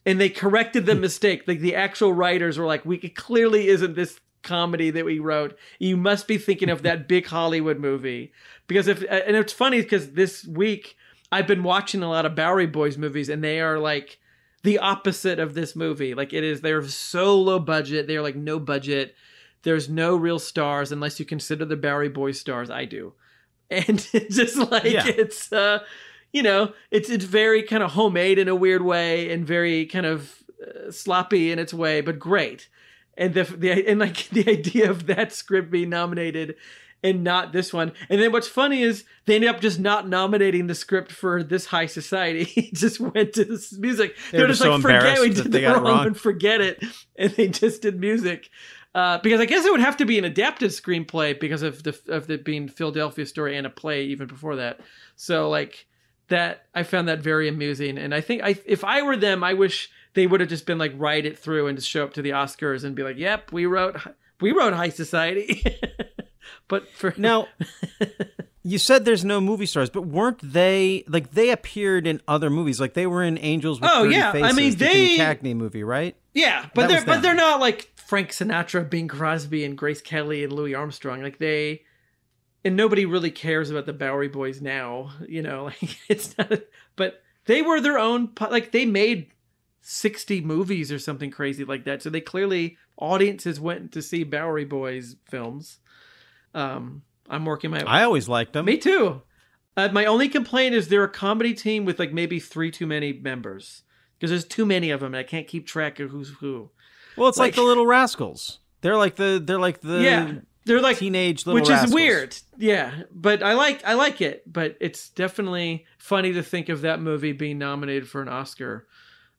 [0.07, 1.43] And they corrected the mistake.
[1.47, 5.59] Like the actual writers were like, we it clearly isn't this comedy that we wrote.
[5.79, 8.33] You must be thinking of that big Hollywood movie.
[8.67, 10.97] Because if, and it's funny because this week
[11.31, 14.19] I've been watching a lot of Bowery Boys movies and they are like,
[14.63, 16.15] the opposite of this movie.
[16.15, 18.07] Like it is, they're so low budget.
[18.07, 19.15] They're like no budget.
[19.67, 22.71] There's no real stars unless you consider the Bowery Boys stars.
[22.71, 23.13] I do,
[23.71, 25.05] and it's just like Yeah.
[25.07, 25.81] it's, uh,
[26.33, 30.07] you know, it's it's very kind of homemade in a weird way and very kind
[30.07, 32.69] of uh, sloppy in its way, but great.
[33.19, 36.55] And the the and like the idea of that script being nominated
[37.03, 37.93] and not this one.
[38.09, 41.67] And then what's funny is they ended up just not nominating the script for this
[41.67, 42.45] high society.
[42.55, 44.17] He just went to this music.
[44.31, 45.97] They They're were just so like, forget we did the wrong, wrong.
[45.99, 46.83] one, forget it.
[47.19, 48.49] And they just did music.
[48.97, 51.97] Uh, because I guess it would have to be an adapted screenplay because of the
[52.09, 54.81] of the being Philadelphia story and a play even before that.
[55.17, 55.87] So like
[56.29, 57.99] that I found that very amusing.
[57.99, 60.79] And I think I if I were them, I wish they would have just been
[60.79, 63.53] like write it through and just show up to the Oscars and be like, "Yep,
[63.53, 63.97] we wrote
[64.41, 65.63] we wrote High Society."
[66.69, 67.49] but for now
[68.63, 72.81] you said there's no movie stars but weren't they like they appeared in other movies
[72.81, 74.31] like they were in angels with Oh, yeah.
[74.31, 77.61] I Faces, mean, the they- cagney movie right Yeah, but That they're but they're not
[77.61, 81.23] like Frank Sinatra, Bing Crosby, and Grace Kelly and Louis Armstrong.
[81.23, 81.83] Like they,
[82.65, 85.11] and nobody really cares about the Bowery Boys now.
[85.29, 86.53] You know, like it's not.
[86.95, 88.31] But they were their own.
[88.41, 89.33] Like they made
[89.81, 92.01] sixty movies or something crazy like that.
[92.01, 95.79] So they clearly audiences went to see Bowery Boys films.
[96.55, 97.81] Um, I'm working my.
[97.81, 99.23] i always liked them Me too.
[99.77, 103.13] Uh, my only complaint is they're a comedy team with like maybe three too many
[103.13, 103.83] members
[104.17, 106.71] because there's too many of them and I can't keep track of who's who.
[107.17, 110.33] Well it's like, like- the little rascals they're like the they're like the yeah,
[110.65, 111.91] they're like teenage little which rascals.
[111.91, 112.37] is weird.
[112.59, 117.01] Yeah, but I like I like it, but it's definitely funny to think of that
[117.01, 118.87] movie being nominated for an Oscar.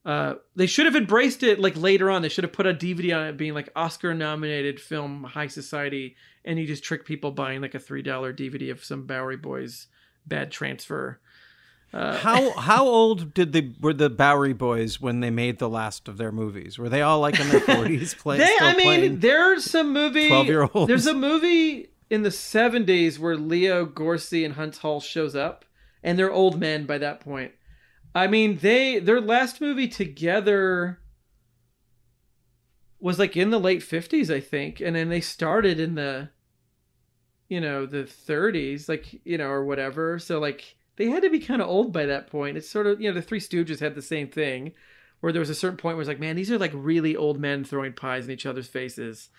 [0.05, 2.21] Uh, they should have embraced it like later on.
[2.21, 6.15] They should have put a DVD on it being like Oscar nominated film High Society,
[6.43, 9.87] and you just trick people buying like a three dollar DVD of some Bowery Boys
[10.25, 11.19] bad transfer.
[11.93, 16.07] Uh, how how old did the were the Bowery Boys when they made the last
[16.07, 16.77] of their movies?
[16.77, 18.41] Were they all like in their forties playing?
[18.41, 20.29] They, I mean, there's some movie.
[20.29, 20.87] 12-year-olds.
[20.87, 25.65] There's a movie in the 70s where Leo Gorcey and Huntz Hall shows up,
[26.03, 27.53] and they're old men by that point.
[28.13, 30.99] I mean, they their last movie together
[32.99, 36.29] was like in the late 50s, I think, and then they started in the,
[37.47, 40.19] you know, the 30s, like you know, or whatever.
[40.19, 42.57] So like they had to be kind of old by that point.
[42.57, 44.73] It's sort of you know the Three Stooges had the same thing
[45.19, 47.39] where there was a certain point where it's like, man, these are like really old
[47.39, 49.29] men throwing pies in each other's faces,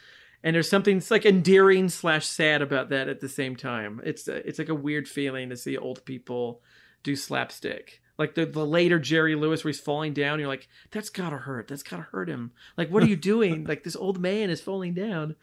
[0.42, 4.00] and there's something like endearing slash sad about that at the same time.
[4.04, 6.62] It's uh, it's like a weird feeling to see old people
[7.02, 8.00] do slapstick.
[8.18, 11.68] Like the the later Jerry Lewis where he's falling down, you're like, that's gotta hurt.
[11.68, 12.52] That's gotta hurt him.
[12.76, 13.64] Like, what are you doing?
[13.68, 15.36] like this old man is falling down.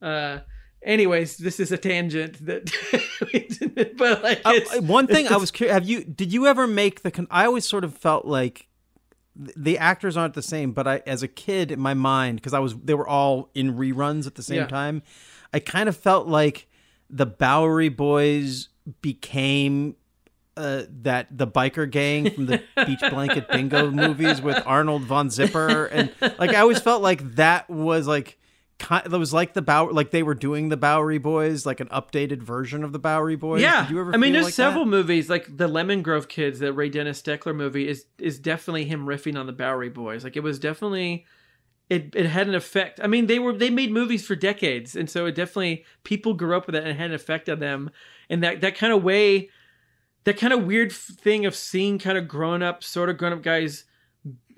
[0.00, 0.38] Uh,
[0.82, 2.70] anyways, this is a tangent that,
[3.96, 7.10] but like Uh, one thing I was curious, have you did you ever make the
[7.10, 8.66] con- I always sort of felt like
[9.36, 12.58] the actors aren't the same, but I as a kid in my mind because I
[12.58, 14.66] was they were all in reruns at the same Yeah.
[14.66, 15.02] time,
[15.52, 16.66] I kind of felt like
[17.08, 18.68] the Bowery Boys
[19.02, 19.96] became
[20.56, 25.86] uh, that the biker gang from the Beach Blanket Bingo movies with Arnold von Zipper
[25.86, 28.38] and like I always felt like that was like
[28.88, 32.42] that was like the Bow like they were doing the Bowery Boys like an updated
[32.42, 33.62] version of the Bowery Boys.
[33.62, 34.90] Yeah, Did you ever I mean, there's like several that?
[34.90, 39.06] movies like the Lemon Grove Kids, that Ray Dennis Steckler movie is is definitely him
[39.06, 40.24] riffing on the Bowery Boys.
[40.24, 41.26] Like it was definitely
[41.88, 43.00] it it had an effect.
[43.02, 46.56] I mean, they were they made movies for decades, and so it definitely people grew
[46.56, 47.90] up with it and it had an effect on them.
[48.28, 49.50] And that that kind of way,
[50.24, 53.42] that kind of weird thing of seeing kind of grown up, sort of grown up
[53.42, 53.84] guys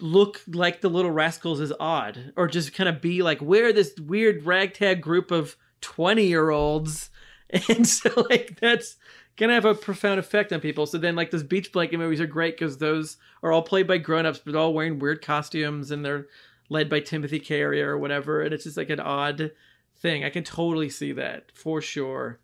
[0.02, 3.94] look like the little rascals is odd or just kind of be like we're this
[3.98, 7.10] weird ragtag group of 20 year olds
[7.68, 8.96] and so like that's
[9.36, 10.86] gonna have a profound effect on people.
[10.86, 13.98] So then like those beach blanket movies are great because those are all played by
[13.98, 16.26] grown-ups but all wearing weird costumes and they're
[16.68, 19.52] led by timothy carrier or whatever and it's just like an odd
[19.98, 20.24] thing.
[20.24, 22.40] I can totally see that for sure.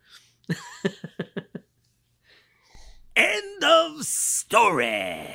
[3.16, 5.26] End of story.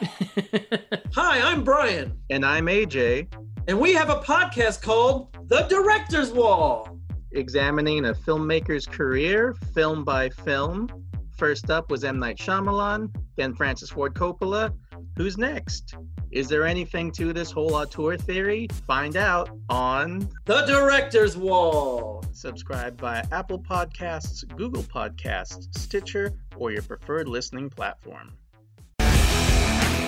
[1.14, 2.16] Hi, I'm Bryan.
[2.30, 3.32] And I'm AJ,
[3.68, 6.98] And we have a podcast called The Director's Wall.
[7.32, 10.88] examining a filmmaker's career film by film.
[11.36, 12.18] First up was M.
[12.18, 14.72] Night Shyamalan, then Francis Ford Coppola.
[15.16, 15.94] Who's next?
[16.30, 18.68] Is there anything to this whole auteur theory?
[18.86, 22.24] Find out on The Director's Wall.
[22.32, 28.32] Subscribe via Apple Podcasts, Google Podcasts, Stitcher, or your preferred listening platform.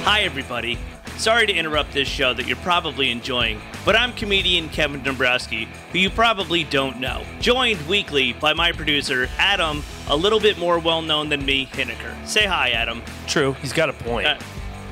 [0.05, 0.81] Hi, everybody.
[1.17, 6.01] Sorry to interrupt this show that you're probably enjoying, but I'm comedian Kevin Dombrowski, who
[6.01, 7.25] you probably don't know.
[7.39, 12.13] Joined weekly by my producer, Adam, a little bit more well known than me, Hinniker.
[12.27, 13.01] Say hi, Adam.
[13.29, 14.27] True, he's got a point.
[14.27, 14.39] Uh,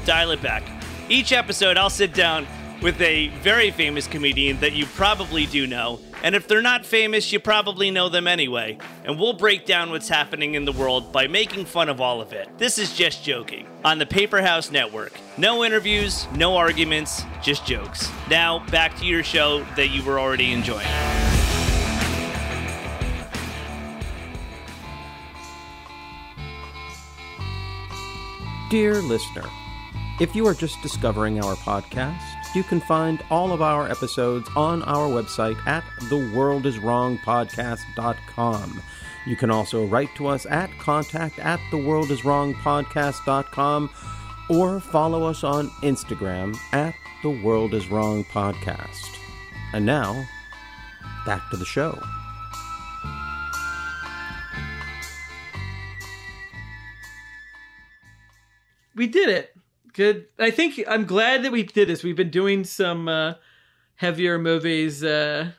[0.05, 0.63] dial it back.
[1.09, 2.47] Each episode, I'll sit down
[2.83, 7.33] with a very famous comedian that you probably do know, and if they're not famous,
[7.33, 8.79] you probably know them anyway.
[9.05, 12.33] And we'll break down what's happening in the world by making fun of all of
[12.33, 12.49] it.
[12.59, 15.13] This is Just Joking on the Paper House Network.
[15.37, 18.11] No interviews, no arguments, just jokes.
[18.29, 20.87] Now, back to your show that you were already enjoying.
[28.71, 29.45] Dear listener,
[30.21, 34.83] if you are just discovering our podcast, you can find all of our episodes on
[34.83, 38.83] our website at theworldiswrongpodcast.com.
[39.27, 43.91] You can also write to us at contact at theworldiswrongpodcast.com
[44.49, 49.19] or follow us on Instagram at The World Is Wrong Podcast.
[49.73, 50.27] And now,
[51.25, 51.97] back to the show.
[59.01, 59.57] we did it.
[59.93, 60.27] Good.
[60.39, 62.03] I think I'm glad that we did this.
[62.03, 63.35] We've been doing some uh,
[63.97, 65.53] heavier movies, uh,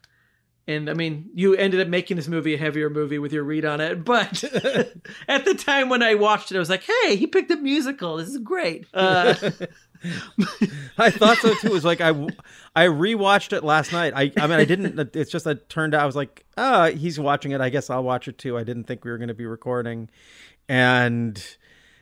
[0.68, 3.66] and I mean, you ended up making this movie a heavier movie with your read
[3.66, 4.06] on it.
[4.06, 4.44] But
[5.28, 8.18] at the time when I watched it, I was like, "Hey, he picked a musical.
[8.18, 9.36] This is great." Uh,
[10.98, 11.68] I thought so too.
[11.68, 12.10] It was like I,
[12.76, 14.14] I rewatched it last night.
[14.16, 15.16] I, I mean, I didn't.
[15.16, 17.62] It's just that turned out I was like, oh, he's watching it.
[17.62, 18.58] I guess I'll watch it too.
[18.58, 20.10] I didn't think we were going to be recording,
[20.70, 21.44] and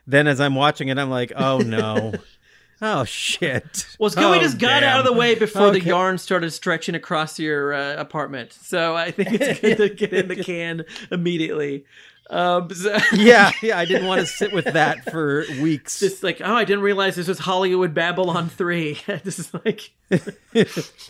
[0.10, 2.14] then as I'm watching it, I'm like, oh no,
[2.82, 3.86] oh shit.
[4.00, 4.90] well, we Oh, just got damn.
[4.96, 8.54] out of the way before the yarn started stretching across your uh, apartment.
[8.54, 11.86] So I think it's good to get in the can immediately.
[12.30, 13.78] Um, so- yeah, yeah.
[13.78, 16.00] I didn't want to sit with that for weeks.
[16.00, 19.00] Just like, oh, I didn't realize this was Hollywood Babylon three.
[19.24, 19.92] this is like,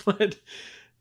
[0.06, 0.38] but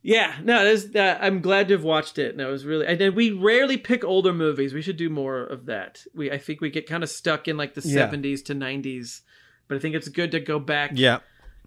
[0.03, 2.33] yeah, no, this, uh, I'm glad to have watched it.
[2.33, 4.73] And it was really, and then we rarely pick older movies.
[4.73, 6.05] We should do more of that.
[6.15, 8.09] We, I think we get kind of stuck in like the Yeah.
[8.09, 9.21] 70s to 90s,
[9.67, 10.93] but I think it's good to go back.
[10.95, 11.19] Yeah.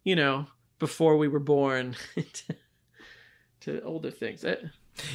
[0.03, 0.47] you know,
[0.79, 2.55] before we were born to,
[3.61, 4.43] to older things.
[4.43, 4.55] Uh,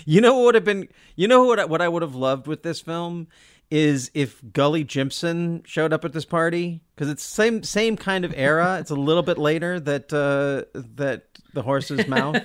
[0.05, 0.89] You know what would have been?
[1.17, 1.59] You know what?
[1.61, 3.29] I- What I would have loved with this film
[3.71, 8.33] is if Gulley Jimson showed up at this party because it's same same kind of
[8.37, 8.79] era.
[8.81, 12.43] It's a little bit later that uh, that the horse's mouth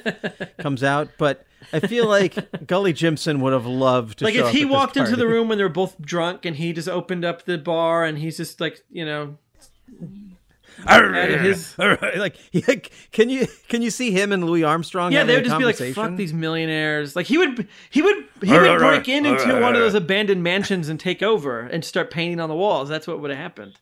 [0.59, 4.65] comes out, but I feel like Gulley Jimson would have loved to like if he
[4.65, 8.03] walked into the room when they're both drunk and he just opened up the bar
[8.03, 9.37] and he's just like, you know,
[10.87, 12.75] his like, yeah,
[13.11, 15.11] can you can you see him and Louis Armstrong?
[15.11, 18.51] yeah, they would just be like, "Fuck these millionaires!" Like he would, he would, he
[18.51, 22.39] would break in into one of those abandoned mansions and take over and start painting
[22.39, 22.89] on the walls.
[22.89, 23.79] That's what would have happened.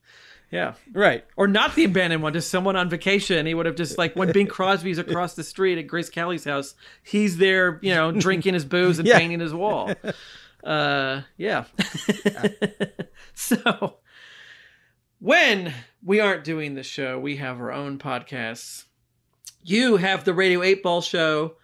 [0.51, 0.73] Yeah.
[0.93, 1.23] Right.
[1.37, 3.45] Or not the abandoned one, just someone on vacation.
[3.45, 6.73] He would have just like when Bing Crosby's across the street at Grace Kelly's house,
[7.03, 9.19] he's there, you know, drinking his booze and Yeah.
[9.19, 9.93] painting his wall.
[10.63, 11.65] Uh, yeah.
[13.35, 13.97] so
[15.19, 15.73] when
[16.03, 18.85] we aren't doing the show, we have our own podcasts.
[19.63, 21.55] You have the Radio 8 Ball show.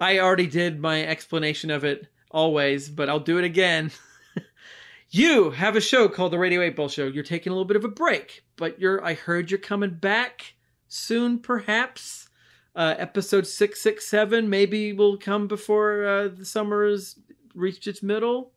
[0.00, 3.90] I already did my explanation of it always, but I'll do it again.
[5.10, 7.06] you have a show called the Radio 8 Ball Show.
[7.06, 10.54] You're taking a little bit of a break, but you're I heard you're coming back
[10.88, 12.28] soon perhaps.
[12.74, 17.16] Uh, episode 667 maybe will come before uh, the summer has
[17.54, 18.52] reached its middle.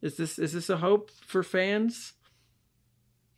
[0.00, 2.12] Is this is this a hope for fans?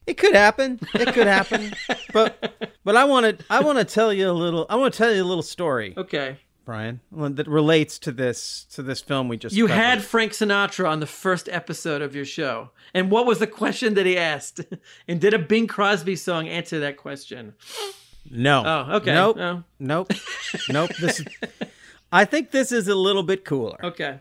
[0.09, 0.81] It could happen.
[0.95, 1.75] It could happen.
[2.15, 4.65] but but I want to I want to tell you a little.
[4.71, 5.93] I want to tell you a little story.
[5.97, 6.39] Okay.
[6.65, 9.55] Bryan, that relates to this to this film we just.
[9.55, 9.83] You covered.
[9.83, 12.71] had Frank Sinatra on the first episode of your show.
[12.95, 14.61] And what was the question that he asked?
[15.09, 17.55] and did a Bing Crosby song answer that question?
[18.31, 18.63] no.
[18.65, 19.13] Oh, okay.
[19.13, 19.37] Nope.
[19.39, 19.65] Oh.
[19.79, 20.13] Nope.
[20.71, 20.91] nope.
[20.99, 21.21] This.
[21.21, 21.27] Is,
[22.11, 23.79] I think this is a little bit cooler.
[23.85, 24.21] Okay.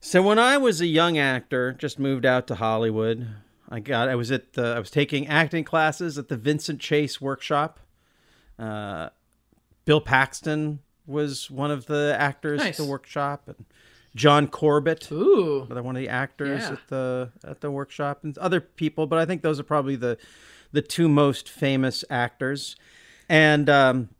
[0.00, 3.26] So when I was a young actor, just moved out to Hollywood.
[3.72, 7.20] I got I was at the I was taking acting classes at the Vincent Chase
[7.20, 7.80] workshop.
[8.58, 9.08] Uh,
[9.86, 12.78] Bill Paxton was one of the actors Nice.
[12.78, 13.64] at the workshop, and
[14.14, 15.62] John Corbett, Ooh.
[15.64, 16.72] another one of the actors Yeah.
[16.72, 19.06] at the at the workshop, and other people.
[19.06, 20.18] But I think those are probably the
[20.70, 22.76] the two most famous actors.
[23.28, 24.10] And um,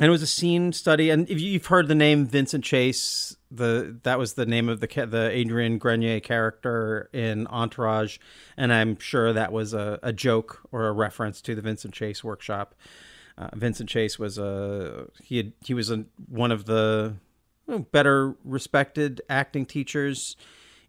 [0.00, 1.10] and it was a scene study.
[1.10, 4.86] And if you've heard the name Vincent Chase, the that was the name of the
[4.86, 8.18] the Adrian Grenier character in Entourage,
[8.56, 12.22] and I'm sure that was a, a joke or a reference to the Vincent Chase
[12.22, 12.74] workshop.
[13.36, 17.14] Uh, Vincent Chase was a he had, he was a, one of the
[17.92, 20.36] better respected acting teachers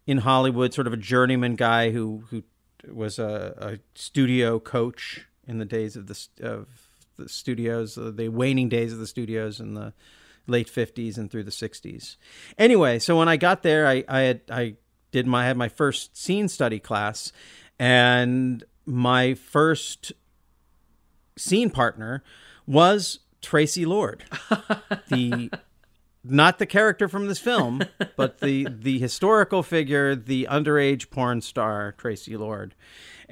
[0.06, 2.44] in Hollywood, sort of a journeyman guy who who
[2.90, 6.68] was a, a studio coach in the days of the of
[7.16, 9.92] the studios, the waning days of the studios and the
[10.46, 12.16] late fifties and through the sixties.
[12.58, 14.76] Anyway, so when I got there, I I had I
[15.10, 17.32] did my I had my first scene study class,
[17.78, 20.12] and my first
[21.36, 22.22] scene partner
[22.66, 24.24] was Tracy Lord,
[25.08, 25.50] the
[26.24, 27.82] not the character from this film,
[28.16, 32.74] but the the historical figure, the underage porn star Tracy Lord.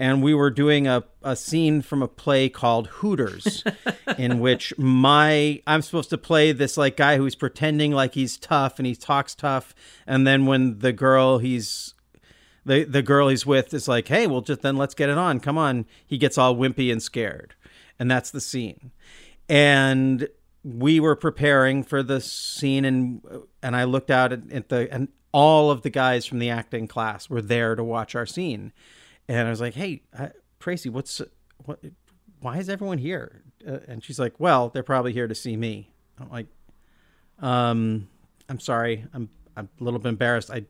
[0.01, 3.63] And we were doing a, a scene from a play called Hooters,
[4.19, 8.79] in which my I'm supposed to play this like guy who's pretending like he's tough
[8.79, 9.75] and he talks tough,
[10.07, 11.93] and then when the girl he's
[12.65, 15.39] the the girl he's with is like, "Hey, well, just then let's get it on.
[15.39, 17.55] Come on." He gets all wimpy and scared,
[17.99, 18.93] and that's the scene.
[19.51, 20.29] And
[20.65, 23.21] we were preparing for the scene, and
[23.63, 26.89] and I looked out at, at the and all of the guys from the acting
[26.89, 28.73] class were there to watch our scene,
[29.39, 30.29] and I was like, "Hey, uh,
[30.59, 31.23] Tracy, what's
[31.65, 31.81] what?
[32.41, 35.93] Why is everyone here?" Uh, and she's like, "Well, they're probably here to see me."
[36.19, 36.47] I'm like,
[37.39, 38.09] "Um,
[38.49, 40.51] I'm sorry, I'm I'm a little bit embarrassed.
[40.51, 40.67] I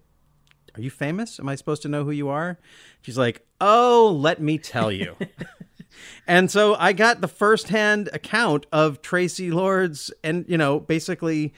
[0.76, 1.40] are you famous?
[1.40, 2.58] Am I supposed to know who you are?
[3.02, 5.16] She's like, oh, let me tell you.
[6.26, 11.52] and so I got the firsthand account of Tracy Lord's and, you know, basically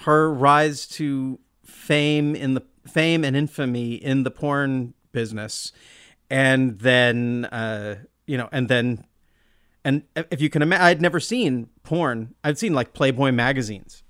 [0.00, 5.72] her rise to fame in the fame and infamy in the porn business.
[6.30, 7.96] And then, uh,
[8.26, 9.04] you know, and then,
[9.84, 12.34] and if you can imagine, I'd never seen porn.
[12.44, 14.02] I'd seen like Playboy magazines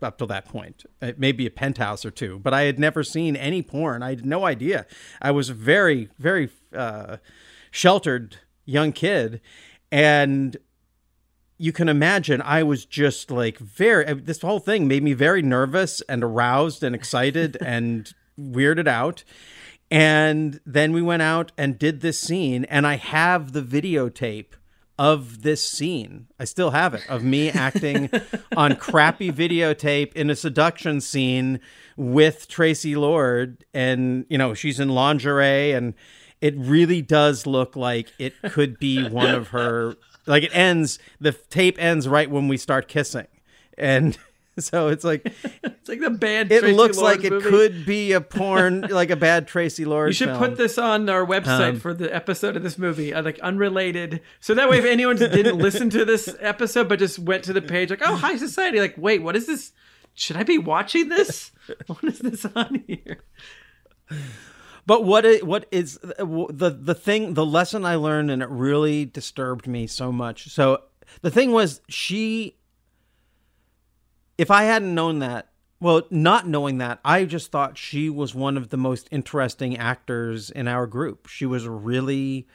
[0.00, 3.36] up till that point, Uh, maybe a penthouse or two, but I had never seen
[3.36, 4.02] any porn.
[4.02, 4.86] I had no idea.
[5.20, 7.18] I was a very, very uh,
[7.70, 9.40] sheltered young kid,
[9.90, 10.56] and
[11.58, 14.12] you can imagine I was just like very.
[14.14, 19.22] This whole thing made me very nervous and aroused and excited and weirded out.
[19.92, 24.54] And then we went out and did this scene, and I have the videotape
[24.98, 26.28] of this scene.
[26.40, 28.08] I still have it of me acting
[28.56, 31.60] on crappy videotape in a seduction scene
[31.98, 35.92] with Tracy Lord and you know, she's in lingerie and
[36.40, 39.96] it really does look like it could be one of her
[40.26, 43.26] like it ends the tape ends right when we start kissing.
[43.76, 44.16] And
[44.58, 46.52] so it's like It's like the bad.
[46.52, 50.08] it Tracy looks Lord like it could be a porn like a bad Tracy Lord
[50.10, 50.38] You should film.
[50.38, 54.20] put this on our website Um, for the episode of this movie, uh, like unrelated.
[54.40, 57.62] So that way, if anyone didn't listen to this episode but just went to the
[57.62, 59.72] page, like, "Oh, High Society," like, wait, what is this?
[60.14, 61.52] Should I be watching this?
[61.86, 63.24] what is this on here?
[64.84, 69.66] But what what is the the thing the lesson I learned and it really disturbed
[69.66, 70.48] me so much.
[70.48, 70.82] So
[71.20, 72.56] the thing was she
[74.42, 75.46] if I hadn't known that,
[75.78, 80.50] well, not knowing that, I just thought she was one of the most interesting actors
[80.50, 81.28] in our group.
[81.28, 82.48] She was really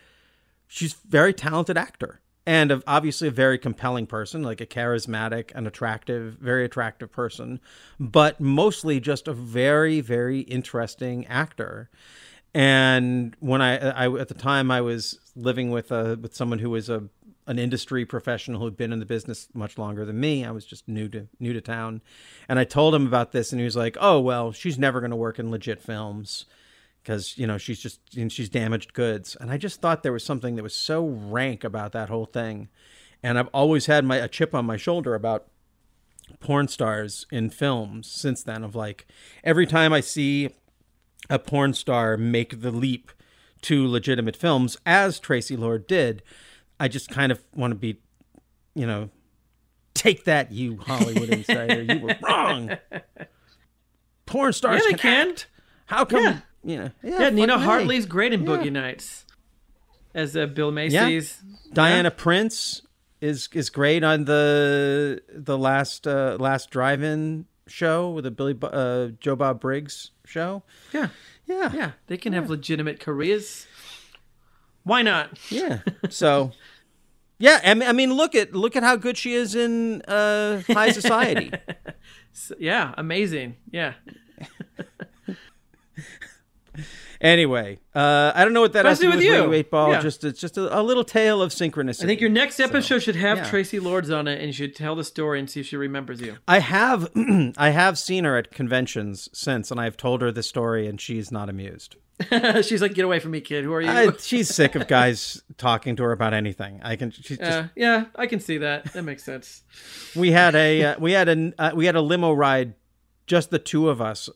[0.67, 5.65] she's a very talented actor and obviously a very compelling person, like a charismatic and
[5.65, 7.61] attractive, very attractive person,
[7.97, 11.89] but mostly just a very, very interesting actor.
[12.53, 16.69] And when I, I at the time I was living with a with someone who
[16.69, 17.07] was a
[17.47, 20.45] an industry professional who'd been in the business much longer than me.
[20.45, 22.01] I was just new to new to town,
[22.47, 25.11] and I told him about this, and he was like, "Oh well, she's never going
[25.11, 26.45] to work in legit films."
[27.07, 30.55] because you know she's just she's damaged goods and i just thought there was something
[30.57, 32.67] that was so rank about that whole thing
[33.23, 35.47] and i've always had my a chip on my shoulder about
[36.41, 39.07] porn stars in films since then of like
[39.45, 40.49] every time i see
[41.29, 43.11] a porn star make the leap
[43.61, 46.21] to legitimate films as tracy lord did
[46.79, 47.99] i just kind of want to be
[48.75, 49.09] you know
[49.93, 52.77] take that you hollywood insider you were wrong
[54.25, 55.47] porn stars Yeah, they can, act.
[55.87, 56.39] how come Yeah.
[56.63, 57.65] you know Yeah, Nina fuck me.
[57.65, 58.47] Hartley's great in Yeah.
[58.47, 59.25] Boogie Nights
[60.13, 61.05] as uh, Bill Yeah.
[61.05, 61.41] Macy's.
[61.73, 62.81] Diana Prince
[63.21, 69.07] is is great on the the last uh, last drive-in show with the Billy uh,
[69.19, 70.63] Joe Bob Briggs show.
[70.93, 71.09] Yeah,
[71.45, 71.91] yeah, yeah.
[72.07, 73.67] They can have legitimate careers.
[74.87, 75.37] Why not?
[75.49, 75.79] Yeah.
[76.09, 76.51] So,
[77.37, 80.61] yeah, I mean, I mean, look at look at how good she is in uh,
[80.67, 81.51] High Society.
[82.59, 83.55] Yeah, amazing.
[83.71, 83.93] Yeah.
[87.21, 89.53] anyway, uh, I don't know what that has to do with with you.
[89.53, 89.93] Eight Ball.
[89.93, 90.01] Yeah.
[90.01, 92.03] Just it's just a, a little tale of synchronicity.
[92.03, 93.49] I think your next episode should have yeah.
[93.49, 96.21] Traci Lords on it, and you should tell the story and see if she remembers
[96.21, 96.37] you.
[96.47, 97.09] I have
[97.57, 101.31] I have seen her at conventions since, and I've told her the story, and she's
[101.31, 101.95] not amused.
[102.63, 103.63] She's like, "Get away from me, kid.
[103.63, 106.79] Who are you?" I, she's sick of guys talking to her about anything.
[106.83, 107.11] I can.
[107.11, 107.41] She's just.
[107.41, 108.91] Uh, yeah, I can see that.
[108.93, 109.63] That makes sense.
[110.15, 112.73] we had a uh, we had a uh, we had a limo ride,
[113.27, 114.29] just the two of us.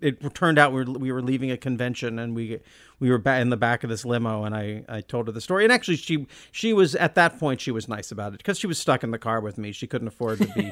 [0.00, 2.60] It turned out we were, we were leaving a convention and we
[3.00, 5.40] we were ba- in the back of this limo and I, I told her the
[5.40, 8.60] story and actually she she was at that point she was nice about it because
[8.60, 10.70] she was stuck in the car with me she couldn't afford to be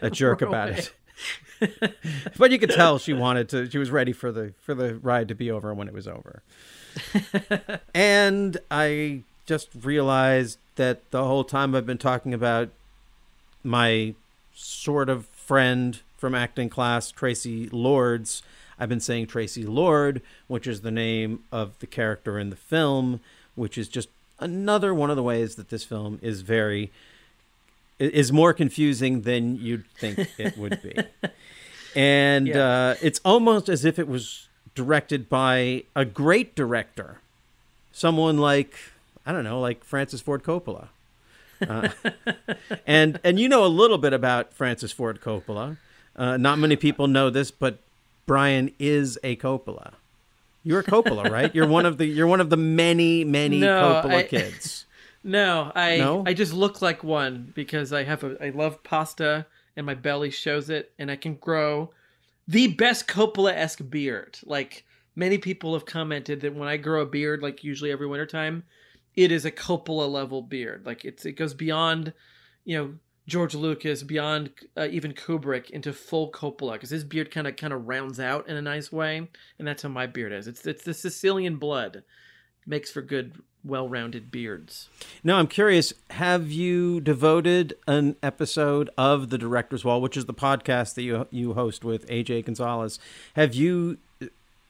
[0.00, 0.90] a jerk about it
[2.38, 5.28] but you could tell she wanted to she was ready for the for the ride
[5.28, 6.42] to be over when it was over
[7.94, 12.70] and I just realized that the whole time I've been talking about
[13.62, 14.14] my
[14.54, 18.42] sort of friend from acting class, Traci Lords.
[18.78, 23.20] I've been saying Tracy Lord, which is the name of the character in the film,
[23.54, 24.08] which is just
[24.38, 26.90] another one of the ways that this film is very
[28.04, 30.94] is more confusing than you'd think it would be.
[31.96, 32.90] and Yeah.
[32.90, 37.18] uh, it's almost as if it was directed by a great director,
[37.92, 38.74] someone like
[39.24, 40.88] I don't know, like Francis Ford Coppola.
[41.66, 41.90] Uh,
[42.86, 45.76] and and you know a little bit about Francis Ford Coppola.
[46.16, 47.78] Uh, not many people know this, but
[48.26, 49.92] Bryan is a Coppola.
[50.64, 51.54] You're a Coppola, right?
[51.54, 54.86] You're one of the you're one of the many many No, Coppola I- kids.
[55.24, 56.24] No, I No?
[56.26, 59.46] I just look like one because I have a I love pasta
[59.76, 61.90] and my belly shows it and I can grow
[62.48, 64.38] the best Coppola esque beard.
[64.44, 64.84] Like
[65.14, 68.64] many people have commented that when I grow a beard, like usually every wintertime,
[69.14, 70.86] it is a Coppola level beard.
[70.86, 72.12] Like it's it goes beyond,
[72.64, 72.94] you know,
[73.26, 77.72] George Lucas, beyond uh, even Kubrick into full Coppola because his beard kind of kind
[77.72, 79.28] of rounds out in a nice way,
[79.58, 80.48] and that's how my beard is.
[80.48, 82.02] It's it's the Sicilian blood
[82.66, 84.88] makes for good, well-rounded beards.
[85.22, 90.34] Now I'm curious, have you devoted an episode of The Director's Wall, which is the
[90.34, 92.98] podcast that you you host with AJ Gonzalez?
[93.34, 93.98] Have you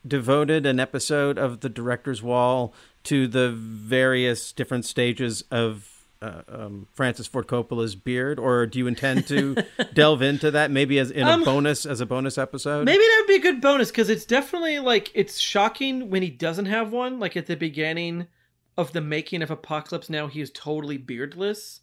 [0.06, 2.74] devoted an episode of The Director's Wall
[3.04, 5.88] to the various different stages of
[6.20, 9.56] uh, um, Francis Ford Coppola's beard, or do you intend to
[9.94, 12.84] delve into that maybe as in Um, a bonus as a bonus episode?
[12.84, 16.30] Maybe that would be a good bonus because it's definitely like it's shocking when he
[16.30, 17.18] doesn't have one.
[17.18, 18.28] Like at the beginning
[18.76, 21.80] of the making of Apocalypse Now, he is totally beardless,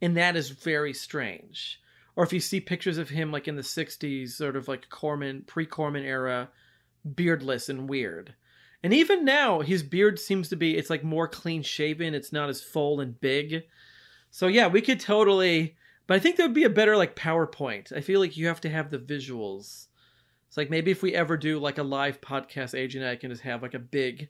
[0.00, 1.80] and that is very strange.
[2.16, 5.44] Or if you see pictures of him like in the '60s, sort of like Corman,
[5.46, 6.48] pre-Corman era,
[7.04, 8.34] beardless and weird.
[8.82, 12.14] And even now, his beard seems to be, it's like more clean shaven.
[12.14, 13.64] It's not as full and big.
[14.30, 15.76] So yeah, we could totally,
[16.06, 17.92] but I think there would be a better like PowerPoint.
[17.94, 19.88] I feel like you have to have the visuals.
[20.48, 23.30] It's like maybe if we ever do like a live podcast, AJ and I can
[23.30, 24.28] just have like a big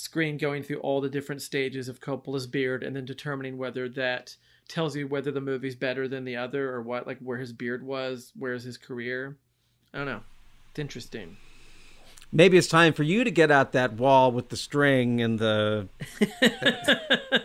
[0.00, 4.36] screen going through all the different stages of Coppola's beard and then determining whether that
[4.68, 7.82] tells you whether the movie's better than the other or what, like where his beard
[7.82, 9.36] was, where's his career.
[9.92, 10.20] I don't know.
[10.70, 11.36] It's interesting.
[12.32, 15.88] Maybe it's time for you to get out that wall with the string and the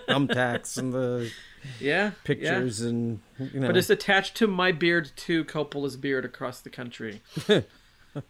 [0.07, 1.31] thumbtacks and the
[1.79, 2.89] Yeah, pictures yeah.
[2.89, 3.67] and you know.
[3.67, 7.21] But it's attached to my beard to Coppola's beard across the country.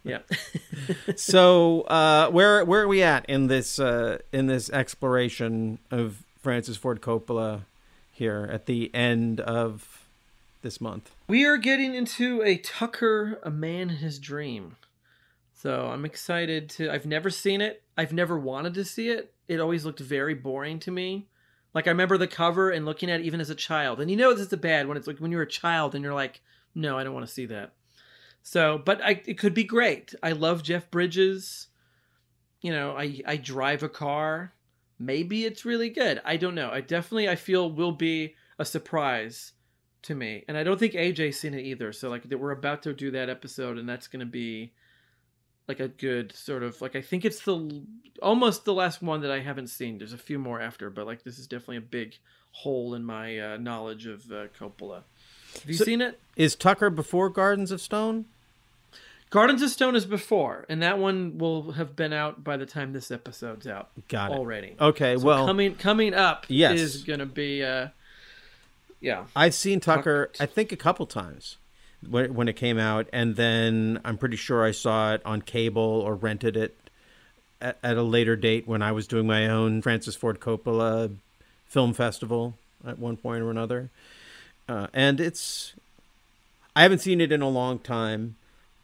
[0.04, 0.20] yeah.
[1.16, 6.76] so uh, where where are we at in this uh, in this exploration of Francis
[6.76, 7.62] Ford Coppola
[8.12, 10.06] here at the end of
[10.62, 11.10] this month.
[11.28, 14.76] We are getting into a Tucker, a man in his dream.
[15.52, 16.90] So I'm excited to.
[16.90, 17.82] I've never seen it.
[17.96, 19.32] I've never wanted to see it.
[19.48, 21.26] It always looked very boring to me.
[21.74, 24.00] Like I remember the cover and looking at it even as a child.
[24.00, 26.14] And you know this is bad when it's like when you're a child and you're
[26.14, 26.40] like,
[26.74, 27.72] no, I don't want to see that.
[28.48, 30.14] So, but I, it could be great.
[30.22, 31.66] I love Jeff Bridges.
[32.60, 34.52] You know, I I drive a car.
[35.00, 36.22] Maybe it's really good.
[36.24, 36.70] I don't know.
[36.70, 39.52] I definitely I feel will be a surprise
[40.02, 41.92] to me, and I don't think AJ's seen it either.
[41.92, 44.72] So like we're about to do that episode, and that's going to be
[45.66, 47.82] like a good sort of like I think it's the
[48.22, 49.98] almost the last one that I haven't seen.
[49.98, 52.14] There's a few more after, but like this is definitely a big
[52.52, 55.02] hole in my uh, knowledge of uh, Coppola.
[55.54, 56.20] Have you So- seen it?
[56.36, 58.26] Is Tucker before Gardens of Stone?
[59.30, 62.92] Gardens of Stone is before, and that one will have been out by the time
[62.92, 63.88] this episode's out.
[64.08, 64.34] Got it.
[64.38, 64.76] already.
[64.80, 66.78] Okay, So well- coming coming up Yes.
[66.80, 67.88] is gonna be uh,
[69.00, 69.24] yeah.
[69.34, 71.56] I've seen Tucker, I think, a couple times
[72.08, 75.82] when when it came out, and then I'm pretty sure I saw it on cable
[75.82, 76.76] or rented it
[77.60, 81.16] at, at a later date when I was doing my own Francis Ford Coppola
[81.66, 82.54] film festival
[82.86, 83.90] at one point or another.
[84.68, 85.74] Uh, and it's,
[86.74, 88.36] I haven't seen it in a long time,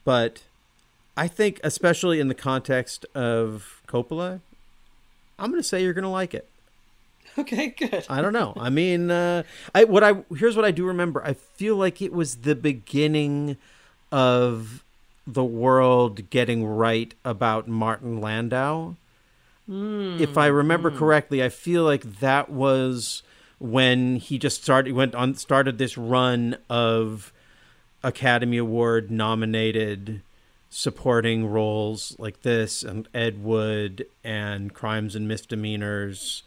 [0.05, 0.43] but
[1.17, 4.41] I think, especially in the context of Coppola,
[5.39, 6.49] I'm going to say you're going to like it.
[7.39, 8.05] Okay, good.
[8.11, 8.53] I don't know.
[8.57, 9.43] I mean, uh,
[9.75, 11.25] I what I here's what I do remember.
[11.25, 13.57] I feel like it was the beginning
[14.11, 14.85] of
[15.27, 18.95] the world getting right about Martin Landau.
[19.69, 23.23] if I remember correctly, I feel like that was
[23.59, 27.33] when he just started went on started this run of
[28.03, 30.23] Academy Award nominated
[30.71, 36.43] supporting roles like this and Ed Wood and Crimes and Misdemeanors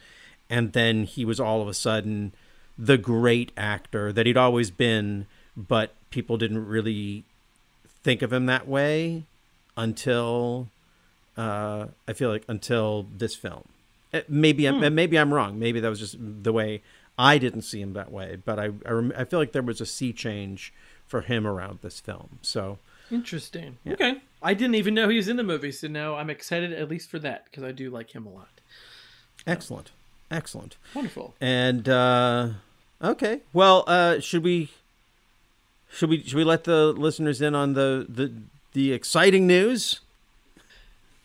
[0.50, 2.34] and then he was all of a sudden
[2.78, 7.24] the great actor that he'd always been but people didn't really
[8.04, 9.24] think of him that way
[9.78, 10.68] until
[11.38, 13.64] uh, I feel like until this film.
[14.14, 14.96] Uh, Maybe I'm, Hmm.
[14.96, 15.60] maybe I'm wrong.
[15.60, 16.82] Maybe that was just the way
[17.18, 18.38] I didn't see him that way.
[18.44, 20.74] But I I, rem- I feel like there was a sea change
[21.08, 22.40] for him around this film.
[22.42, 22.80] So
[23.12, 23.78] Interesting.
[23.88, 24.22] Okay.
[24.42, 27.10] I didn't even know he was in the movie, so now I'm excited at least
[27.10, 28.50] for that because I do like him a lot.
[29.48, 29.92] excellent,
[30.30, 31.36] excellent, Wonderful.
[31.40, 32.50] And uh,
[33.02, 34.70] okay, well, uh, should we
[35.92, 38.34] should we should we let the listeners in on the the
[38.74, 40.02] the exciting news?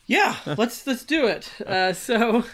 [0.06, 1.50] Yeah, let's let's do it.
[1.66, 2.44] Uh, so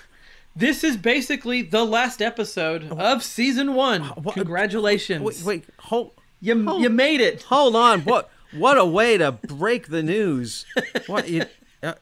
[0.54, 4.10] this is basically the last episode of season one.
[4.32, 5.22] Congratulations!
[5.22, 6.12] Wait, wait, hold.
[6.40, 7.42] You you made it.
[7.44, 8.02] Hold on.
[8.02, 10.66] What what a way to break the news.
[11.06, 11.44] What you,
[11.82, 11.94] uh,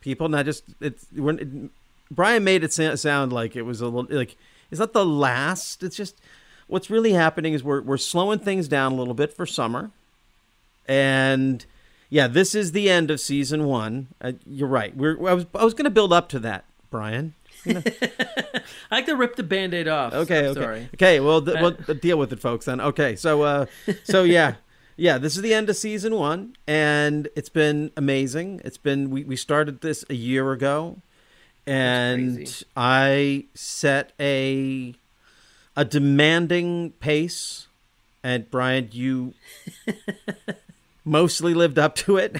[0.00, 4.06] people now just it's when it, Bryan made it sound like it was a little
[4.10, 4.36] like
[4.70, 5.82] is that the last?
[5.82, 6.20] It's just
[6.66, 9.90] what's really happening is we're we're slowing things down a little bit for summer,
[10.86, 11.64] and
[12.08, 14.08] yeah, this is the end of season one.
[14.20, 14.96] Uh, you're right.
[14.96, 17.34] We're I was I was going to build up to that, Bryan.
[17.66, 20.12] I like to rip the band-aid off.
[20.14, 20.88] Okay, okay, Sorry.
[20.94, 21.20] okay.
[21.20, 22.64] Well, th- Uh, well, deal with it, folks.
[22.66, 23.16] Then, okay.
[23.16, 23.66] So, uh,
[24.04, 24.54] so yeah,
[24.96, 25.18] yeah.
[25.18, 28.60] This is the end of season one, and it's been amazing.
[28.64, 30.98] It's been we we started this a year ago,
[31.66, 32.64] and.
[32.76, 34.94] I set a
[35.76, 37.68] a demanding pace,
[38.24, 39.34] and Bryan, you
[41.04, 42.36] mostly lived up to it.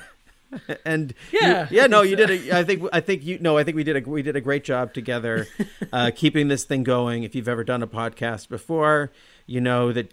[0.84, 2.30] and you- Yeah, yeah, no, you did.
[2.30, 4.40] A, I think I think you no, I think we did a we did a
[4.40, 5.46] great job together,
[5.92, 7.22] uh, keeping this thing going.
[7.22, 9.10] If you've ever done a podcast before,
[9.46, 10.12] you know that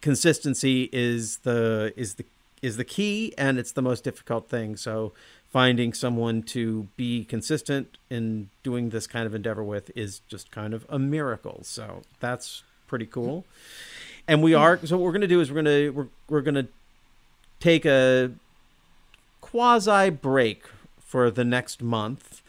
[0.00, 2.24] consistency is the is the
[2.62, 4.76] is the key, and it's the most difficult thing.
[4.76, 5.12] So
[5.50, 10.74] finding someone to be consistent in doing this kind of endeavor with is just kind
[10.74, 11.60] of a miracle.
[11.62, 13.44] So that's pretty cool.
[14.26, 16.42] And we are so what we're going to do is we're going to we're we're
[16.42, 16.66] going to
[17.60, 18.32] take a
[19.50, 20.64] quasi break
[21.00, 22.42] for the next month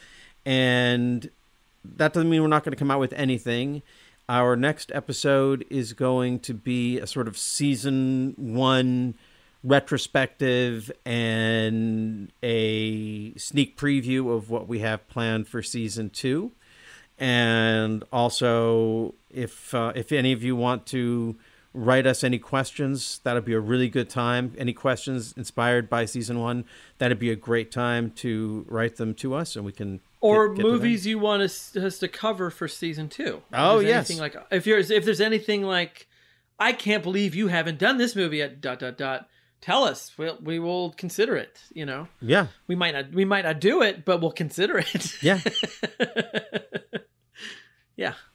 [0.46, 1.30] and
[1.84, 3.82] that doesn't mean we're not going to come out with anything.
[4.28, 9.16] Our next episode is going to be a sort of season one
[9.64, 16.52] retrospective and a sneak preview of what we have planned for season two.
[17.18, 21.36] And also if uh, if any of you want to
[21.74, 26.40] write us any questions that'd be a really good time any questions inspired by season
[26.40, 26.66] one
[26.98, 30.58] that'd be a great time to write them to us and we can or get-
[30.58, 33.42] get movies you want us, us to cover for season two.
[33.54, 34.10] Oh, yes.
[34.10, 36.08] anything like if you're if there's anything like
[36.60, 38.60] I can't believe you haven't done this movie yet.
[38.60, 39.30] Dot dot dot.
[39.62, 40.12] Tell us.
[40.18, 41.62] We'll, we will consider it.
[41.74, 42.10] You know.
[42.22, 42.48] Yeah.
[42.68, 45.24] We might not we might not do it, but we'll consider it.
[45.24, 45.40] Yeah.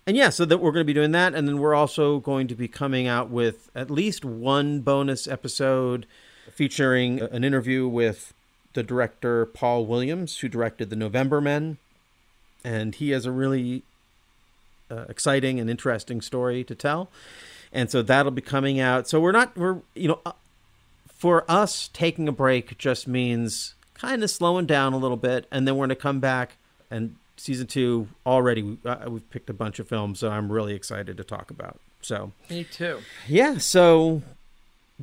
[0.07, 2.49] and yeah, so that we're going to be doing that, and then we're also going
[2.49, 6.07] to be coming out with at least one bonus episode
[6.53, 8.35] featuring an interview with
[8.74, 11.78] the director Paul Williams, who directed The November Men,
[12.62, 13.82] and he has a really
[14.91, 17.09] uh, exciting and interesting story to tell,
[17.73, 19.09] and so that'll be coming out.
[19.09, 20.20] So we're not we're you know.
[20.27, 20.32] Uh,
[21.24, 25.66] for us, taking a break just means kind of slowing down a little bit, and
[25.66, 26.59] then we're going to come back
[26.91, 31.16] and season two already uh, we've picked a bunch of films that I'm really excited
[31.16, 31.81] to talk about.
[32.01, 33.01] So Me too.
[33.27, 34.23] yeah, so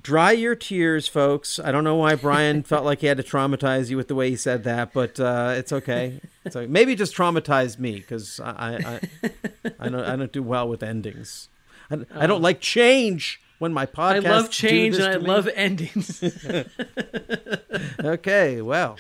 [0.02, 1.60] dry your tears, folks.
[1.60, 4.30] I don't know why Bryan felt like he had to traumatize you with the way
[4.30, 6.22] he said that, but uh, it's okay.
[6.46, 6.68] It's okay.
[6.68, 10.84] Maybe just traumatized me because I I, I, I don't I don't do well with
[10.84, 11.50] endings.
[11.90, 14.24] I, I don't like change when my I podcast.
[14.24, 16.24] love change and I love endings.
[18.04, 18.98] okay, well,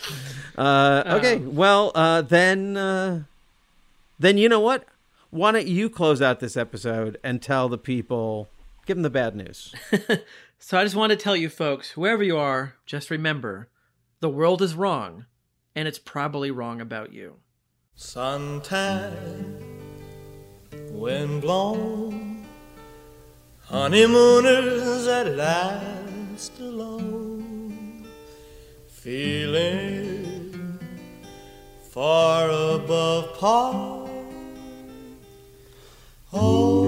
[0.55, 3.23] uh, okay, well, uh, then, uh,
[4.19, 4.85] then you know what?
[5.31, 8.49] Why don't you close out this episode and tell the people,
[8.85, 9.73] give them the bad news.
[10.59, 13.67] so I just want to tell you folks, whoever you are, just remember
[14.19, 15.25] the world is wrong
[15.75, 17.37] and it's probably wrong about you.
[17.97, 19.59] Suntan,
[20.91, 22.30] wind blown,
[23.71, 28.05] honeymooners at last alone,
[28.89, 30.77] feeling
[31.89, 34.09] far above par.
[36.33, 36.80] Oh,